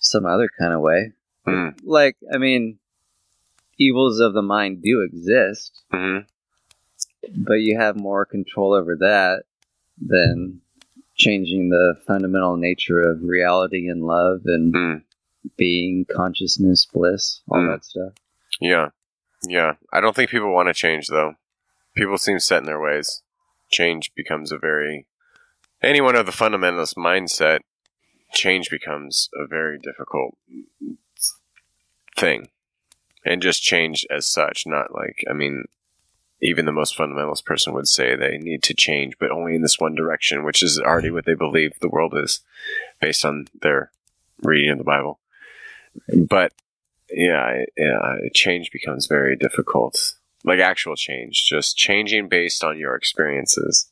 some 0.00 0.26
other 0.26 0.48
kind 0.58 0.72
of 0.72 0.80
way 0.80 1.12
Mm. 1.46 1.74
like 1.84 2.16
i 2.34 2.36
mean 2.38 2.78
evils 3.78 4.20
of 4.20 4.34
the 4.34 4.42
mind 4.42 4.82
do 4.82 5.00
exist 5.02 5.80
hmm 5.90 6.18
but 7.36 7.54
you 7.54 7.78
have 7.78 7.96
more 7.96 8.24
control 8.24 8.72
over 8.74 8.96
that 8.96 9.44
than 10.00 10.60
changing 11.16 11.68
the 11.70 11.94
fundamental 12.06 12.56
nature 12.56 13.00
of 13.00 13.22
reality 13.22 13.88
and 13.88 14.02
love 14.04 14.40
and 14.46 14.74
Mm. 14.74 15.02
being 15.56 16.04
consciousness 16.10 16.86
bliss 16.92 17.40
all 17.48 17.58
Mm. 17.60 17.72
that 17.74 17.84
stuff 17.84 18.12
Yeah. 18.60 18.90
Yeah. 19.48 19.74
I 19.92 20.00
don't 20.02 20.14
think 20.14 20.30
people 20.30 20.52
want 20.52 20.68
to 20.68 20.74
change 20.74 21.06
though. 21.08 21.36
People 21.96 22.18
seem 22.18 22.38
set 22.40 22.58
in 22.58 22.66
their 22.66 22.80
ways. 22.80 23.22
Change 23.70 24.12
becomes 24.14 24.52
a 24.52 24.58
very 24.58 25.06
anyone 25.82 26.14
of 26.16 26.26
the 26.26 26.32
fundamentalist 26.32 26.94
mindset, 26.96 27.60
change 28.32 28.70
becomes 28.70 29.28
a 29.34 29.46
very 29.46 29.78
difficult 29.78 30.36
thing. 32.16 32.48
And 33.24 33.42
just 33.42 33.62
change 33.62 34.06
as 34.10 34.26
such, 34.26 34.66
not 34.66 34.94
like 34.94 35.24
I 35.28 35.32
mean 35.32 35.64
even 36.42 36.64
the 36.64 36.72
most 36.72 36.96
fundamentalist 36.96 37.44
person 37.44 37.74
would 37.74 37.88
say 37.88 38.16
they 38.16 38.38
need 38.38 38.62
to 38.62 38.74
change, 38.74 39.14
but 39.18 39.30
only 39.30 39.54
in 39.54 39.62
this 39.62 39.78
one 39.78 39.94
direction, 39.94 40.44
which 40.44 40.62
is 40.62 40.80
already 40.80 41.10
what 41.10 41.26
they 41.26 41.34
believe 41.34 41.72
the 41.80 41.88
world 41.88 42.16
is 42.16 42.40
based 43.00 43.24
on 43.24 43.46
their 43.60 43.90
reading 44.42 44.70
of 44.70 44.78
the 44.78 44.84
Bible. 44.84 45.20
But 46.28 46.52
yeah, 47.10 47.64
yeah, 47.76 48.16
change 48.32 48.70
becomes 48.70 49.06
very 49.06 49.36
difficult. 49.36 50.14
Like 50.42 50.60
actual 50.60 50.96
change, 50.96 51.44
just 51.46 51.76
changing 51.76 52.28
based 52.28 52.64
on 52.64 52.78
your 52.78 52.94
experiences, 52.94 53.90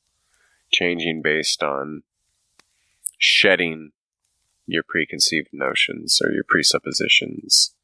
changing 0.70 1.20
based 1.20 1.62
on 1.62 2.02
shedding 3.18 3.92
your 4.68 4.84
preconceived 4.88 5.48
notions 5.52 6.20
or 6.22 6.30
your 6.32 6.44
presuppositions. 6.48 7.74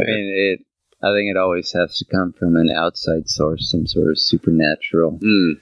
i 0.00 0.04
mean 0.04 0.28
it 0.52 0.60
i 1.02 1.12
think 1.14 1.30
it 1.30 1.36
always 1.36 1.72
has 1.72 1.96
to 1.98 2.04
come 2.04 2.32
from 2.32 2.54
an 2.56 2.70
outside 2.70 3.28
source 3.28 3.70
some 3.70 3.86
sort 3.86 4.10
of 4.10 4.18
supernatural 4.18 5.18
Mm, 5.22 5.54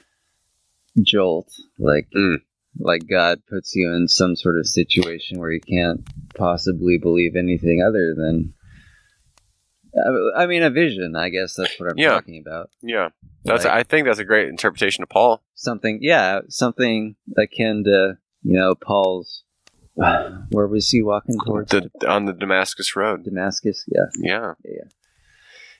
jolt 1.03 1.51
like 1.79 2.09
Mm. 2.17 2.39
like 2.79 3.07
god 3.09 3.43
puts 3.49 3.75
you 3.75 3.93
in 3.93 4.09
some 4.09 4.35
sort 4.37 4.59
of 4.59 4.67
situation 4.67 5.39
where 5.39 5.53
you 5.53 5.61
can't 5.61 6.01
possibly 6.35 6.99
believe 6.99 7.37
anything 7.37 7.83
other 7.83 8.15
than 8.17 8.55
I- 10.37 10.47
mean, 10.47 10.65
a 10.65 10.71
vision. 10.71 11.15
I 11.15 11.29
guess 11.29 11.55
that's 11.55 11.79
what 11.79 11.89
I'm 11.93 11.99
Yeah. 11.99 12.11
talking 12.11 12.41
about. 12.45 12.69
yeah, 12.83 13.11
that's. 13.45 13.65
Like- 13.65 13.75
I 13.75 13.83
think 13.85 14.07
that's 14.07 14.19
a 14.19 14.25
great 14.25 14.49
interpretation 14.49 15.03
of 15.05 15.09
Paul. 15.09 15.41
something 15.55 16.01
yeah 16.03 16.41
something 16.49 17.15
akin 17.39 17.85
to 17.85 18.19
you 18.43 18.59
know 18.59 18.75
paul's 18.75 19.45
where 19.95 20.67
was 20.67 20.91
he 20.91 21.03
walking 21.03 21.37
towards 21.47 21.71
The, 21.71 21.91
on 22.09 22.25
the 22.27 22.33
Damascus 22.33 22.97
Road. 22.97 23.25
damascus 23.25 23.85
yeah 23.89 24.07
Yeah. 24.19 24.55
Yeah. 24.65 24.89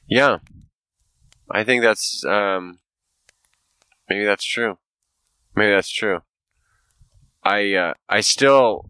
Yeah. 0.07 0.39
I 1.51 1.65
think 1.65 1.83
that's 1.83 2.25
um 2.25 2.79
maybe 4.09 4.25
that's 4.25 4.45
true. 4.45 4.79
Maybe 5.57 5.73
that's 5.73 5.91
true. 5.91 6.21
I 7.43 7.75
uh 7.75 7.95
I 8.09 8.21
still 8.21 8.89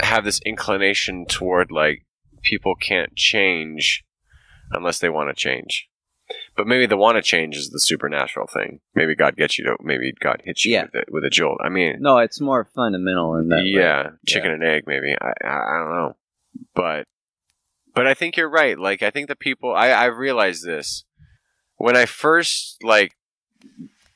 have 0.00 0.24
this 0.24 0.40
inclination 0.44 1.26
toward 1.26 1.70
like 1.70 2.04
people 2.42 2.74
can't 2.74 3.14
change 3.14 4.04
unless 4.72 4.98
they 4.98 5.08
want 5.10 5.28
to 5.30 5.34
change. 5.34 5.88
But 6.56 6.66
maybe 6.66 6.86
the 6.86 6.96
want 6.96 7.16
to 7.16 7.22
change 7.22 7.56
is 7.56 7.70
the 7.70 7.78
supernatural 7.80 8.46
thing. 8.46 8.80
Maybe 8.94 9.14
God 9.14 9.36
gets 9.36 9.58
you 9.58 9.64
to 9.64 9.76
maybe 9.82 10.12
God 10.20 10.42
hits 10.44 10.64
you 10.64 10.74
Yeah. 10.74 10.82
with, 10.84 10.94
it, 10.94 11.08
with 11.10 11.24
a 11.24 11.30
jolt. 11.30 11.58
I 11.64 11.68
mean, 11.68 11.96
no 12.00 12.18
it's 12.18 12.40
more 12.40 12.68
fundamental 12.74 13.36
in 13.36 13.48
that 13.48 13.56
way. 13.56 13.62
yeah, 13.82 14.10
chicken 14.26 14.50
and 14.52 14.62
egg 14.64 14.84
maybe. 14.86 15.14
I, 15.20 15.32
I 15.44 15.48
I 15.48 15.78
don't 15.78 15.90
know. 15.90 16.16
But 16.74 17.06
but 17.94 18.06
I 18.06 18.14
think 18.14 18.36
you're 18.36 18.50
right. 18.50 18.78
Like 18.78 19.02
I 19.02 19.10
think 19.10 19.28
the 19.28 19.36
people 19.36 19.74
I 19.74 19.88
I 19.90 20.04
realized 20.06 20.64
this 20.64 21.04
when 21.76 21.96
I 21.96 22.06
first 22.06 22.78
like 22.82 23.14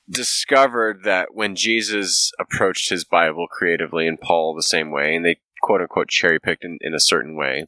discovered 0.08 1.02
that 1.04 1.34
when 1.34 1.56
Jesus 1.56 2.30
approached 2.38 2.90
his 2.90 3.04
Bible 3.04 3.46
creatively 3.50 4.06
and 4.06 4.20
Paul 4.20 4.54
the 4.54 4.62
same 4.62 4.90
way, 4.90 5.14
and 5.16 5.24
they 5.24 5.36
quote 5.62 5.80
unquote 5.80 6.08
cherry 6.08 6.38
picked 6.38 6.64
in, 6.64 6.78
in 6.80 6.94
a 6.94 7.00
certain 7.00 7.36
way, 7.36 7.66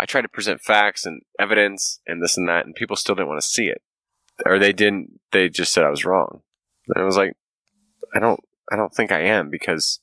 I 0.00 0.06
tried 0.06 0.22
to 0.22 0.28
present 0.28 0.60
facts 0.60 1.04
and 1.04 1.22
evidence 1.38 2.00
and 2.06 2.22
this 2.22 2.36
and 2.36 2.48
that, 2.48 2.64
and 2.66 2.74
people 2.74 2.96
still 2.96 3.14
didn't 3.14 3.28
want 3.28 3.40
to 3.40 3.46
see 3.46 3.66
it, 3.66 3.82
or 4.46 4.58
they 4.58 4.72
didn't. 4.72 5.20
They 5.32 5.48
just 5.48 5.72
said 5.72 5.84
I 5.84 5.90
was 5.90 6.04
wrong. 6.04 6.40
And 6.88 7.02
I 7.02 7.04
was 7.06 7.16
like, 7.16 7.34
I 8.14 8.18
don't, 8.18 8.40
I 8.72 8.76
don't 8.76 8.94
think 8.94 9.12
I 9.12 9.20
am 9.20 9.50
because 9.50 10.00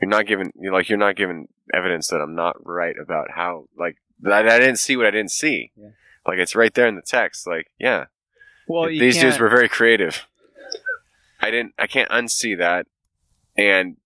you're 0.00 0.10
not 0.10 0.26
giving, 0.26 0.52
you're 0.56 0.72
like, 0.72 0.88
you're 0.88 0.98
not 0.98 1.16
giving 1.16 1.48
evidence 1.72 2.08
that 2.08 2.20
I'm 2.20 2.34
not 2.34 2.56
right 2.66 2.96
about 3.00 3.30
how, 3.30 3.66
like, 3.78 3.96
that 4.20 4.48
I 4.48 4.58
didn't 4.58 4.76
see 4.78 4.96
what 4.96 5.06
I 5.06 5.10
didn't 5.12 5.30
see. 5.30 5.70
Yeah. 5.76 5.90
Like 6.26 6.38
it's 6.38 6.54
right 6.56 6.72
there 6.74 6.86
in 6.88 6.96
the 6.96 7.02
text. 7.02 7.46
Like, 7.46 7.68
yeah, 7.78 8.06
Well, 8.68 8.90
you 8.90 9.00
these 9.00 9.14
dudes 9.14 9.34
can't- 9.36 9.40
were 9.40 9.48
very 9.48 9.68
creative. 9.68 10.26
I 11.40 11.50
didn't. 11.50 11.74
I 11.78 11.86
can't 11.88 12.08
unsee 12.10 12.56
that. 12.58 12.86
And 13.56 13.96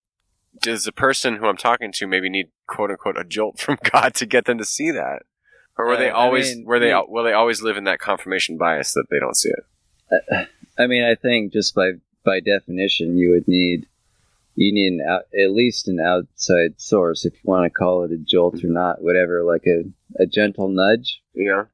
does 0.63 0.85
the 0.85 0.93
person 0.93 1.37
who 1.37 1.47
I'm 1.47 1.57
talking 1.59 1.93
to 1.93 2.07
maybe 2.07 2.31
need 2.31 2.47
quote 2.67 2.91
unquote 2.91 3.17
a 3.19 3.25
jolt 3.25 3.59
from 3.65 3.79
God 3.93 4.15
to 4.15 4.27
get 4.27 4.45
them 4.47 4.59
to 4.59 4.65
see 4.65 4.91
that, 4.91 5.23
or 5.79 5.87
were 5.87 5.95
Uh, 5.95 5.99
they 5.99 6.09
I 6.11 6.13
always 6.13 6.55
mean, 6.57 6.65
were 6.67 6.79
they 6.79 6.91
you- 6.91 7.07
will 7.09 7.25
they 7.25 7.33
always 7.33 7.63
live 7.63 7.77
in 7.77 7.85
that 7.85 7.99
confirmation 7.99 8.57
bias 8.59 8.93
that 8.95 9.07
they 9.11 9.19
don't 9.19 9.37
see 9.37 9.51
it? 9.51 10.49
I 10.79 10.87
mean, 10.87 11.03
I 11.05 11.15
think 11.15 11.53
just 11.53 11.75
by 11.75 11.93
by 12.25 12.41
definition, 12.41 13.17
you 13.17 13.31
would 13.31 13.47
need 13.49 13.87
you 14.59 14.73
need 14.73 14.95
an 14.95 15.07
out, 15.07 15.23
at 15.39 15.51
least 15.51 15.87
an 15.87 16.01
outside 16.01 16.81
source, 16.81 17.25
if 17.27 17.35
you 17.35 17.41
want 17.45 17.65
to 17.67 17.71
call 17.71 18.05
it 18.05 18.11
a 18.13 18.17
jolt 18.17 18.65
or 18.65 18.69
not, 18.69 19.03
whatever, 19.03 19.43
like 19.45 19.65
a, 19.67 19.83
a 20.23 20.25
gentle 20.27 20.69
nudge, 20.69 21.21
Yeah. 21.35 21.65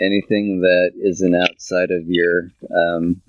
anything 0.00 0.60
that 0.62 0.92
isn't 0.96 1.34
outside 1.34 1.90
of 1.90 2.04
your 2.06 2.50
um, 2.74 3.20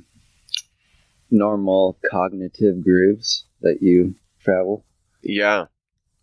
normal 1.29 1.97
cognitive 2.09 2.83
grooves 2.83 3.45
that 3.61 3.81
you 3.81 4.15
travel. 4.43 4.85
Yeah. 5.21 5.65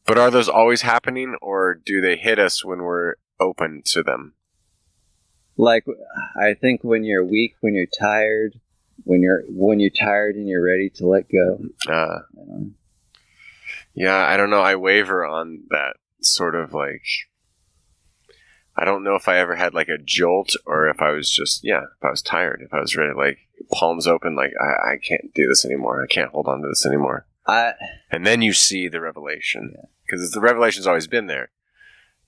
But 0.09 0.17
are 0.17 0.31
those 0.31 0.49
always 0.49 0.81
happening, 0.81 1.37
or 1.43 1.75
do 1.75 2.01
they 2.01 2.17
hit 2.17 2.39
us 2.39 2.65
when 2.65 2.83
we're 2.83 3.17
open 3.39 3.83
to 3.89 4.03
them? 4.03 4.33
Like, 5.59 5.85
I 6.35 6.55
think 6.55 6.83
when 6.83 7.05
you're 7.05 7.27
weak, 7.27 7.57
when 7.61 7.75
you're 7.75 7.85
tired, 7.85 8.59
when 9.05 9.21
you're 9.21 9.43
when 9.49 9.81
you're 9.81 9.91
tired 9.91 10.37
and 10.37 10.49
you're 10.49 10.65
ready 10.65 10.89
to 10.95 11.07
let 11.07 11.31
go. 11.31 11.59
Uh, 11.87 11.93
I 11.93 12.21
don't 12.37 12.49
know. 12.49 12.71
Yeah, 13.93 14.17
I 14.17 14.39
don't 14.39 14.49
know. 14.49 14.63
I 14.63 14.77
waver 14.77 15.27
on 15.27 15.65
that 15.69 15.97
sort 16.23 16.55
of 16.55 16.73
like. 16.73 17.05
I 18.75 18.87
don't 18.87 19.05
know 19.05 19.15
if 19.15 19.29
I 19.29 19.39
ever 19.39 19.57
had 19.57 19.75
like 19.75 19.89
a 19.89 19.99
jolt 19.99 20.55
or 20.65 20.89
if 20.89 21.03
I 21.03 21.11
was 21.11 21.31
just, 21.31 21.61
yeah, 21.65 21.83
if 21.83 22.05
I 22.05 22.11
was 22.11 22.23
tired, 22.23 22.63
if 22.65 22.73
I 22.73 22.81
was 22.81 22.97
ready, 22.97 23.13
like 23.13 23.41
palms 23.73 24.07
open, 24.07 24.37
like 24.37 24.53
I, 24.59 24.93
I 24.93 24.97
can't 24.97 25.35
do 25.35 25.49
this 25.49 25.67
anymore. 25.67 26.03
I 26.03 26.07
can't 26.07 26.31
hold 26.31 26.47
on 26.47 26.63
to 26.63 26.69
this 26.69 26.87
anymore. 26.87 27.27
I 27.47 27.73
And 28.11 28.25
then 28.25 28.41
you 28.41 28.53
see 28.53 28.89
the 28.89 29.01
revelation. 29.01 29.75
Because 30.09 30.31
the 30.31 30.41
revelation's 30.41 30.87
always 30.87 31.07
been 31.07 31.27
there. 31.27 31.51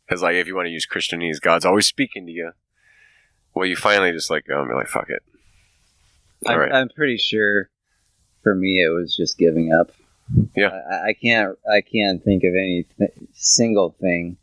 Because, 0.07 0.23
like, 0.23 0.35
if 0.35 0.47
you 0.47 0.55
want 0.55 0.67
to 0.67 0.73
use 0.73 0.87
Christianese, 0.87 1.41
God's 1.41 1.65
always 1.65 1.87
speaking 1.87 2.27
to 2.27 2.33
you. 2.33 2.53
Well, 3.55 3.67
you 3.67 3.77
finally 3.77 4.13
just 4.13 4.31
like 4.31 4.47
go 4.47 4.61
and 4.61 4.69
be 4.69 4.75
like, 4.75 4.89
fuck 4.89 5.09
it. 5.09 5.23
All 6.47 6.53
I'm, 6.53 6.59
right. 6.59 6.73
I'm 6.73 6.89
pretty 6.89 7.17
sure 7.17 7.71
for 8.43 8.55
me 8.55 8.83
it 8.83 8.91
was 8.91 9.17
just 9.17 9.39
giving 9.39 9.73
up. 9.73 9.93
Yeah. 10.57 10.69
I, 10.69 11.09
I 11.09 11.13
can't 11.21 11.59
I 11.69 11.81
can't 11.81 12.23
think 12.23 12.45
of 12.45 12.55
any 12.55 12.87
th- 12.99 13.11
single 13.33 13.97
thing 14.01 14.37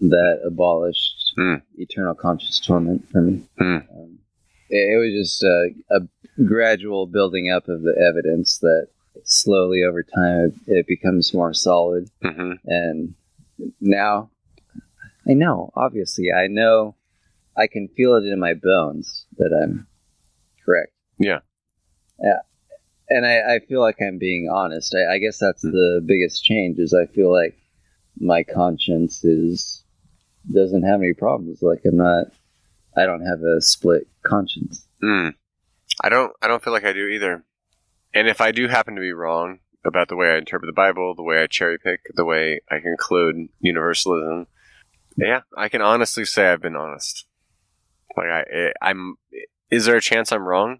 that 0.00 0.40
abolished 0.44 1.32
Hmm. 1.36 1.56
eternal 1.76 2.14
conscious 2.14 2.60
torment 2.60 3.08
for 3.10 3.20
me. 3.20 3.42
Hmm. 3.58 3.76
Um, 3.76 4.18
it, 4.70 4.94
it 4.94 4.98
was 4.98 5.12
just 5.12 5.42
a, 5.42 5.70
a 5.90 6.42
gradual 6.44 7.06
building 7.06 7.50
up 7.50 7.68
of 7.68 7.82
the 7.82 7.94
evidence 7.98 8.58
that 8.58 8.88
slowly 9.24 9.82
over 9.82 10.02
time 10.02 10.52
it, 10.66 10.78
it 10.78 10.86
becomes 10.86 11.32
more 11.34 11.52
solid 11.54 12.08
hmm 12.22 12.52
and 12.64 13.14
now 13.80 14.30
I 15.28 15.32
know, 15.32 15.72
obviously, 15.74 16.26
I 16.30 16.46
know 16.46 16.94
I 17.56 17.66
can 17.66 17.88
feel 17.88 18.14
it 18.14 18.24
in 18.24 18.38
my 18.38 18.54
bones 18.54 19.26
that 19.38 19.50
I'm 19.60 19.88
correct. 20.64 20.92
Yeah. 21.18 21.40
Yeah. 22.22 22.40
And 23.08 23.26
I, 23.26 23.54
I 23.56 23.58
feel 23.66 23.80
like 23.80 23.96
I'm 24.00 24.18
being 24.18 24.48
honest. 24.52 24.94
I, 24.94 25.14
I 25.14 25.18
guess 25.18 25.38
that's 25.38 25.62
Hmm. 25.62 25.70
the 25.72 26.00
biggest 26.04 26.44
change 26.44 26.78
is 26.78 26.94
I 26.94 27.06
feel 27.06 27.32
like 27.32 27.56
my 28.20 28.44
conscience 28.44 29.24
is 29.24 29.82
doesn't 30.52 30.84
have 30.84 31.00
any 31.00 31.12
problems. 31.12 31.60
Like 31.60 31.80
I'm 31.84 31.96
not 31.96 32.26
I 32.96 33.04
don't 33.06 33.26
have 33.26 33.40
a 33.42 33.60
split 33.60 34.06
conscience. 34.22 34.86
Mm. 35.02 35.34
I 36.04 36.08
don't. 36.08 36.32
I 36.40 36.46
don't 36.46 36.62
feel 36.62 36.72
like 36.72 36.84
I 36.84 36.92
do 36.92 37.06
either. 37.08 37.42
And 38.16 38.28
if 38.28 38.40
I 38.40 38.50
do 38.50 38.66
happen 38.66 38.94
to 38.94 39.00
be 39.02 39.12
wrong 39.12 39.58
about 39.84 40.08
the 40.08 40.16
way 40.16 40.30
I 40.30 40.38
interpret 40.38 40.66
the 40.68 40.72
Bible, 40.72 41.14
the 41.14 41.22
way 41.22 41.42
I 41.42 41.46
cherry 41.46 41.78
pick, 41.78 42.00
the 42.14 42.24
way 42.24 42.62
I 42.70 42.78
conclude 42.78 43.50
universalism, 43.60 44.46
yeah, 45.18 45.42
I 45.54 45.68
can 45.68 45.82
honestly 45.82 46.24
say 46.24 46.50
I've 46.50 46.62
been 46.62 46.76
honest. 46.76 47.26
Like 48.16 48.28
I, 48.28 48.40
eh, 48.50 48.72
I'm. 48.80 49.16
Is 49.70 49.84
there 49.84 49.96
a 49.96 50.00
chance 50.00 50.32
I'm 50.32 50.48
wrong? 50.48 50.78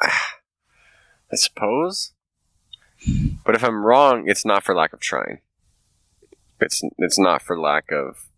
I 0.00 1.34
suppose. 1.34 2.12
But 3.44 3.56
if 3.56 3.64
I'm 3.64 3.84
wrong, 3.84 4.28
it's 4.28 4.44
not 4.44 4.62
for 4.62 4.76
lack 4.76 4.92
of 4.92 5.00
trying. 5.00 5.40
It's 6.60 6.82
it's 6.98 7.18
not 7.18 7.42
for 7.42 7.58
lack 7.58 7.90
of 7.90 8.28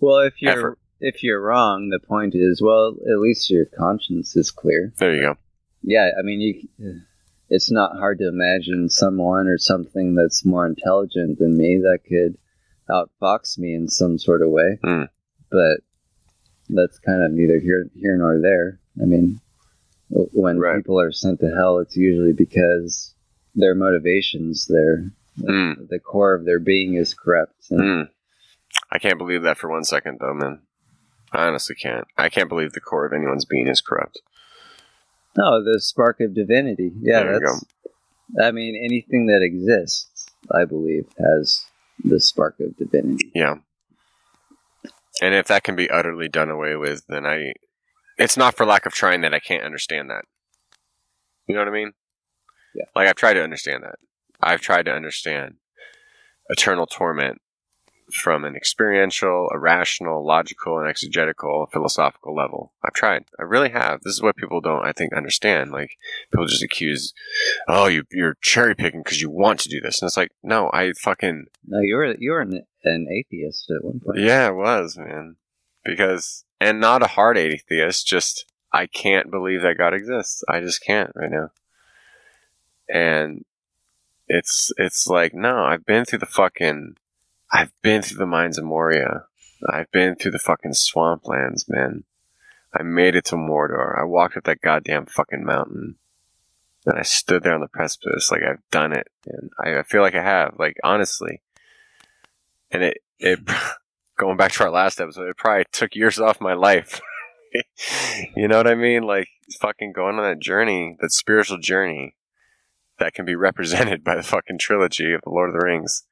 Well 0.00 0.20
if 0.20 0.40
you're 0.40 0.52
Effort. 0.52 0.78
if 0.98 1.22
you're 1.22 1.42
wrong, 1.42 1.90
the 1.90 2.00
point 2.00 2.34
is 2.34 2.62
well, 2.62 2.96
at 3.06 3.18
least 3.18 3.50
your 3.50 3.66
conscience 3.66 4.34
is 4.34 4.50
clear. 4.50 4.94
there 4.96 5.14
you 5.14 5.20
go. 5.20 5.36
Yeah, 5.82 6.08
I 6.18 6.22
mean, 6.22 6.40
you. 6.40 7.02
It's 7.54 7.70
not 7.70 7.96
hard 7.96 8.18
to 8.18 8.28
imagine 8.28 8.88
someone 8.90 9.46
or 9.46 9.58
something 9.58 10.14
that's 10.14 10.44
more 10.44 10.66
intelligent 10.66 11.38
than 11.38 11.56
me 11.56 11.78
that 11.82 12.00
could 12.08 12.36
outfox 12.90 13.58
me 13.58 13.74
in 13.74 13.88
some 13.88 14.18
sort 14.18 14.42
of 14.42 14.50
way. 14.50 14.78
Hmm. 14.82 15.04
But 15.50 15.80
that's 16.68 16.98
kind 16.98 17.22
of 17.22 17.30
neither 17.32 17.58
here 17.60 17.88
here 17.94 18.16
nor 18.16 18.40
there. 18.40 18.80
I 19.00 19.04
mean, 19.06 19.40
when 20.10 20.58
Right. 20.58 20.76
people 20.76 20.98
are 21.00 21.12
sent 21.12 21.40
to 21.40 21.54
hell, 21.54 21.78
it's 21.78 21.96
usually 21.96 22.32
because 22.32 23.14
their 23.54 23.74
motivations, 23.74 24.66
their 24.66 25.10
Mm. 25.38 25.88
the 25.88 25.98
core 25.98 26.34
of 26.34 26.44
their 26.44 26.60
being 26.60 26.94
is 26.94 27.12
corrupt. 27.14 27.54
And 27.70 27.80
Mm. 27.80 28.10
I 28.90 28.98
can't 28.98 29.18
believe 29.18 29.42
that 29.42 29.58
for 29.58 29.68
one 29.68 29.84
second, 29.84 30.18
though, 30.20 30.34
man. 30.34 30.60
I 31.32 31.46
honestly 31.48 31.74
can't. 31.74 32.06
I 32.16 32.28
can't 32.28 32.48
believe 32.48 32.72
the 32.72 32.80
core 32.80 33.04
of 33.06 33.12
anyone's 33.12 33.44
being 33.44 33.66
is 33.66 33.80
corrupt. 33.80 34.20
No, 35.36 35.64
the 35.64 35.80
spark 35.80 36.20
of 36.20 36.34
divinity. 36.34 36.92
Yeah, 37.00 37.24
There 37.24 37.34
you 37.34 37.40
that's. 37.40 37.64
I 38.42 38.50
mean, 38.50 38.76
anything 38.76 39.26
that 39.26 39.42
exists, 39.42 40.26
I 40.50 40.64
believe, 40.64 41.06
has 41.18 41.64
the 42.02 42.20
spark 42.20 42.58
of 42.60 42.76
divinity. 42.76 43.30
Yeah. 43.34 43.56
And 45.22 45.34
if 45.34 45.46
that 45.46 45.62
can 45.62 45.76
be 45.76 45.90
utterly 45.90 46.28
done 46.28 46.50
away 46.50 46.76
with, 46.76 47.04
then 47.08 47.26
I. 47.26 47.52
It's 48.16 48.36
not 48.36 48.56
for 48.56 48.64
lack 48.64 48.86
of 48.86 48.92
trying 48.92 49.22
that 49.22 49.34
I 49.34 49.40
can't 49.40 49.64
understand 49.64 50.10
that. 50.10 50.24
You 51.46 51.54
know 51.54 51.60
what 51.60 51.68
I 51.68 51.72
mean? 51.72 51.92
Yeah. 52.74 52.84
Like, 52.94 53.08
I've 53.08 53.16
tried 53.16 53.34
to 53.34 53.42
understand 53.42 53.82
that. 53.82 53.96
I've 54.40 54.60
tried 54.60 54.86
to 54.86 54.92
understand 54.92 55.56
eternal 56.48 56.86
torment 56.86 57.40
from 58.12 58.44
an 58.44 58.54
experiential, 58.54 59.48
a 59.52 59.58
rational, 59.58 60.26
logical, 60.26 60.78
and 60.78 60.88
exegetical, 60.88 61.68
philosophical 61.72 62.34
level. 62.34 62.72
I've 62.84 62.92
tried. 62.92 63.24
I 63.38 63.42
really 63.44 63.70
have. 63.70 64.02
This 64.02 64.12
is 64.14 64.22
what 64.22 64.36
people 64.36 64.60
don't, 64.60 64.84
I 64.84 64.92
think, 64.92 65.12
understand. 65.14 65.70
Like, 65.70 65.96
people 66.30 66.46
just 66.46 66.62
accuse, 66.62 67.12
oh, 67.66 67.86
you, 67.86 68.04
you're 68.10 68.36
cherry 68.42 68.74
picking 68.74 69.02
because 69.02 69.20
you 69.20 69.30
want 69.30 69.60
to 69.60 69.68
do 69.68 69.80
this. 69.80 70.00
And 70.00 70.08
it's 70.08 70.16
like, 70.16 70.32
no, 70.42 70.70
I 70.72 70.92
fucking. 70.92 71.46
No, 71.66 71.80
you 71.80 71.96
were 71.96 72.14
you 72.18 72.32
were 72.32 72.42
an, 72.42 72.62
an 72.84 73.06
atheist 73.10 73.70
at 73.70 73.84
one 73.84 74.00
point. 74.04 74.18
Yeah, 74.18 74.48
it 74.48 74.54
was, 74.54 74.96
man. 74.98 75.36
Because, 75.84 76.44
and 76.60 76.80
not 76.80 77.02
a 77.02 77.08
hard 77.08 77.38
atheist, 77.38 78.06
just, 78.06 78.44
I 78.72 78.86
can't 78.86 79.30
believe 79.30 79.62
that 79.62 79.78
God 79.78 79.94
exists. 79.94 80.42
I 80.48 80.60
just 80.60 80.84
can't 80.84 81.10
right 81.14 81.30
now. 81.30 81.50
And 82.88 83.44
it's, 84.28 84.72
it's 84.76 85.06
like, 85.06 85.34
no, 85.34 85.64
I've 85.64 85.86
been 85.86 86.04
through 86.04 86.20
the 86.20 86.26
fucking, 86.26 86.96
I've 87.54 87.72
been 87.82 88.02
through 88.02 88.18
the 88.18 88.26
mines 88.26 88.58
of 88.58 88.64
Moria. 88.64 89.26
I've 89.64 89.90
been 89.92 90.16
through 90.16 90.32
the 90.32 90.40
fucking 90.40 90.72
swamplands, 90.72 91.66
man. 91.68 92.02
I 92.74 92.82
made 92.82 93.14
it 93.14 93.26
to 93.26 93.36
Mordor. 93.36 93.96
I 93.96 94.02
walked 94.02 94.36
up 94.36 94.42
that 94.44 94.60
goddamn 94.60 95.06
fucking 95.06 95.44
mountain. 95.44 95.94
And 96.84 96.98
I 96.98 97.02
stood 97.02 97.44
there 97.44 97.54
on 97.54 97.60
the 97.60 97.68
precipice, 97.68 98.32
like 98.32 98.42
I've 98.42 98.68
done 98.72 98.92
it. 98.92 99.06
And 99.26 99.50
I, 99.64 99.78
I 99.78 99.82
feel 99.84 100.02
like 100.02 100.16
I 100.16 100.22
have, 100.22 100.56
like, 100.58 100.76
honestly. 100.82 101.40
And 102.72 102.82
it, 102.82 102.98
it, 103.20 103.38
going 104.18 104.36
back 104.36 104.50
to 104.52 104.64
our 104.64 104.70
last 104.70 105.00
episode, 105.00 105.28
it 105.28 105.36
probably 105.36 105.64
took 105.70 105.94
years 105.94 106.18
off 106.18 106.40
my 106.40 106.54
life. 106.54 107.00
you 108.36 108.48
know 108.48 108.56
what 108.56 108.66
I 108.66 108.74
mean? 108.74 109.04
Like 109.04 109.28
fucking 109.60 109.92
going 109.92 110.16
on 110.16 110.24
that 110.24 110.40
journey, 110.40 110.96
that 111.00 111.12
spiritual 111.12 111.58
journey 111.58 112.16
that 112.98 113.14
can 113.14 113.24
be 113.24 113.36
represented 113.36 114.02
by 114.04 114.16
the 114.16 114.24
fucking 114.24 114.58
trilogy 114.58 115.12
of 115.12 115.20
the 115.22 115.30
Lord 115.30 115.50
of 115.50 115.54
the 115.54 115.64
Rings. 115.64 116.04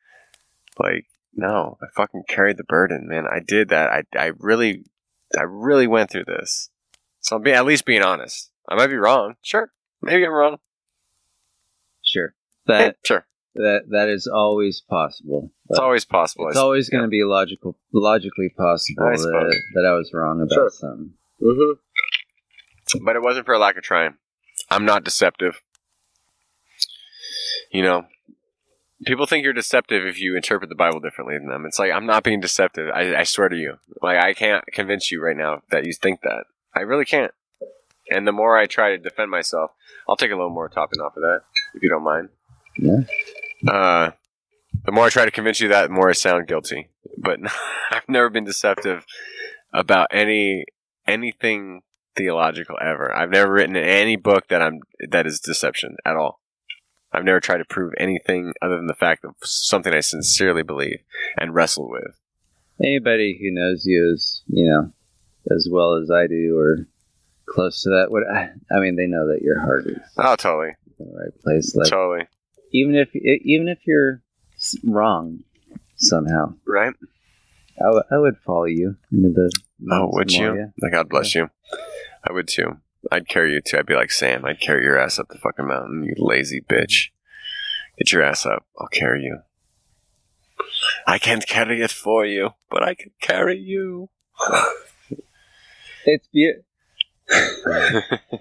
Like 0.79 1.07
No, 1.35 1.79
I 1.83 1.87
fucking 1.95 2.25
carried 2.29 2.59
the 2.59 2.65
burden, 2.65 3.09
man. 3.09 3.25
I 3.27 3.41
did 3.41 3.71
that. 3.71 3.91
I, 3.91 4.03
I 4.19 4.33
really, 4.39 4.85
I 5.37 5.43
really 5.43 5.87
went 5.87 6.11
through 6.11 6.27
this. 6.27 6.71
So 7.21 7.37
I'm 7.37 7.43
being, 7.43 7.57
at 7.57 7.65
least 7.65 7.87
being 7.87 8.03
honest. 8.03 8.51
I 8.69 8.75
might 8.75 8.89
be 8.89 8.97
wrong. 8.97 9.37
Sure. 9.43 9.71
Maybe 10.03 10.25
I'm 10.25 10.33
wrong. 10.33 10.59
Sure. 12.05 12.35
That 12.67 12.97
sure. 13.05 13.27
that 13.55 13.83
that 13.91 14.09
is 14.09 14.27
always 14.27 14.81
possible. 14.81 15.51
It's 15.69 15.79
always 15.79 16.05
possible. 16.05 16.49
it's 16.49 16.57
always 16.57 16.91
going 16.91 17.03
to 17.03 17.09
be 17.09 17.25
logical, 17.25 17.79
logically 17.93 18.51
possible 18.51 19.05
I 19.05 19.17
that, 19.17 19.63
that 19.75 19.85
I 19.85 19.93
was 19.93 20.11
wrong 20.13 20.41
about 20.41 20.55
Sure. 20.55 20.71
something. 20.71 21.13
Mm-hmm. 21.43 23.05
But 23.05 23.17
it 23.17 23.23
wasn't 23.23 23.47
for 23.47 23.55
a 23.55 23.59
lack 23.59 23.77
of 23.77 23.83
trying. 23.83 24.15
I'm 24.71 24.85
not 24.85 25.05
deceptive. 25.05 25.61
You 27.73 27.83
know, 27.83 28.07
people 29.05 29.27
think 29.27 29.45
you're 29.45 29.53
deceptive 29.53 30.07
if 30.07 30.21
you 30.21 30.37
interpret 30.37 30.69
the 30.69 30.77
Bible 30.77 31.01
differently 31.01 31.39
than 31.39 31.49
them. 31.49 31.65
It's 31.67 31.79
like 31.79 31.93
I'm 31.93 32.07
not 32.07 32.25
being 32.25 32.41
deceptive. 32.41 32.91
I, 32.95 33.17
I 33.17 33.23
swear 33.25 33.49
to 33.49 33.57
you. 33.57 33.79
Like 34.03 34.19
I 34.19 34.35
can't 34.35 34.65
convince 34.73 35.11
you 35.11 35.23
right 35.23 35.37
now 35.37 35.63
that 35.71 35.85
you 35.85 35.93
think 35.93 36.21
that. 36.23 36.45
I 36.75 36.81
really 36.81 37.05
can't. 37.05 37.33
And 38.11 38.27
the 38.27 38.33
more 38.33 38.57
I 38.57 38.67
try 38.67 38.91
to 38.91 38.99
defend 38.99 39.31
myself, 39.31 39.71
I'll 40.09 40.17
take 40.17 40.31
a 40.31 40.37
little 40.37 40.51
more 40.51 40.69
topping 40.69 41.01
off 41.01 41.17
of 41.17 41.23
that, 41.23 41.41
if 41.75 41.83
you 41.83 41.89
don't 41.89 42.03
mind. 42.03 42.29
Yeah. 42.77 43.71
Uh, 43.71 44.11
the 44.85 44.93
more 44.93 45.05
I 45.05 45.11
try 45.11 45.25
to 45.25 45.31
convince 45.31 45.61
you 45.61 45.69
that, 45.69 45.89
the 45.89 45.95
more 45.95 46.09
I 46.09 46.13
sound 46.13 46.49
guilty. 46.49 46.89
But 47.17 47.41
I've 47.91 48.09
never 48.09 48.31
been 48.31 48.45
deceptive 48.45 49.07
about 49.73 50.09
any 50.11 50.65
anything 51.07 51.83
theological 52.17 52.77
ever. 52.81 53.15
I've 53.15 53.31
never 53.31 53.53
written 53.53 53.77
any 53.77 54.17
book 54.17 54.49
that 54.49 54.63
I'm 54.63 54.81
that 55.11 55.27
is 55.27 55.41
deception 55.41 55.97
at 56.05 56.17
all. 56.17 56.42
I've 57.13 57.25
never 57.25 57.41
tried 57.41 57.59
to 57.59 57.65
prove 57.65 57.93
anything 57.99 58.55
other 58.63 58.77
than 58.77 58.87
the 58.87 58.95
fact 58.95 59.25
of 59.25 59.35
something 59.43 59.93
I 59.93 60.01
sincerely 60.01 60.63
believe 60.63 61.01
and 61.39 61.55
wrestle 61.55 61.91
with. 61.91 62.19
Anybody 62.83 63.39
who 63.41 63.51
knows 63.53 63.85
you 63.85 64.13
as 64.13 64.43
you 64.47 64.69
know 64.69 64.93
as 65.51 65.69
well 65.71 65.95
as 65.95 66.11
I 66.11 66.27
do, 66.27 66.57
or 66.57 66.87
close 67.47 67.83
to 67.83 67.91
that, 67.91 68.11
what 68.11 68.23
I, 68.29 68.81
mean, 68.81 68.97
they 68.97 69.07
know 69.07 69.29
that 69.29 69.43
your 69.43 69.61
heart 69.61 69.87
is 69.87 69.99
Oh, 70.17 70.37
totally, 70.37 70.75
in 70.99 71.07
the 71.07 71.19
right 71.19 71.43
place. 71.43 71.75
Like 71.75 71.91
totally, 71.91 72.27
even 72.73 72.95
if 72.95 73.15
even 73.15 73.69
if 73.69 73.79
you're 73.87 74.23
wrong 74.85 75.41
somehow, 75.97 76.55
right? 76.67 76.95
I, 77.79 77.85
w- 77.85 78.03
I 78.11 78.19
would 78.19 78.37
follow 78.39 78.65
you 78.65 78.97
into 79.11 79.31
the. 79.31 79.53
Oh, 79.91 80.11
would 80.13 80.33
you? 80.33 80.71
more. 80.81 80.91
God 80.91 81.09
bless 81.09 81.35
you. 81.35 81.51
I 82.25 82.33
would 82.33 82.49
too. 82.49 82.79
I'd 83.11 83.29
carry 83.29 83.53
you 83.55 83.61
too. 83.61 83.79
I'd 83.79 83.87
be 83.87 83.95
like 83.95 84.11
Sam. 84.11 84.45
I'd 84.45 84.61
carry 84.61 84.85
your 84.85 84.99
ass 84.99 85.19
up 85.19 85.29
the 85.29 85.39
fucking 85.39 85.67
mountain, 85.67 86.05
you 86.05 86.15
lazy 86.17 86.61
bitch. 86.61 87.09
Get 87.99 88.13
your 88.13 88.23
ass 88.23 88.47
up. 88.47 88.65
I'll 88.79 88.89
carry 88.89 89.23
you. 89.23 89.41
I 91.07 91.19
can't 91.19 91.47
carry 91.47 91.83
it 91.83 91.91
for 91.91 92.25
you, 92.25 92.51
but 92.71 92.83
I 92.83 92.95
can 92.95 93.11
carry 93.21 93.59
you. 93.59 94.09
It's 96.05 96.29
be- 96.29 96.55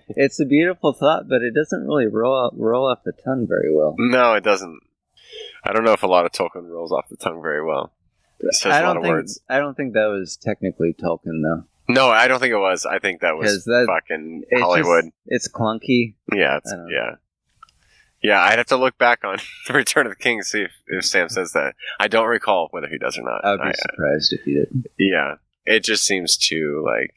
it's 0.09 0.39
a 0.39 0.45
beautiful 0.45 0.93
thought, 0.93 1.28
but 1.30 1.41
it 1.41 1.53
doesn't 1.53 1.86
really 1.86 2.07
roll 2.07 2.45
out, 2.45 2.53
roll 2.57 2.89
off 2.89 2.99
the 3.05 3.14
tongue 3.14 3.47
very 3.47 3.74
well. 3.74 3.95
no, 3.97 4.34
it 4.34 4.43
doesn't. 4.43 4.80
I 5.64 5.72
don't 5.72 5.84
know 5.84 5.93
if 5.93 6.03
a 6.03 6.07
lot 6.07 6.26
of 6.26 6.32
Tolkien 6.32 6.68
rolls 6.68 6.91
off 6.91 7.07
the 7.09 7.16
tongue 7.18 7.41
very 7.41 7.64
well. 7.64 7.93
I 8.66 8.82
don't 8.82 9.01
think 9.01 9.14
words. 9.14 9.39
I 9.47 9.59
don't 9.59 9.78
think 9.78 9.93
that 9.93 10.07
was 10.07 10.36
technically 10.36 10.93
Tolkien 10.93 11.41
though. 11.43 11.66
No, 11.94 12.10
I 12.10 12.28
don't 12.28 12.39
think 12.39 12.52
it 12.54 12.58
was. 12.58 12.86
I 12.86 13.00
think 13.00 13.22
that 13.22 13.38
was 13.38 13.64
that- 13.66 13.86
fucking 13.88 14.44
It's 14.50 14.62
Hollywood. 14.62 15.06
just- 15.06 15.16
it's 15.28 15.48
clunky. 15.52 16.16
Yeah, 16.34 16.58
it's, 16.58 16.72
I 16.72 16.76
don't 16.76 16.89
know. 16.89 16.96
yeah, 16.96 17.16
yeah. 18.24 18.42
I'd 18.42 18.58
have 18.58 18.68
to 18.68 18.78
look 18.78 18.98
back 18.98 19.24
on 19.24 19.38
the 19.68 19.74
Return 19.74 20.06
of 20.06 20.12
the 20.12 20.16
King 20.24 20.39
to 20.39 20.44
see 20.46 20.62
if, 20.62 20.72
if 20.88 21.06
Sam 21.06 21.30
says 21.30 21.52
that. 21.54 21.76
I 22.00 22.08
don't 22.08 22.28
recall 22.28 22.68
whether 22.72 22.88
he 22.88 22.98
does 22.98 23.18
or 23.18 23.24
not. 23.24 23.44
I 23.46 23.52
would 23.52 23.62
be 23.62 23.66
I- 23.68 23.70
uh, 23.70 23.74
surprised 23.92 24.34
if 24.34 24.46
you 24.48 24.66
didn't. 24.66 24.86
yeah, 24.98 25.36
it 25.66 25.84
just 25.84 26.06
seems 26.06 26.38
too 26.38 26.84
like 26.86 27.14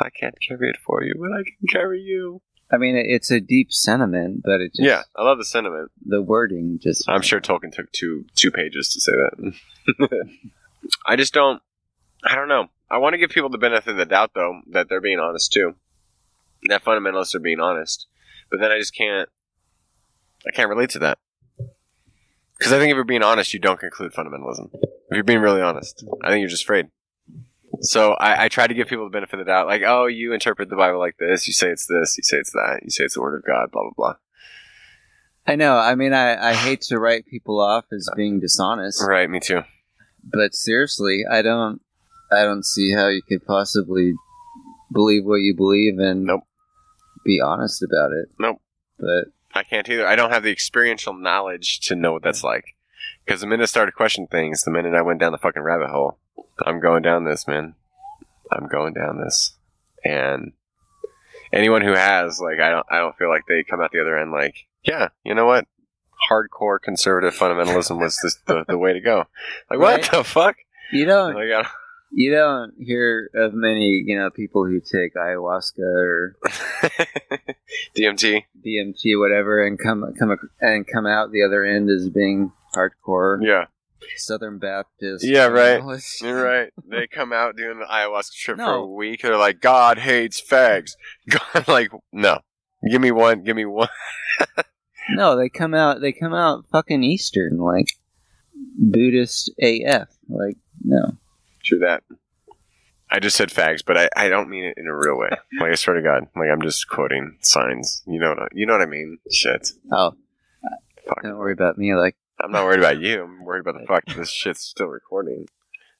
I 0.00 0.10
can't 0.10 0.36
carry 0.40 0.70
it 0.70 0.76
for 0.84 1.02
you, 1.02 1.14
but 1.18 1.32
I 1.32 1.42
can 1.42 1.68
carry 1.68 2.00
you. 2.00 2.40
I 2.70 2.76
mean, 2.76 2.96
it- 2.96 3.06
it's 3.08 3.30
a 3.30 3.40
deep 3.40 3.72
sentiment, 3.72 4.42
but 4.44 4.60
it 4.60 4.72
just 4.74 4.82
yeah, 4.86 5.02
I 5.16 5.22
love 5.24 5.38
the 5.38 5.44
sentiment. 5.44 5.90
the 6.04 6.20
wording 6.22 6.78
just. 6.82 7.08
I'm 7.08 7.22
sure 7.22 7.40
Tolkien 7.40 7.72
took 7.72 7.90
two 7.92 8.26
two 8.34 8.50
pages 8.50 8.92
to 8.92 9.00
say 9.00 9.12
that. 9.12 9.54
I 11.06 11.16
just 11.16 11.34
don't. 11.34 11.60
I 12.24 12.34
don't 12.34 12.48
know. 12.48 12.66
I 12.90 12.98
want 12.98 13.14
to 13.14 13.18
give 13.18 13.30
people 13.30 13.50
the 13.50 13.58
benefit 13.58 13.90
of 13.92 13.96
the 13.96 14.06
doubt, 14.06 14.30
though, 14.34 14.60
that 14.70 14.88
they're 14.88 15.00
being 15.00 15.18
honest 15.20 15.52
too. 15.52 15.74
That 16.68 16.84
fundamentalists 16.84 17.34
are 17.34 17.40
being 17.40 17.60
honest, 17.60 18.06
but 18.50 18.60
then 18.60 18.72
I 18.72 18.78
just 18.78 18.94
can't. 18.96 19.28
I 20.46 20.50
can't 20.52 20.68
relate 20.68 20.90
to 20.90 20.98
that 21.00 21.18
because 22.58 22.72
I 22.72 22.78
think 22.78 22.90
if 22.90 22.94
you're 22.94 23.04
being 23.04 23.22
honest, 23.22 23.52
you 23.52 23.60
don't 23.60 23.78
conclude 23.78 24.12
fundamentalism. 24.12 24.70
If 24.74 25.14
you're 25.14 25.24
being 25.24 25.40
really 25.40 25.60
honest, 25.62 26.04
I 26.22 26.30
think 26.30 26.40
you're 26.40 26.48
just 26.50 26.62
afraid. 26.64 26.88
So 27.80 28.12
I, 28.14 28.44
I 28.44 28.48
try 28.48 28.66
to 28.66 28.74
give 28.74 28.88
people 28.88 29.04
the 29.04 29.10
benefit 29.10 29.38
of 29.38 29.46
the 29.46 29.50
doubt, 29.52 29.66
like, 29.66 29.82
oh, 29.86 30.06
you 30.06 30.32
interpret 30.32 30.68
the 30.70 30.76
Bible 30.76 30.98
like 30.98 31.16
this, 31.18 31.46
you 31.46 31.52
say 31.52 31.68
it's 31.68 31.86
this, 31.86 32.16
you 32.16 32.22
say 32.24 32.38
it's 32.38 32.50
that, 32.52 32.80
you 32.82 32.90
say 32.90 33.04
it's 33.04 33.14
the 33.14 33.20
Word 33.20 33.36
of 33.36 33.44
God, 33.46 33.70
blah 33.70 33.82
blah 33.82 33.92
blah. 33.96 34.14
I 35.46 35.54
know. 35.56 35.76
I 35.76 35.94
mean, 35.94 36.12
I, 36.12 36.50
I 36.50 36.54
hate 36.54 36.80
to 36.82 36.98
write 36.98 37.26
people 37.26 37.60
off 37.60 37.84
as 37.92 38.08
being 38.16 38.40
dishonest, 38.40 39.02
Right, 39.06 39.28
me 39.30 39.38
too. 39.40 39.62
but 40.24 40.54
seriously, 40.54 41.24
I 41.30 41.42
don't. 41.42 41.80
I 42.30 42.42
don't 42.44 42.64
see 42.64 42.92
how 42.92 43.08
you 43.08 43.22
could 43.22 43.44
possibly 43.46 44.14
believe 44.92 45.24
what 45.24 45.36
you 45.36 45.54
believe 45.54 45.98
and 45.98 46.24
Nope. 46.24 46.42
be 47.24 47.40
honest 47.40 47.82
about 47.82 48.12
it. 48.12 48.28
Nope. 48.38 48.60
But 48.98 49.26
I 49.54 49.62
can't 49.62 49.88
either. 49.88 50.06
I 50.06 50.16
don't 50.16 50.30
have 50.30 50.42
the 50.42 50.50
experiential 50.52 51.14
knowledge 51.14 51.80
to 51.80 51.94
know 51.96 52.12
what 52.12 52.22
that's 52.22 52.44
like. 52.44 52.64
Because 53.24 53.40
the 53.40 53.46
minute 53.46 53.62
I 53.62 53.66
started 53.66 53.92
questioning 53.94 54.28
things, 54.28 54.62
the 54.64 54.70
minute 54.70 54.94
I 54.94 55.02
went 55.02 55.20
down 55.20 55.32
the 55.32 55.38
fucking 55.38 55.62
rabbit 55.62 55.90
hole, 55.90 56.18
I'm 56.64 56.80
going 56.80 57.02
down 57.02 57.24
this, 57.24 57.46
man. 57.46 57.74
I'm 58.50 58.66
going 58.68 58.94
down 58.94 59.20
this, 59.22 59.54
and 60.02 60.52
anyone 61.52 61.82
who 61.82 61.92
has, 61.92 62.40
like, 62.40 62.58
I 62.60 62.70
don't, 62.70 62.86
I 62.90 62.96
don't 62.98 63.14
feel 63.16 63.28
like 63.28 63.42
they 63.46 63.62
come 63.62 63.80
out 63.82 63.90
the 63.92 64.00
other 64.00 64.16
end 64.18 64.32
like, 64.32 64.54
yeah, 64.82 65.08
you 65.22 65.34
know 65.34 65.44
what? 65.44 65.66
Hardcore 66.30 66.80
conservative 66.80 67.34
fundamentalism 67.38 68.00
was 68.00 68.18
this, 68.22 68.38
the 68.46 68.64
the 68.66 68.78
way 68.78 68.94
to 68.94 69.00
go. 69.00 69.24
Like, 69.70 69.78
what 69.78 70.08
the 70.10 70.24
fuck? 70.24 70.56
you 70.90 71.04
don't. 71.04 71.34
Like, 71.34 71.66
You 72.10 72.32
don't 72.32 72.74
hear 72.78 73.30
of 73.34 73.52
many, 73.54 74.02
you 74.06 74.18
know, 74.18 74.30
people 74.30 74.64
who 74.64 74.80
take 74.80 75.14
ayahuasca 75.14 75.78
or 75.78 76.36
DMT. 77.96 78.44
DMT, 78.66 79.18
whatever, 79.18 79.64
and 79.64 79.78
come 79.78 80.04
come 80.18 80.36
and 80.60 80.86
come 80.86 81.06
out 81.06 81.30
the 81.30 81.44
other 81.44 81.64
end 81.64 81.90
as 81.90 82.08
being 82.08 82.52
hardcore 82.74 83.38
Yeah, 83.42 83.66
Southern 84.16 84.58
Baptist. 84.58 85.24
Yeah, 85.26 85.46
right. 85.46 85.82
You're 86.22 86.42
right. 86.42 86.72
They 86.88 87.06
come 87.06 87.32
out 87.32 87.56
doing 87.56 87.78
the 87.78 87.86
ayahuasca 87.86 88.34
trip 88.34 88.58
for 88.58 88.74
a 88.74 88.86
week. 88.86 89.22
They're 89.22 89.36
like, 89.36 89.60
God 89.60 89.98
hates 89.98 90.40
fags. 90.40 90.92
God, 91.28 91.68
like, 91.68 91.90
no. 92.12 92.40
Give 92.90 93.00
me 93.00 93.10
one. 93.10 93.42
Give 93.42 93.56
me 93.56 93.64
one. 93.64 93.88
No, 95.10 95.36
they 95.36 95.48
come 95.48 95.74
out. 95.74 96.00
They 96.00 96.12
come 96.12 96.34
out 96.34 96.66
fucking 96.70 97.02
Eastern, 97.02 97.58
like 97.58 97.88
Buddhist 98.78 99.50
AF. 99.60 100.08
Like 100.28 100.56
no, 100.84 101.16
True 101.68 101.78
that. 101.80 102.02
I 103.10 103.20
just 103.20 103.36
said 103.36 103.48
fags, 103.50 103.80
but 103.84 103.96
I, 103.96 104.08
I 104.16 104.28
don't 104.28 104.50
mean 104.50 104.64
it 104.64 104.74
in 104.76 104.86
a 104.86 104.94
real 104.96 105.18
way. 105.18 105.30
Like 105.60 105.72
I 105.72 105.74
swear 105.74 105.96
to 105.96 106.02
God, 106.02 106.28
like 106.36 106.50
I'm 106.50 106.62
just 106.62 106.88
quoting 106.88 107.36
signs. 107.40 108.02
You 108.06 108.20
know 108.20 108.30
what 108.30 108.42
I, 108.42 108.46
you 108.52 108.64
know 108.66 108.74
what 108.74 108.82
I 108.82 108.86
mean? 108.86 109.18
Shit. 109.30 109.68
oh, 109.92 110.12
Fuck. 111.06 111.22
don't 111.22 111.36
worry 111.38 111.52
about 111.52 111.76
me. 111.78 111.94
Like 111.94 112.16
I'm 112.40 112.52
not 112.52 112.64
worried 112.64 112.78
about 112.80 113.00
you. 113.00 113.22
I'm 113.24 113.44
worried 113.44 113.60
about 113.66 113.80
the 113.80 113.86
fact 113.86 114.16
this 114.16 114.30
shit's 114.30 114.60
still 114.62 114.86
recording. 114.86 115.46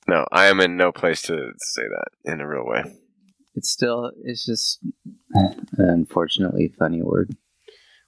No, 0.07 0.27
I 0.33 0.47
am 0.47 0.61
in 0.61 0.77
no 0.77 0.93
place 0.93 1.21
to 1.23 1.51
say 1.59 1.83
that 1.83 2.31
in 2.33 2.41
a 2.41 2.49
real 2.49 2.65
way. 2.65 2.85
it's 3.55 3.69
still. 3.71 4.13
It's 4.23 4.47
just 4.47 4.79
an 5.35 5.67
unfortunately 5.79 6.73
funny 6.79 7.03
word. 7.03 7.37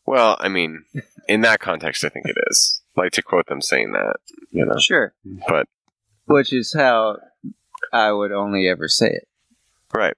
Well, 0.06 0.36
I 0.40 0.48
mean, 0.48 0.84
in 1.28 1.40
that 1.42 1.61
context, 1.61 2.04
I 2.04 2.08
think 2.11 2.26
it 2.26 2.36
is. 2.50 2.82
Like 2.96 3.12
to 3.12 3.22
quote 3.22 3.46
them 3.46 3.61
saying 3.61 3.92
that, 3.92 4.16
you 4.50 4.64
know. 4.64 4.78
Sure, 4.78 5.14
But 5.48 5.66
which 6.26 6.52
is 6.52 6.74
how 6.76 7.18
I 7.93 8.12
would 8.12 8.33
only 8.33 8.68
ever 8.68 8.89
say 8.89 9.09
it. 9.09 9.28
Right. 9.93 10.14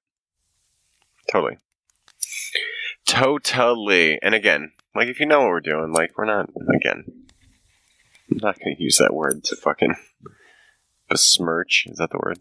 Totally. 1.31 1.59
Totally. 3.07 4.19
And 4.23 4.35
again, 4.35 4.73
like 4.95 5.09
if 5.09 5.21
you 5.21 5.27
know 5.27 5.41
what 5.41 5.49
we're 5.49 5.61
doing, 5.61 5.93
like 5.93 6.17
we're 6.17 6.25
not 6.25 6.51
again. 6.75 7.05
I'm 8.31 8.39
not 8.39 8.59
gonna 8.59 8.77
use 8.79 8.99
that 8.99 9.15
word 9.15 9.45
to 9.45 9.57
fucking 9.57 9.95
besmirch. 11.09 11.87
Is 11.89 11.99
that 11.99 12.11
the 12.11 12.21
word? 12.23 12.39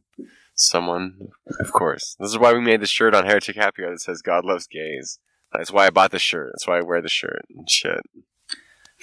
Someone. 0.56 1.30
Of 1.60 1.72
course. 1.72 2.16
This 2.20 2.30
is 2.30 2.38
why 2.38 2.54
we 2.54 2.62
made 2.62 2.82
the 2.82 2.88
shirt 2.88 3.16
on 3.16 3.26
Heretic 3.26 3.56
Happy 3.56 3.84
Hour 3.84 3.92
that 3.92 4.02
says 4.02 4.22
God 4.22 4.46
loves 4.46 4.68
gays. 4.68 5.20
That's 5.54 5.72
why 5.72 5.88
I 5.88 5.90
bought 5.90 6.12
the 6.12 6.20
shirt. 6.20 6.52
That's 6.54 6.68
why 6.68 6.78
I 6.78 6.82
wear 6.82 7.02
the 7.02 7.10
shirt 7.10 7.46
and 7.50 7.70
shit. 7.70 8.02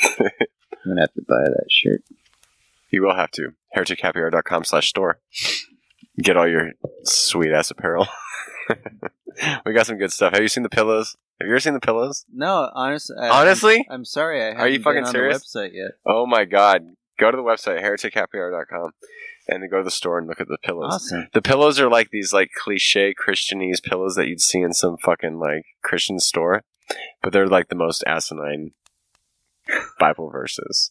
I'm 0.02 0.18
gonna 0.86 1.00
have 1.02 1.14
to 1.14 1.22
buy 1.28 1.44
that 1.44 1.66
shirt. 1.70 2.02
You 2.90 3.02
will 3.02 3.16
have 3.16 3.30
to. 3.32 3.50
HereticHappyHour.com 3.76 4.64
slash 4.64 4.88
store. 4.88 5.20
Get 6.22 6.36
all 6.36 6.48
your 6.48 6.72
sweet 7.04 7.52
ass 7.52 7.70
apparel. 7.70 8.06
we 9.66 9.72
got 9.72 9.86
some 9.86 9.98
good 9.98 10.12
stuff. 10.12 10.32
Have 10.32 10.42
you 10.42 10.48
seen 10.48 10.62
the 10.62 10.68
pillows? 10.68 11.16
Have 11.40 11.46
you 11.46 11.52
ever 11.52 11.60
seen 11.60 11.74
the 11.74 11.80
pillows? 11.80 12.24
No, 12.32 12.70
honestly. 12.74 13.16
Honestly? 13.18 13.86
I'm, 13.90 14.04
sorry. 14.04 14.42
I 14.42 14.52
Are 14.54 14.68
you 14.68 14.80
fucking 14.80 15.06
serious? 15.06 15.50
the 15.50 15.60
website 15.60 15.74
yet. 15.74 15.92
Oh 16.04 16.26
my 16.26 16.44
god. 16.44 16.82
go 17.18 17.30
to 17.30 17.36
the 17.36 17.42
website 17.42 17.82
heretichappyhour.com 17.82 18.90
and 19.48 19.62
then 19.62 19.70
go 19.70 19.78
to 19.78 19.84
the 19.84 19.90
store 19.90 20.18
and 20.18 20.26
look 20.26 20.40
at 20.40 20.48
the 20.48 20.58
pillows. 20.62 20.94
Awesome. 20.94 21.28
The 21.32 21.42
pillows 21.42 21.78
are 21.78 21.88
like 21.88 22.10
these 22.10 22.32
like 22.32 22.50
cliche 22.56 23.14
Christianese 23.14 23.82
pillows 23.82 24.16
that 24.16 24.28
you'd 24.28 24.40
see 24.40 24.60
in 24.60 24.74
some 24.74 24.96
fucking 24.96 25.38
like 25.38 25.64
Christian 25.82 26.18
store, 26.18 26.64
but 27.22 27.32
they're 27.32 27.46
like 27.46 27.68
the 27.68 27.76
most 27.76 28.02
asinine 28.06 28.72
Bible 29.98 30.30
verses. 30.30 30.90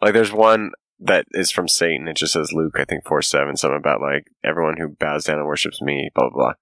Like 0.00 0.14
there's 0.14 0.32
one 0.32 0.72
that 1.04 1.26
is 1.32 1.50
from 1.50 1.68
Satan. 1.68 2.08
It 2.08 2.16
just 2.16 2.32
says 2.32 2.52
Luke, 2.52 2.76
I 2.78 2.84
think 2.84 3.04
four 3.04 3.22
seven, 3.22 3.56
something 3.56 3.78
about 3.78 4.00
like 4.00 4.26
everyone 4.44 4.76
who 4.78 4.88
bows 4.88 5.24
down 5.24 5.38
and 5.38 5.46
worships 5.46 5.82
me, 5.82 6.10
blah 6.14 6.30
blah 6.30 6.36
blah, 6.36 6.52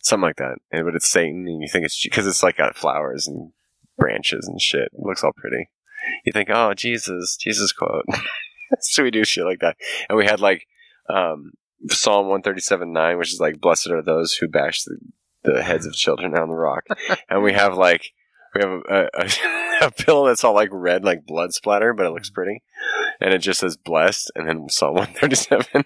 something 0.00 0.22
like 0.22 0.36
that. 0.36 0.56
And 0.70 0.84
but 0.84 0.94
it's 0.94 1.08
Satan, 1.08 1.46
and 1.46 1.62
you 1.62 1.68
think 1.68 1.84
it's 1.84 2.02
because 2.02 2.26
it's 2.26 2.42
like 2.42 2.56
got 2.56 2.76
flowers 2.76 3.26
and 3.26 3.52
branches 3.98 4.46
and 4.48 4.60
shit. 4.60 4.88
It 4.92 5.00
looks 5.00 5.22
all 5.22 5.32
pretty. 5.36 5.68
You 6.24 6.32
think, 6.32 6.48
oh 6.50 6.74
Jesus, 6.74 7.36
Jesus 7.36 7.72
quote. 7.72 8.04
so 8.80 9.02
we 9.02 9.10
do 9.10 9.24
shit 9.24 9.44
like 9.44 9.60
that, 9.60 9.76
and 10.08 10.16
we 10.16 10.24
had 10.24 10.40
like 10.40 10.66
um, 11.08 11.52
Psalm 11.88 12.28
one 12.28 12.42
thirty 12.42 12.60
seven 12.60 12.92
nine, 12.92 13.18
which 13.18 13.32
is 13.32 13.40
like, 13.40 13.60
"Blessed 13.60 13.90
are 13.90 14.02
those 14.02 14.34
who 14.34 14.48
bash 14.48 14.84
the, 14.84 14.98
the 15.44 15.62
heads 15.62 15.86
of 15.86 15.92
children 15.92 16.36
on 16.36 16.48
the 16.48 16.54
rock," 16.54 16.84
and 17.28 17.42
we 17.42 17.52
have 17.52 17.76
like 17.76 18.12
we 18.54 18.60
have 18.62 18.80
a, 18.88 19.08
a, 19.14 19.86
a 19.86 19.90
pillow 19.96 20.26
that's 20.26 20.44
all 20.44 20.54
like 20.54 20.70
red, 20.72 21.04
like 21.04 21.26
blood 21.26 21.52
splatter, 21.52 21.92
but 21.92 22.06
it 22.06 22.10
looks 22.10 22.30
pretty, 22.30 22.62
and 23.20 23.32
it 23.34 23.38
just 23.38 23.60
says 23.60 23.76
"blessed," 23.76 24.30
and 24.34 24.48
then 24.48 24.68
Psalm 24.68 24.94
one 24.96 25.12
thirty 25.14 25.36
seven. 25.36 25.84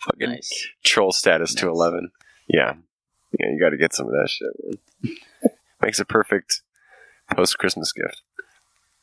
Fucking 0.00 0.30
Nice. 0.30 0.68
troll 0.84 1.12
status 1.12 1.54
to 1.54 1.68
eleven. 1.68 2.10
Yeah, 2.48 2.74
yeah, 3.38 3.46
you 3.50 3.60
got 3.60 3.70
to 3.70 3.76
get 3.76 3.94
some 3.94 4.06
of 4.06 4.12
that 4.12 4.28
shit. 4.28 4.50
Man. 5.02 5.16
Makes 5.80 6.00
a 6.00 6.04
perfect 6.04 6.62
post 7.34 7.56
Christmas 7.58 7.92
gift. 7.92 8.22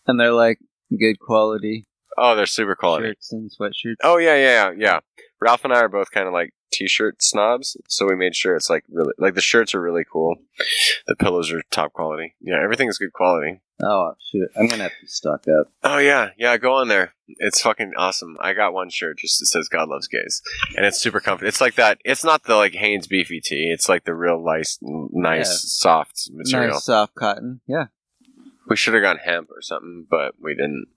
And 0.08 0.20
they're 0.20 0.34
like 0.34 0.60
good 0.98 1.20
quality 1.20 1.86
Oh, 2.18 2.36
they're 2.36 2.46
super 2.46 2.76
quality. 2.76 3.08
shirts 3.10 3.32
and 3.32 3.50
sweatshirts. 3.50 3.96
Oh 4.04 4.18
yeah, 4.18 4.36
yeah, 4.36 4.72
yeah, 4.72 4.72
yeah. 4.78 5.00
Ralph 5.42 5.64
and 5.64 5.74
I 5.74 5.80
are 5.82 5.90
both 5.90 6.12
kind 6.12 6.28
of 6.28 6.34
like 6.34 6.54
t-shirt 6.72 7.22
snobs, 7.24 7.78
so 7.88 8.06
we 8.06 8.16
made 8.16 8.36
sure 8.36 8.56
it's 8.56 8.70
like 8.70 8.84
really 8.90 9.14
like 9.18 9.36
the 9.36 9.42
shirts 9.42 9.74
are 9.74 9.82
really 9.82 10.04
cool. 10.12 10.36
The 11.08 11.16
pillows 11.16 11.52
are 11.52 11.62
top 11.72 11.94
quality. 11.94 12.36
Yeah, 12.42 12.62
everything 12.64 12.90
is 12.90 12.98
good 12.98 13.14
quality. 13.14 13.62
Oh 13.82 14.14
shoot! 14.30 14.50
I'm 14.58 14.68
gonna 14.68 14.84
have 14.84 14.92
to 15.00 15.08
stock 15.08 15.46
up. 15.48 15.72
Oh 15.84 15.98
yeah, 16.00 16.32
yeah. 16.38 16.58
Go 16.58 16.74
on 16.74 16.90
there. 16.90 17.14
It's 17.28 17.62
fucking 17.62 17.94
awesome. 17.98 18.36
I 18.42 18.54
got 18.54 18.74
one 18.74 18.90
shirt 18.90 19.20
just 19.20 19.40
that 19.40 19.46
says 19.46 19.70
"God 19.70 19.88
loves 19.88 20.08
gays," 20.10 20.42
and 20.76 20.86
it's 20.86 21.00
super 21.00 21.22
comfy. 21.22 21.48
It's 21.48 21.62
like 21.62 21.76
that. 21.76 22.00
It's 22.04 22.26
not 22.26 22.44
the 22.44 22.56
like 22.56 22.74
Hanes 22.74 23.08
beefy 23.08 23.40
tee. 23.40 23.72
It's 23.74 23.88
like 23.88 24.04
the 24.04 24.14
real 24.14 24.44
nice, 24.44 24.78
nice, 24.82 25.48
Yeah. 25.48 25.54
soft 25.54 26.30
material. 26.34 26.74
Nice 26.74 26.84
soft 26.86 27.16
cotton. 27.16 27.62
Yeah. 27.68 27.86
We 28.68 28.76
should 28.76 28.94
have 28.94 29.02
gone 29.04 29.18
hemp 29.18 29.50
or 29.50 29.62
something, 29.62 30.06
but 30.10 30.34
we 30.42 30.54
didn't. 30.56 30.88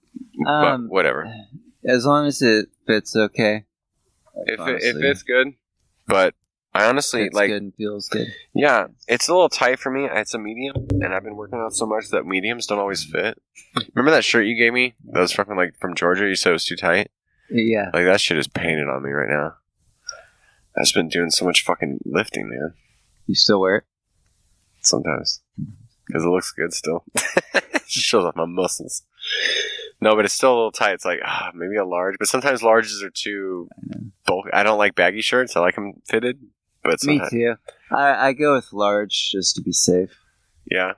Um, 0.45 0.87
but 0.87 0.93
whatever. 0.93 1.33
As 1.85 2.05
long 2.05 2.27
as 2.27 2.41
it 2.41 2.67
fits 2.85 3.15
okay. 3.15 3.63
If 4.45 4.59
it, 4.59 4.83
if 4.83 4.95
it's 4.97 5.23
good, 5.23 5.53
but 6.07 6.33
I 6.73 6.85
honestly 6.85 7.25
Fits 7.25 7.35
like. 7.35 7.49
good 7.49 7.61
and 7.61 7.75
feels 7.75 8.09
good. 8.09 8.27
Yeah, 8.53 8.87
it's 9.07 9.27
a 9.27 9.33
little 9.33 9.49
tight 9.49 9.79
for 9.79 9.91
me. 9.91 10.05
It's 10.11 10.33
a 10.33 10.39
medium, 10.39 10.75
and 11.01 11.13
I've 11.13 11.23
been 11.23 11.35
working 11.35 11.59
out 11.59 11.73
so 11.73 11.85
much 11.85 12.09
that 12.09 12.25
mediums 12.25 12.65
don't 12.65 12.79
always 12.79 13.03
fit. 13.03 13.41
Remember 13.93 14.11
that 14.15 14.25
shirt 14.25 14.45
you 14.45 14.57
gave 14.57 14.73
me? 14.73 14.95
That 15.11 15.19
was 15.19 15.33
fucking 15.33 15.55
like 15.55 15.77
from 15.79 15.95
Georgia. 15.95 16.27
You 16.27 16.35
said 16.35 16.49
it 16.49 16.53
was 16.53 16.65
too 16.65 16.75
tight. 16.75 17.11
Yeah. 17.49 17.91
Like 17.93 18.05
that 18.05 18.21
shit 18.21 18.37
is 18.37 18.47
painted 18.47 18.87
on 18.87 19.03
me 19.03 19.11
right 19.11 19.29
now. 19.29 19.55
I've 20.75 20.83
just 20.85 20.95
been 20.95 21.09
doing 21.09 21.29
so 21.29 21.45
much 21.45 21.63
fucking 21.63 21.99
lifting, 22.05 22.49
man. 22.49 22.73
You 23.27 23.35
still 23.35 23.61
wear 23.61 23.77
it? 23.77 23.83
Sometimes 24.81 25.41
because 26.07 26.23
it 26.23 26.29
looks 26.29 26.51
good 26.51 26.73
still. 26.73 27.03
it 27.53 27.81
shows 27.87 28.25
off 28.25 28.35
my 28.35 28.45
muscles. 28.45 29.03
No, 30.03 30.15
but 30.15 30.25
it's 30.25 30.33
still 30.33 30.53
a 30.53 30.55
little 30.55 30.71
tight. 30.71 30.93
It's 30.93 31.05
like 31.05 31.19
ah, 31.23 31.51
maybe 31.55 31.77
a 31.77 31.85
large, 31.85 32.15
but 32.19 32.27
sometimes 32.27 32.61
larges 32.61 33.01
are 33.03 33.09
too 33.09 33.69
bulky. 34.25 34.49
I 34.53 34.63
don't 34.63 34.77
like 34.77 34.95
baggy 34.95 35.21
shirts. 35.21 35.55
I 35.55 35.61
like 35.61 35.75
them 35.75 35.93
fitted, 36.05 36.39
but 36.83 37.01
Me 37.03 37.17
sometimes 37.17 37.31
too. 37.31 37.55
I, 37.91 38.27
I 38.27 38.33
go 38.33 38.55
with 38.55 38.73
large 38.73 39.31
just 39.31 39.55
to 39.55 39.61
be 39.61 39.71
safe. 39.71 40.11
Yeah. 40.69 40.93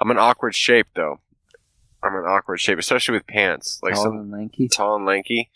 I'm 0.00 0.10
an 0.10 0.18
awkward 0.18 0.54
shape 0.54 0.86
though. 0.94 1.20
I'm 2.02 2.14
an 2.14 2.24
awkward 2.24 2.58
shape, 2.58 2.78
especially 2.78 3.12
with 3.14 3.26
pants. 3.26 3.78
Like 3.82 3.94
Tall 3.94 4.04
some 4.04 4.16
and 4.16 4.30
lanky. 4.30 4.68
tall 4.68 4.96
and 4.96 5.06
lanky. 5.06 5.50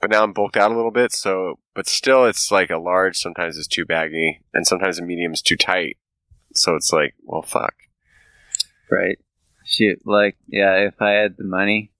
But 0.00 0.10
now 0.10 0.22
I'm 0.22 0.32
bulked 0.32 0.56
out 0.56 0.70
a 0.70 0.76
little 0.76 0.90
bit, 0.90 1.12
so 1.12 1.58
but 1.74 1.86
still 1.86 2.26
it's 2.26 2.50
like 2.50 2.70
a 2.70 2.78
large 2.78 3.16
sometimes 3.16 3.56
it's 3.56 3.66
too 3.66 3.86
baggy 3.86 4.40
and 4.52 4.66
sometimes 4.66 4.98
a 4.98 5.02
medium 5.02 5.32
is 5.32 5.40
too 5.42 5.56
tight. 5.56 5.96
So 6.54 6.74
it's 6.74 6.92
like, 6.92 7.14
well 7.22 7.42
fuck. 7.42 7.74
Right. 8.90 9.18
Shoot. 9.64 10.00
Like, 10.04 10.36
yeah, 10.46 10.76
if 10.76 11.00
I 11.00 11.10
had 11.10 11.36
the 11.36 11.44
money, 11.44 11.92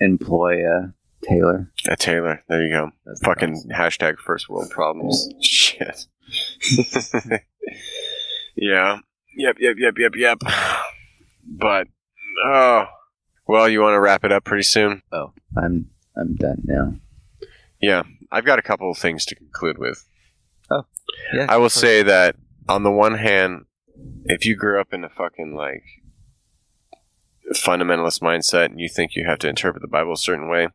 employ 0.00 0.64
uh, 0.64 0.88
a 1.22 1.26
tailor. 1.26 1.70
A 1.88 1.96
tailor. 1.96 2.42
There 2.48 2.62
you 2.62 2.72
go. 2.72 2.90
That's 3.04 3.20
Fucking 3.20 3.70
hashtag 3.70 4.18
first 4.18 4.48
world 4.48 4.70
problems. 4.70 5.28
Shit. 5.40 6.06
yeah. 8.56 8.98
Yep, 9.36 9.56
yep, 9.60 9.76
yep, 9.78 9.94
yep, 9.98 10.12
yep. 10.16 10.38
But 11.44 11.88
oh 12.44 12.86
well, 13.46 13.68
you 13.68 13.80
want 13.80 13.94
to 13.94 14.00
wrap 14.00 14.24
it 14.24 14.32
up 14.32 14.44
pretty 14.44 14.62
soon? 14.62 15.02
Oh, 15.12 15.32
I'm 15.56 15.90
I'm 16.16 16.36
done 16.36 16.62
now. 16.64 16.94
Yeah, 17.80 18.02
I've 18.30 18.44
got 18.44 18.58
a 18.58 18.62
couple 18.62 18.90
of 18.90 18.98
things 18.98 19.24
to 19.26 19.34
conclude 19.34 19.78
with. 19.78 20.06
Oh. 20.70 20.84
Yeah. 21.32 21.46
I 21.48 21.56
will 21.56 21.70
say 21.70 22.02
that 22.02 22.36
on 22.68 22.82
the 22.82 22.90
one 22.90 23.14
hand, 23.14 23.64
if 24.24 24.44
you 24.46 24.54
grew 24.54 24.80
up 24.80 24.92
in 24.92 25.02
a 25.02 25.08
fucking 25.08 25.54
like 25.54 25.82
fundamentalist 27.54 28.20
mindset 28.20 28.66
and 28.66 28.80
you 28.80 28.88
think 28.88 29.14
you 29.14 29.26
have 29.26 29.38
to 29.40 29.48
interpret 29.48 29.82
the 29.82 29.88
Bible 29.88 30.12
a 30.12 30.16
certain 30.16 30.48
way, 30.48 30.68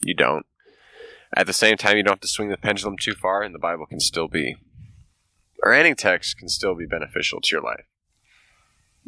you 0.00 0.14
don't. 0.14 0.46
At 1.34 1.46
the 1.46 1.52
same 1.52 1.76
time, 1.76 1.96
you 1.96 2.02
don't 2.02 2.14
have 2.14 2.20
to 2.20 2.28
swing 2.28 2.48
the 2.48 2.56
pendulum 2.56 2.96
too 2.98 3.14
far, 3.14 3.42
and 3.42 3.54
the 3.54 3.58
Bible 3.58 3.86
can 3.86 4.00
still 4.00 4.28
be, 4.28 4.56
or 5.62 5.72
any 5.72 5.94
text 5.94 6.38
can 6.38 6.48
still 6.48 6.74
be 6.74 6.86
beneficial 6.86 7.40
to 7.40 7.54
your 7.54 7.62
life. 7.62 7.84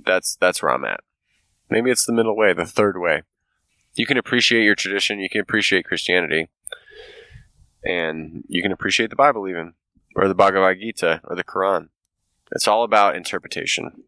That's 0.05 0.36
that's 0.36 0.62
where 0.62 0.72
I'm 0.72 0.84
at. 0.84 1.01
Maybe 1.70 1.91
it's 1.91 2.05
the 2.05 2.12
middle 2.12 2.36
way, 2.36 2.53
the 2.53 2.66
third 2.66 2.99
way. 2.99 3.22
You 3.95 4.07
can 4.07 4.18
appreciate 4.18 4.64
your 4.64 4.74
tradition, 4.74 5.20
you 5.20 5.30
can 5.30 5.41
appreciate 5.41 5.86
Christianity, 5.86 6.49
and 7.84 8.45
you 8.49 8.62
can 8.62 8.72
appreciate 8.72 9.11
the 9.11 9.16
Bible 9.16 9.49
even 9.49 9.74
or 10.16 10.28
the 10.28 10.34
Bhagavad 10.34 10.78
Gita 10.78 11.22
or 11.24 11.36
the 11.36 11.45
Quran. 11.45 11.88
It's 12.53 12.68
all 12.68 12.82
about 12.82 13.16
interpretation. 13.16 14.05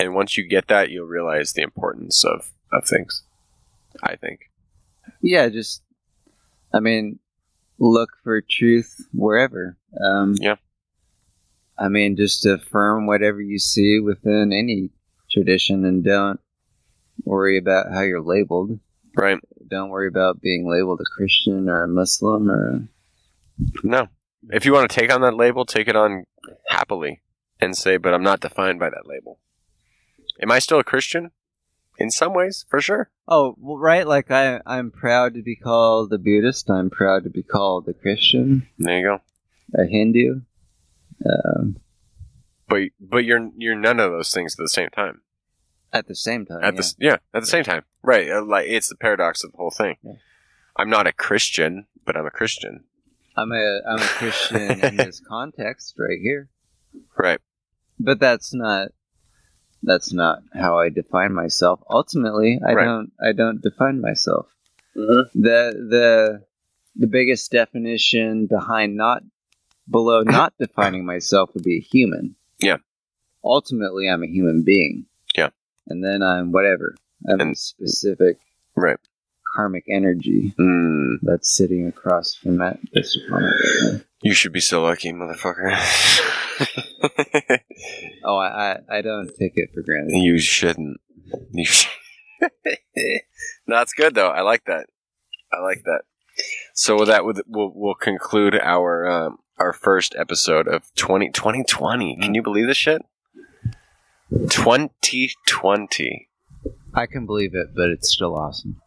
And 0.00 0.14
once 0.14 0.36
you 0.36 0.48
get 0.48 0.68
that, 0.68 0.90
you'll 0.90 1.06
realize 1.06 1.52
the 1.52 1.62
importance 1.62 2.24
of, 2.24 2.52
of 2.72 2.86
things. 2.86 3.22
I 4.02 4.16
think. 4.16 4.50
Yeah, 5.20 5.48
just 5.48 5.82
I 6.72 6.80
mean, 6.80 7.18
look 7.78 8.10
for 8.22 8.40
truth 8.40 9.08
wherever. 9.12 9.76
Um, 10.02 10.36
Yeah. 10.40 10.56
I 11.78 11.88
mean, 11.88 12.16
just 12.16 12.44
affirm 12.44 13.06
whatever 13.06 13.40
you 13.40 13.58
see 13.58 14.00
within 14.00 14.52
any 14.52 14.90
tradition, 15.30 15.84
and 15.84 16.04
don't 16.04 16.40
worry 17.24 17.56
about 17.58 17.90
how 17.90 18.02
you're 18.02 18.22
labeled. 18.22 18.78
Right? 19.16 19.38
Don't 19.68 19.90
worry 19.90 20.08
about 20.08 20.40
being 20.40 20.68
labeled 20.68 21.00
a 21.00 21.16
Christian 21.16 21.68
or 21.68 21.82
a 21.82 21.88
Muslim 21.88 22.50
or 22.50 22.70
a 22.70 22.88
No. 23.82 24.08
If 24.50 24.64
you 24.64 24.72
want 24.72 24.90
to 24.90 25.00
take 25.00 25.12
on 25.12 25.20
that 25.22 25.34
label, 25.34 25.64
take 25.64 25.88
it 25.88 25.96
on 25.96 26.24
happily 26.68 27.20
and 27.60 27.76
say, 27.76 27.98
but 27.98 28.14
I'm 28.14 28.22
not 28.22 28.40
defined 28.40 28.78
by 28.78 28.90
that 28.90 29.06
label. 29.06 29.38
Am 30.42 30.50
I 30.50 30.58
still 30.58 30.78
a 30.80 30.84
Christian? 30.84 31.30
In 31.98 32.10
some 32.10 32.32
ways, 32.32 32.64
for 32.70 32.80
sure. 32.80 33.10
Oh, 33.28 33.54
well, 33.58 33.76
right. 33.76 34.06
Like 34.06 34.30
I, 34.30 34.60
I'm 34.64 34.90
proud 34.90 35.34
to 35.34 35.42
be 35.42 35.54
called 35.54 36.12
a 36.12 36.18
Buddhist. 36.18 36.70
I'm 36.70 36.88
proud 36.88 37.24
to 37.24 37.30
be 37.30 37.42
called 37.42 37.86
a 37.88 37.92
Christian, 37.92 38.66
There 38.78 38.98
you 38.98 39.04
go. 39.04 39.20
a 39.74 39.84
Hindu. 39.86 40.40
Um, 41.26 41.76
But 42.68 42.82
but 43.00 43.24
you're 43.24 43.50
you're 43.56 43.74
none 43.76 44.00
of 44.00 44.10
those 44.12 44.32
things 44.32 44.54
at 44.54 44.62
the 44.62 44.68
same 44.68 44.88
time. 44.90 45.20
at 45.92 46.06
the 46.06 46.14
same 46.14 46.46
time, 46.46 46.62
At 46.62 46.74
yeah. 46.74 46.80
the 46.80 46.94
yeah, 46.98 47.16
at 47.34 47.40
the 47.42 47.46
same 47.46 47.64
time, 47.64 47.82
right? 48.02 48.30
uh, 48.30 48.42
Like 48.44 48.66
it's 48.68 48.88
the 48.88 48.96
paradox 48.96 49.44
of 49.44 49.50
the 49.52 49.58
whole 49.58 49.70
thing. 49.72 49.96
Yeah. 50.02 50.12
I'm 50.76 50.88
not 50.88 51.06
a 51.06 51.12
Christian, 51.12 51.86
but 52.06 52.16
I'm 52.16 52.24
a 52.26 52.30
Christian. 52.30 52.84
I'm 53.36 53.52
a, 53.52 53.80
I'm 53.86 53.98
a 53.98 54.06
Christian 54.18 54.80
in 54.84 54.96
this 55.04 55.20
context 55.20 55.94
right 55.98 56.18
here. 56.22 56.48
Right. 57.18 57.40
But 57.98 58.18
that's 58.20 58.54
not, 58.54 58.88
that's 59.82 60.12
not 60.12 60.42
how 60.54 60.78
I 60.78 60.88
define 60.90 61.32
myself. 61.32 61.80
Ultimately, 61.88 62.60
I 62.66 62.72
Right. 62.72 62.84
don't, 62.84 63.12
I 63.22 63.32
don't 63.32 63.62
define 63.62 64.00
myself. 64.00 64.46
Mm-hmm. 64.96 65.40
The 65.40 65.86
the 65.88 66.44
the 66.96 67.06
biggest 67.06 67.50
definition 67.50 68.46
behind 68.46 68.96
not 68.96 69.22
below 69.88 70.22
not 70.38 70.52
defining 70.58 71.04
myself 71.04 71.50
would 71.54 71.62
be 71.64 71.78
a 71.78 71.80
human. 71.80 72.34
Yeah. 72.58 72.78
Ultimately, 73.44 74.08
I'm 74.08 74.22
a 74.22 74.26
human 74.26 74.62
being. 74.64 75.06
Yeah. 75.36 75.50
And 75.88 76.04
then 76.04 76.22
I'm 76.22 76.52
whatever. 76.52 76.94
I'm 77.28 77.40
And- 77.40 77.56
specific 77.58 78.38
Right. 78.76 78.98
Karmic 79.54 79.84
energy 79.88 80.54
Mm, 80.58 81.16
that's 81.22 81.54
sitting 81.54 81.86
across 81.86 82.34
from 82.34 82.58
that 82.58 82.78
this 82.92 83.16
planet 83.28 83.52
right 83.52 83.92
now. 83.94 84.00
you 84.22 84.34
should 84.34 84.52
be 84.52 84.60
so 84.60 84.82
lucky, 84.82 85.12
motherfucker. 85.12 85.70
Oh, 88.24 88.36
I, 88.36 88.46
I 88.90 88.98
I 88.98 89.00
don't 89.02 89.28
take 89.38 89.52
it 89.56 89.70
for 89.72 89.80
granted. 89.82 90.14
you 90.16 90.38
shouldn't. 90.38 91.00
You 91.52 91.64
sh- 91.64 91.88
That's 93.66 93.94
good 93.94 94.14
though. 94.14 94.28
I 94.28 94.42
like 94.42 94.64
that. 94.66 94.86
I 95.52 95.60
like 95.62 95.82
that. 95.84 96.02
So 96.74 97.04
that 97.06 97.24
would 97.24 97.40
we'll, 97.46 97.72
we'll 97.74 97.94
conclude 97.94 98.54
our 98.60 99.06
um, 99.10 99.38
our 99.58 99.72
first 99.72 100.14
episode 100.18 100.68
of 100.68 100.84
20, 100.96 101.30
2020. 101.30 102.18
Can 102.20 102.34
you 102.34 102.42
believe 102.42 102.66
this 102.66 102.76
shit? 102.76 103.00
2020. 104.30 106.28
I 106.94 107.06
can 107.06 107.24
believe 107.26 107.54
it, 107.54 107.68
but 107.74 107.88
it's 107.90 108.12
still 108.12 108.36
awesome. 108.36 108.80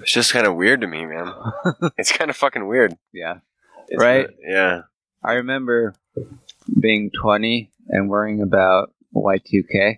It's 0.00 0.12
just 0.12 0.32
kind 0.32 0.46
of 0.46 0.54
weird 0.56 0.80
to 0.80 0.86
me, 0.86 1.04
man. 1.06 1.32
it's 1.98 2.12
kind 2.12 2.30
of 2.30 2.36
fucking 2.36 2.66
weird. 2.66 2.96
Yeah. 3.12 3.38
It's 3.88 4.00
Right. 4.02 4.28
yeah. 4.40 4.82
I 5.22 5.34
remember 5.34 5.94
being 6.80 7.10
20 7.20 7.70
and 7.88 8.08
worrying 8.08 8.40
about 8.42 8.92
Y2K. 9.14 9.96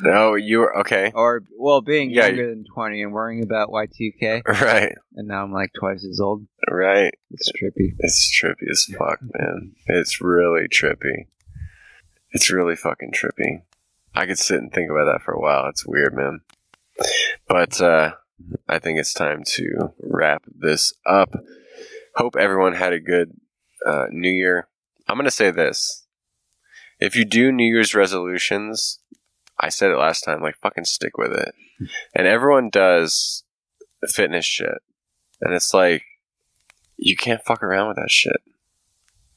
No, 0.00 0.34
you 0.36 0.60
were 0.60 0.78
okay. 0.78 1.12
Or, 1.14 1.42
well, 1.58 1.80
being 1.82 2.10
Yeah, 2.10 2.26
younger 2.26 2.50
than 2.50 2.64
20 2.72 3.02
and 3.02 3.12
worrying 3.12 3.42
about 3.42 3.68
Y2K. 3.70 4.42
Right. 4.48 4.94
And 5.16 5.28
now 5.28 5.42
I'm 5.44 5.52
like 5.52 5.72
twice 5.78 6.04
as 6.04 6.20
old. 6.20 6.46
Right. 6.70 7.12
It's 7.30 7.50
trippy. 7.52 7.94
It's 7.98 8.30
trippy 8.40 8.70
as 8.70 8.84
fuck, 8.96 9.18
man. 9.22 9.72
It's 9.86 10.20
really 10.20 10.68
trippy. 10.68 11.26
It's 12.30 12.50
really 12.50 12.76
fucking 12.76 13.12
trippy. 13.12 13.62
I 14.14 14.26
could 14.26 14.38
sit 14.38 14.58
and 14.60 14.72
think 14.72 14.90
about 14.90 15.04
that 15.12 15.22
for 15.22 15.32
a 15.32 15.40
while. 15.40 15.68
It's 15.68 15.86
weird, 15.86 16.14
man. 16.14 16.40
But 17.48 17.80
uh, 17.80 18.12
I 18.68 18.78
think 18.78 18.98
it's 18.98 19.14
time 19.14 19.42
to 19.54 19.92
wrap 20.00 20.44
this 20.46 20.92
up. 21.06 21.34
Hope 22.16 22.36
everyone 22.36 22.74
had 22.74 22.92
a 22.92 23.00
good 23.00 23.32
uh, 23.86 24.06
New 24.10 24.30
Year. 24.30 24.68
I'm 25.08 25.16
going 25.16 25.24
to 25.24 25.30
say 25.30 25.50
this. 25.50 26.06
If 27.00 27.16
you 27.16 27.24
do 27.24 27.52
New 27.52 27.70
Year's 27.70 27.94
resolutions, 27.94 29.00
I 29.58 29.68
said 29.68 29.90
it 29.90 29.98
last 29.98 30.22
time, 30.22 30.42
like 30.42 30.56
fucking 30.56 30.84
stick 30.84 31.18
with 31.18 31.32
it. 31.32 31.54
And 32.14 32.26
everyone 32.26 32.70
does 32.70 33.44
fitness 34.08 34.44
shit. 34.44 34.78
And 35.40 35.52
it's 35.52 35.74
like, 35.74 36.02
you 36.96 37.16
can't 37.16 37.44
fuck 37.44 37.62
around 37.62 37.88
with 37.88 37.96
that 37.96 38.10
shit. 38.10 38.40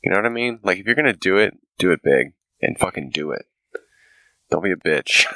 You 0.04 0.12
know 0.12 0.18
what 0.18 0.26
I 0.26 0.30
mean? 0.30 0.60
Like, 0.64 0.78
if 0.78 0.86
you're 0.86 0.96
gonna 0.96 1.14
do 1.14 1.38
it, 1.38 1.58
do 1.78 1.92
it 1.92 2.04
big 2.04 2.34
and 2.62 2.78
fucking 2.78 3.10
do 3.10 3.32
it. 3.32 3.46
Don't 4.50 4.64
be 4.64 4.72
a 4.72 4.76
bitch. 4.76 5.26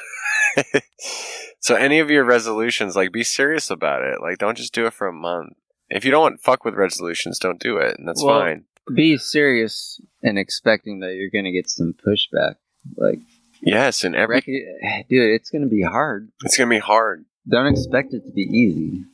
so, 1.60 1.74
any 1.74 1.98
of 1.98 2.10
your 2.10 2.24
resolutions, 2.24 2.96
like, 2.96 3.12
be 3.12 3.24
serious 3.24 3.70
about 3.70 4.02
it. 4.02 4.20
Like, 4.20 4.38
don't 4.38 4.56
just 4.56 4.74
do 4.74 4.86
it 4.86 4.92
for 4.94 5.06
a 5.06 5.12
month. 5.12 5.54
If 5.90 6.04
you 6.04 6.10
don't 6.10 6.22
want 6.22 6.40
fuck 6.40 6.64
with 6.64 6.74
resolutions, 6.74 7.38
don't 7.38 7.60
do 7.60 7.76
it, 7.78 7.98
and 7.98 8.08
that's 8.08 8.22
Well- 8.22 8.40
fine. 8.40 8.64
Be 8.92 9.16
serious 9.16 10.00
and 10.24 10.36
expecting 10.38 10.98
that 11.00 11.14
you're 11.14 11.30
going 11.30 11.44
to 11.44 11.52
get 11.52 11.70
some 11.70 11.94
pushback. 11.94 12.56
Like, 12.96 13.20
Yes, 13.64 14.02
and 14.02 14.16
every 14.16 14.36
rec- 14.36 14.44
dude, 14.44 15.06
it's 15.08 15.50
going 15.50 15.62
to 15.62 15.68
be 15.68 15.82
hard. 15.82 16.32
it's 16.44 16.56
gonna 16.56 16.68
be 16.68 16.80
hard. 16.80 17.24
Don't 17.48 17.68
expect 17.68 18.12
it 18.12 18.24
to 18.26 18.32
be 18.32 18.42
easy. 18.42 19.04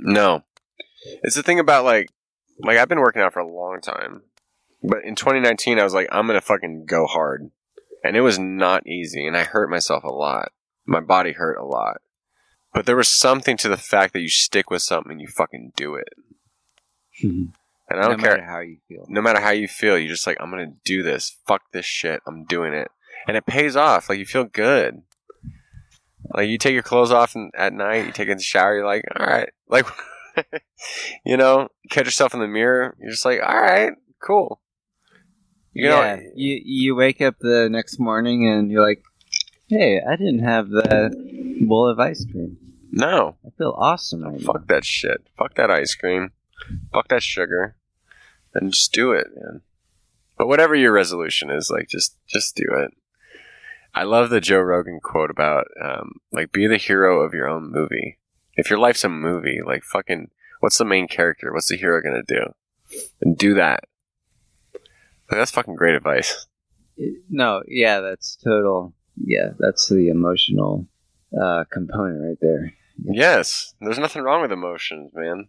No, 0.00 0.42
it's 1.22 1.34
the 1.34 1.42
thing 1.42 1.58
about 1.58 1.84
like, 1.86 2.10
like 2.58 2.76
I've 2.76 2.90
been 2.90 3.00
working 3.00 3.22
out 3.22 3.32
for 3.32 3.38
a 3.38 3.48
long 3.48 3.80
time, 3.80 4.20
but 4.82 5.02
in 5.04 5.14
2019 5.14 5.78
I 5.78 5.84
was 5.84 5.94
like, 5.94 6.08
I'm 6.12 6.26
gonna 6.26 6.42
fucking 6.42 6.84
go 6.84 7.06
hard, 7.06 7.50
and 8.04 8.18
it 8.18 8.20
was 8.20 8.38
not 8.38 8.86
easy, 8.86 9.26
and 9.26 9.34
I 9.34 9.44
hurt 9.44 9.70
myself 9.70 10.04
a 10.04 10.08
lot. 10.12 10.52
My 10.86 11.00
body 11.00 11.32
hurt 11.32 11.58
a 11.58 11.64
lot, 11.64 11.98
but 12.72 12.86
there 12.86 12.96
was 12.96 13.08
something 13.08 13.56
to 13.58 13.68
the 13.68 13.76
fact 13.76 14.12
that 14.12 14.20
you 14.20 14.28
stick 14.28 14.70
with 14.70 14.82
something 14.82 15.12
and 15.12 15.20
you 15.20 15.28
fucking 15.28 15.72
do 15.76 15.94
it, 15.94 16.08
mm-hmm. 17.22 17.46
and 17.90 18.00
I 18.00 18.08
don't 18.08 18.20
no 18.20 18.28
care. 18.28 18.44
how 18.44 18.60
you 18.60 18.78
feel. 18.88 19.04
No 19.08 19.20
matter 19.20 19.40
how 19.40 19.50
you 19.50 19.68
feel, 19.68 19.98
you're 19.98 20.08
just 20.08 20.26
like, 20.26 20.36
I'm 20.40 20.50
gonna 20.50 20.72
do 20.84 21.02
this. 21.02 21.36
Fuck 21.46 21.62
this 21.72 21.86
shit. 21.86 22.20
I'm 22.26 22.44
doing 22.44 22.72
it, 22.72 22.88
and 23.26 23.36
it 23.36 23.46
pays 23.46 23.76
off. 23.76 24.08
Like 24.08 24.18
you 24.18 24.26
feel 24.26 24.44
good. 24.44 25.02
Like 26.32 26.48
you 26.48 26.58
take 26.58 26.74
your 26.74 26.82
clothes 26.82 27.12
off 27.12 27.34
and, 27.34 27.52
at 27.56 27.72
night, 27.72 28.06
you 28.06 28.12
take 28.12 28.28
a 28.28 28.40
shower, 28.40 28.76
you're 28.76 28.86
like, 28.86 29.04
all 29.18 29.26
right, 29.26 29.48
like, 29.68 29.86
you 31.24 31.36
know, 31.36 31.68
catch 31.90 32.04
yourself 32.04 32.34
in 32.34 32.40
the 32.40 32.48
mirror, 32.48 32.96
you're 33.00 33.10
just 33.10 33.24
like, 33.24 33.40
all 33.42 33.60
right, 33.60 33.92
cool. 34.22 34.60
You 35.72 35.90
know, 35.90 36.00
yeah, 36.00 36.20
you 36.34 36.60
you 36.64 36.94
wake 36.94 37.20
up 37.20 37.34
the 37.38 37.68
next 37.70 38.00
morning 38.00 38.48
and 38.48 38.70
you're 38.70 38.86
like, 38.86 39.02
"Hey, 39.68 40.00
I 40.00 40.16
didn't 40.16 40.44
have 40.44 40.70
that 40.70 41.64
bowl 41.66 41.88
of 41.88 41.98
ice 41.98 42.24
cream. 42.30 42.56
no, 42.90 43.36
I 43.46 43.50
feel 43.56 43.74
awesome 43.76 44.22
right 44.22 44.40
now." 44.40 44.52
fuck 44.52 44.66
that 44.68 44.84
shit. 44.84 45.26
Fuck 45.36 45.54
that 45.54 45.70
ice 45.70 45.94
cream. 45.94 46.32
Fuck 46.92 47.08
that 47.08 47.22
sugar, 47.22 47.76
and 48.54 48.72
just 48.72 48.92
do 48.92 49.12
it, 49.12 49.28
man. 49.36 49.62
But 50.38 50.48
whatever 50.48 50.74
your 50.74 50.92
resolution 50.92 51.50
is, 51.50 51.70
like, 51.70 51.88
just 51.88 52.16
just 52.26 52.56
do 52.56 52.66
it. 52.68 52.92
I 53.94 54.02
love 54.02 54.28
the 54.28 54.42
Joe 54.42 54.60
Rogan 54.60 55.00
quote 55.02 55.30
about 55.30 55.66
um, 55.82 56.20
like 56.30 56.52
be 56.52 56.66
the 56.66 56.76
hero 56.76 57.20
of 57.20 57.32
your 57.32 57.48
own 57.48 57.72
movie. 57.72 58.18
If 58.54 58.68
your 58.68 58.78
life's 58.78 59.04
a 59.04 59.08
movie, 59.08 59.60
like 59.64 59.84
fucking, 59.84 60.30
what's 60.60 60.76
the 60.78 60.84
main 60.84 61.08
character? 61.08 61.52
What's 61.52 61.68
the 61.68 61.76
hero 61.78 62.02
gonna 62.02 62.22
do? 62.22 62.52
And 63.22 63.36
do 63.38 63.54
that. 63.54 63.84
Like, 64.74 65.40
that's 65.40 65.50
fucking 65.50 65.76
great 65.76 65.94
advice. 65.94 66.46
No, 67.28 67.62
yeah, 67.66 68.00
that's 68.00 68.36
total. 68.36 68.94
Yeah, 69.16 69.50
that's 69.58 69.88
the 69.88 70.08
emotional 70.08 70.86
uh, 71.40 71.64
component 71.70 72.22
right 72.22 72.38
there. 72.40 72.74
Yes, 73.02 73.74
there's 73.80 73.98
nothing 73.98 74.22
wrong 74.22 74.42
with 74.42 74.52
emotions, 74.52 75.12
man. 75.14 75.48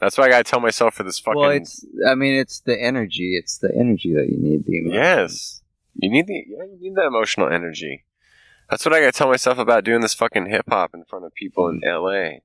That's 0.00 0.18
why 0.18 0.24
I 0.24 0.28
gotta 0.30 0.44
tell 0.44 0.60
myself 0.60 0.94
for 0.94 1.04
this 1.04 1.18
fucking. 1.18 1.40
Well, 1.40 1.50
it's. 1.50 1.84
I 2.06 2.14
mean, 2.14 2.34
it's 2.34 2.60
the 2.60 2.80
energy. 2.80 3.36
It's 3.38 3.58
the 3.58 3.72
energy 3.78 4.12
that 4.14 4.28
you 4.28 4.36
need. 4.36 4.64
The 4.66 4.78
emotion. 4.78 4.94
Yes. 4.94 5.62
You 5.94 6.10
need 6.10 6.26
the 6.26 6.44
yeah, 6.46 6.64
you 6.64 6.78
need 6.80 6.94
that 6.96 7.06
emotional 7.06 7.48
energy. 7.48 8.04
That's 8.70 8.84
what 8.84 8.94
I 8.94 9.00
gotta 9.00 9.12
tell 9.12 9.28
myself 9.28 9.58
about 9.58 9.84
doing 9.84 10.00
this 10.00 10.14
fucking 10.14 10.46
hip 10.46 10.64
hop 10.68 10.94
in 10.94 11.04
front 11.04 11.24
of 11.24 11.34
people 11.34 11.68
in 11.68 11.82
LA. 11.84 12.38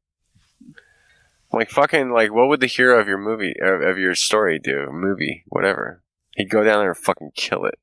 Like 1.52 1.70
fucking 1.70 2.12
like 2.12 2.34
what 2.34 2.50
would 2.50 2.60
the 2.60 2.68
hero 2.68 3.00
of 3.00 3.08
your 3.08 3.18
movie 3.18 3.56
of, 3.62 3.82
of 3.82 3.98
your 3.98 4.16
story 4.16 4.60
do? 4.60 4.90
Movie, 4.92 5.44
whatever. 5.48 6.04
He'd 6.36 6.50
go 6.50 6.64
down 6.64 6.80
there 6.80 6.90
and 6.90 6.98
fucking 6.98 7.32
kill 7.36 7.66
it. 7.66 7.80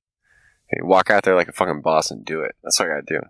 He'd 0.75 0.85
walk 0.85 1.11
out 1.11 1.25
there 1.25 1.37
like 1.37 1.49
a 1.49 1.53
fucking 1.53 1.83
boss 1.83 2.11
and 2.11 2.25
do 2.25 2.41
it. 2.41 2.55
That's 2.63 2.79
what 2.79 2.87
I 2.87 2.95
gotta 2.95 3.07
do. 3.07 3.21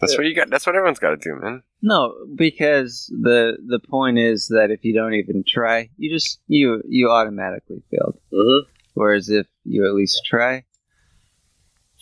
That's 0.00 0.16
what 0.16 0.26
you 0.26 0.34
got 0.34 0.48
that's 0.48 0.66
what 0.66 0.74
everyone's 0.74 0.98
gotta 0.98 1.18
do, 1.18 1.36
man. 1.40 1.62
No, 1.82 2.14
because 2.34 3.12
the 3.22 3.58
the 3.66 3.78
point 3.78 4.18
is 4.18 4.48
that 4.48 4.70
if 4.70 4.82
you 4.82 4.94
don't 4.94 5.14
even 5.14 5.44
try, 5.46 5.90
you 5.98 6.10
just 6.10 6.40
you 6.46 6.82
you 6.88 7.10
automatically 7.10 7.82
failed. 7.90 8.18
Mm-hmm. 8.32 8.70
Whereas 8.94 9.28
if 9.28 9.46
you 9.64 9.86
at 9.86 9.94
least 9.94 10.22
try, 10.26 10.64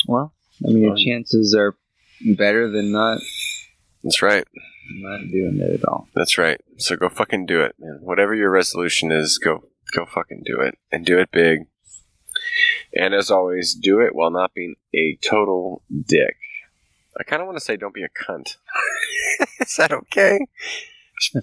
well, 0.06 0.32
I 0.64 0.68
mean, 0.68 0.82
your 0.82 0.96
chances 0.96 1.54
are 1.54 1.76
better 2.36 2.70
than 2.70 2.92
not 2.92 3.20
That's 4.02 4.22
right. 4.22 4.44
not 4.90 5.20
doing 5.30 5.58
it 5.60 5.80
at 5.80 5.84
all. 5.84 6.08
That's 6.14 6.38
right. 6.38 6.60
So 6.76 6.96
go 6.96 7.08
fucking 7.08 7.46
do 7.46 7.60
it, 7.62 7.74
man. 7.78 7.98
Whatever 8.00 8.34
your 8.34 8.50
resolution 8.50 9.10
is, 9.10 9.38
go 9.38 9.64
go 9.92 10.06
fucking 10.06 10.42
do 10.44 10.60
it 10.60 10.78
and 10.92 11.04
do 11.04 11.18
it 11.18 11.30
big. 11.32 11.66
And 12.94 13.14
as 13.14 13.30
always, 13.30 13.74
do 13.74 14.00
it 14.00 14.14
while 14.14 14.30
not 14.30 14.54
being 14.54 14.74
a 14.94 15.16
total 15.20 15.82
dick. 16.06 16.36
I 17.18 17.24
kind 17.24 17.42
of 17.42 17.46
want 17.46 17.58
to 17.58 17.64
say 17.64 17.76
don't 17.76 17.94
be 17.94 18.04
a 18.04 18.08
cunt. 18.08 18.56
is 19.60 19.76
that 19.76 19.92
okay? 19.92 20.38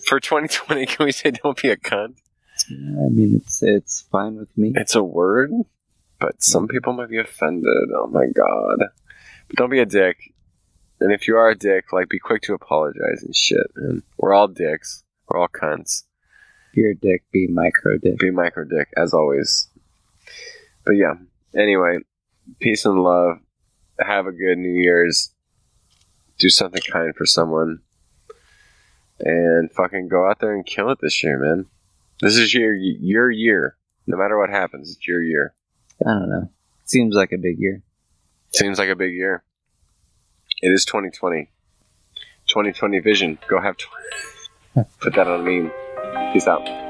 For 0.08 0.20
2020, 0.20 0.86
can 0.86 1.06
we 1.06 1.12
say 1.12 1.32
don't 1.32 1.62
be 1.62 1.70
a 1.70 1.78
cunt? 1.78 2.16
I 2.70 3.10
mean, 3.10 3.36
it's 3.36 3.62
it's 3.62 4.02
fine 4.12 4.38
with 4.38 4.58
me. 4.58 4.72
It's 4.76 4.96
a 4.96 5.04
word, 5.04 5.52
but 6.20 6.42
some 6.42 6.68
people 6.68 6.94
might 6.94 7.10
be 7.10 7.20
offended. 7.20 7.90
Oh 7.94 8.08
my 8.08 8.28
god. 8.28 8.78
But 9.48 9.58
don't 9.58 9.70
be 9.70 9.82
a 9.82 9.86
dick. 9.86 10.34
And 11.02 11.12
if 11.12 11.28
you 11.28 11.36
are 11.36 11.50
a 11.50 11.58
dick, 11.58 11.92
like 11.92 12.08
be 12.08 12.20
quick 12.20 12.42
to 12.44 12.54
apologize 12.54 13.22
and 13.24 13.36
shit, 13.36 13.68
man. 13.76 14.04
We're 14.18 14.34
all 14.34 14.48
dicks. 14.48 15.04
We're 15.28 15.40
all 15.40 15.50
cunts. 15.50 16.04
You're 16.74 16.92
a 16.92 16.96
dick, 16.96 17.24
be 17.32 17.48
micro 17.48 17.98
dick. 17.98 18.18
be 18.18 18.32
micro 18.32 18.64
dick 18.64 18.88
as 18.98 19.14
always. 19.14 19.68
But 20.86 20.94
yeah. 20.94 21.16
Anyway, 21.58 22.00
peace 22.60 22.86
and 22.86 23.02
love. 23.02 23.38
Have 24.00 24.28
a 24.28 24.32
good 24.32 24.58
New 24.58 24.82
Year's. 24.82 25.34
Do 26.38 26.50
something 26.50 26.82
kind 26.92 27.16
for 27.16 27.26
someone. 27.26 27.80
And 29.20 29.72
fucking 29.72 30.10
go 30.10 30.30
out 30.30 30.40
there 30.40 30.54
and 30.54 30.66
kill 30.66 30.90
it 30.92 30.98
this 31.02 31.24
year, 31.24 31.40
man. 31.40 31.68
This 32.22 32.36
is 32.38 32.54
your 32.54 32.76
your 32.76 33.32
year. 33.32 33.78
No 34.08 34.18
matter 34.18 34.38
what 34.38 34.50
happens, 34.50 34.92
it's 34.92 35.08
your 35.08 35.24
year. 35.24 35.54
I 36.06 36.10
don't 36.12 36.30
know. 36.30 36.50
Seems 36.84 37.16
like 37.16 37.32
a 37.32 37.38
big 37.38 37.58
year. 37.58 37.82
Seems 38.54 38.78
like 38.78 38.90
a 38.90 38.96
big 38.96 39.14
year. 39.14 39.44
It 40.62 40.70
is 40.70 40.86
2020. 40.86 41.50
2020 42.48 43.00
vision. 43.00 43.38
Go 43.50 43.62
have. 43.62 43.78
Tw- 43.78 43.88
Put 45.00 45.14
that 45.14 45.28
on 45.28 45.40
a 45.40 45.44
meme. 45.44 45.72
Peace 46.34 46.48
out. 46.48 46.85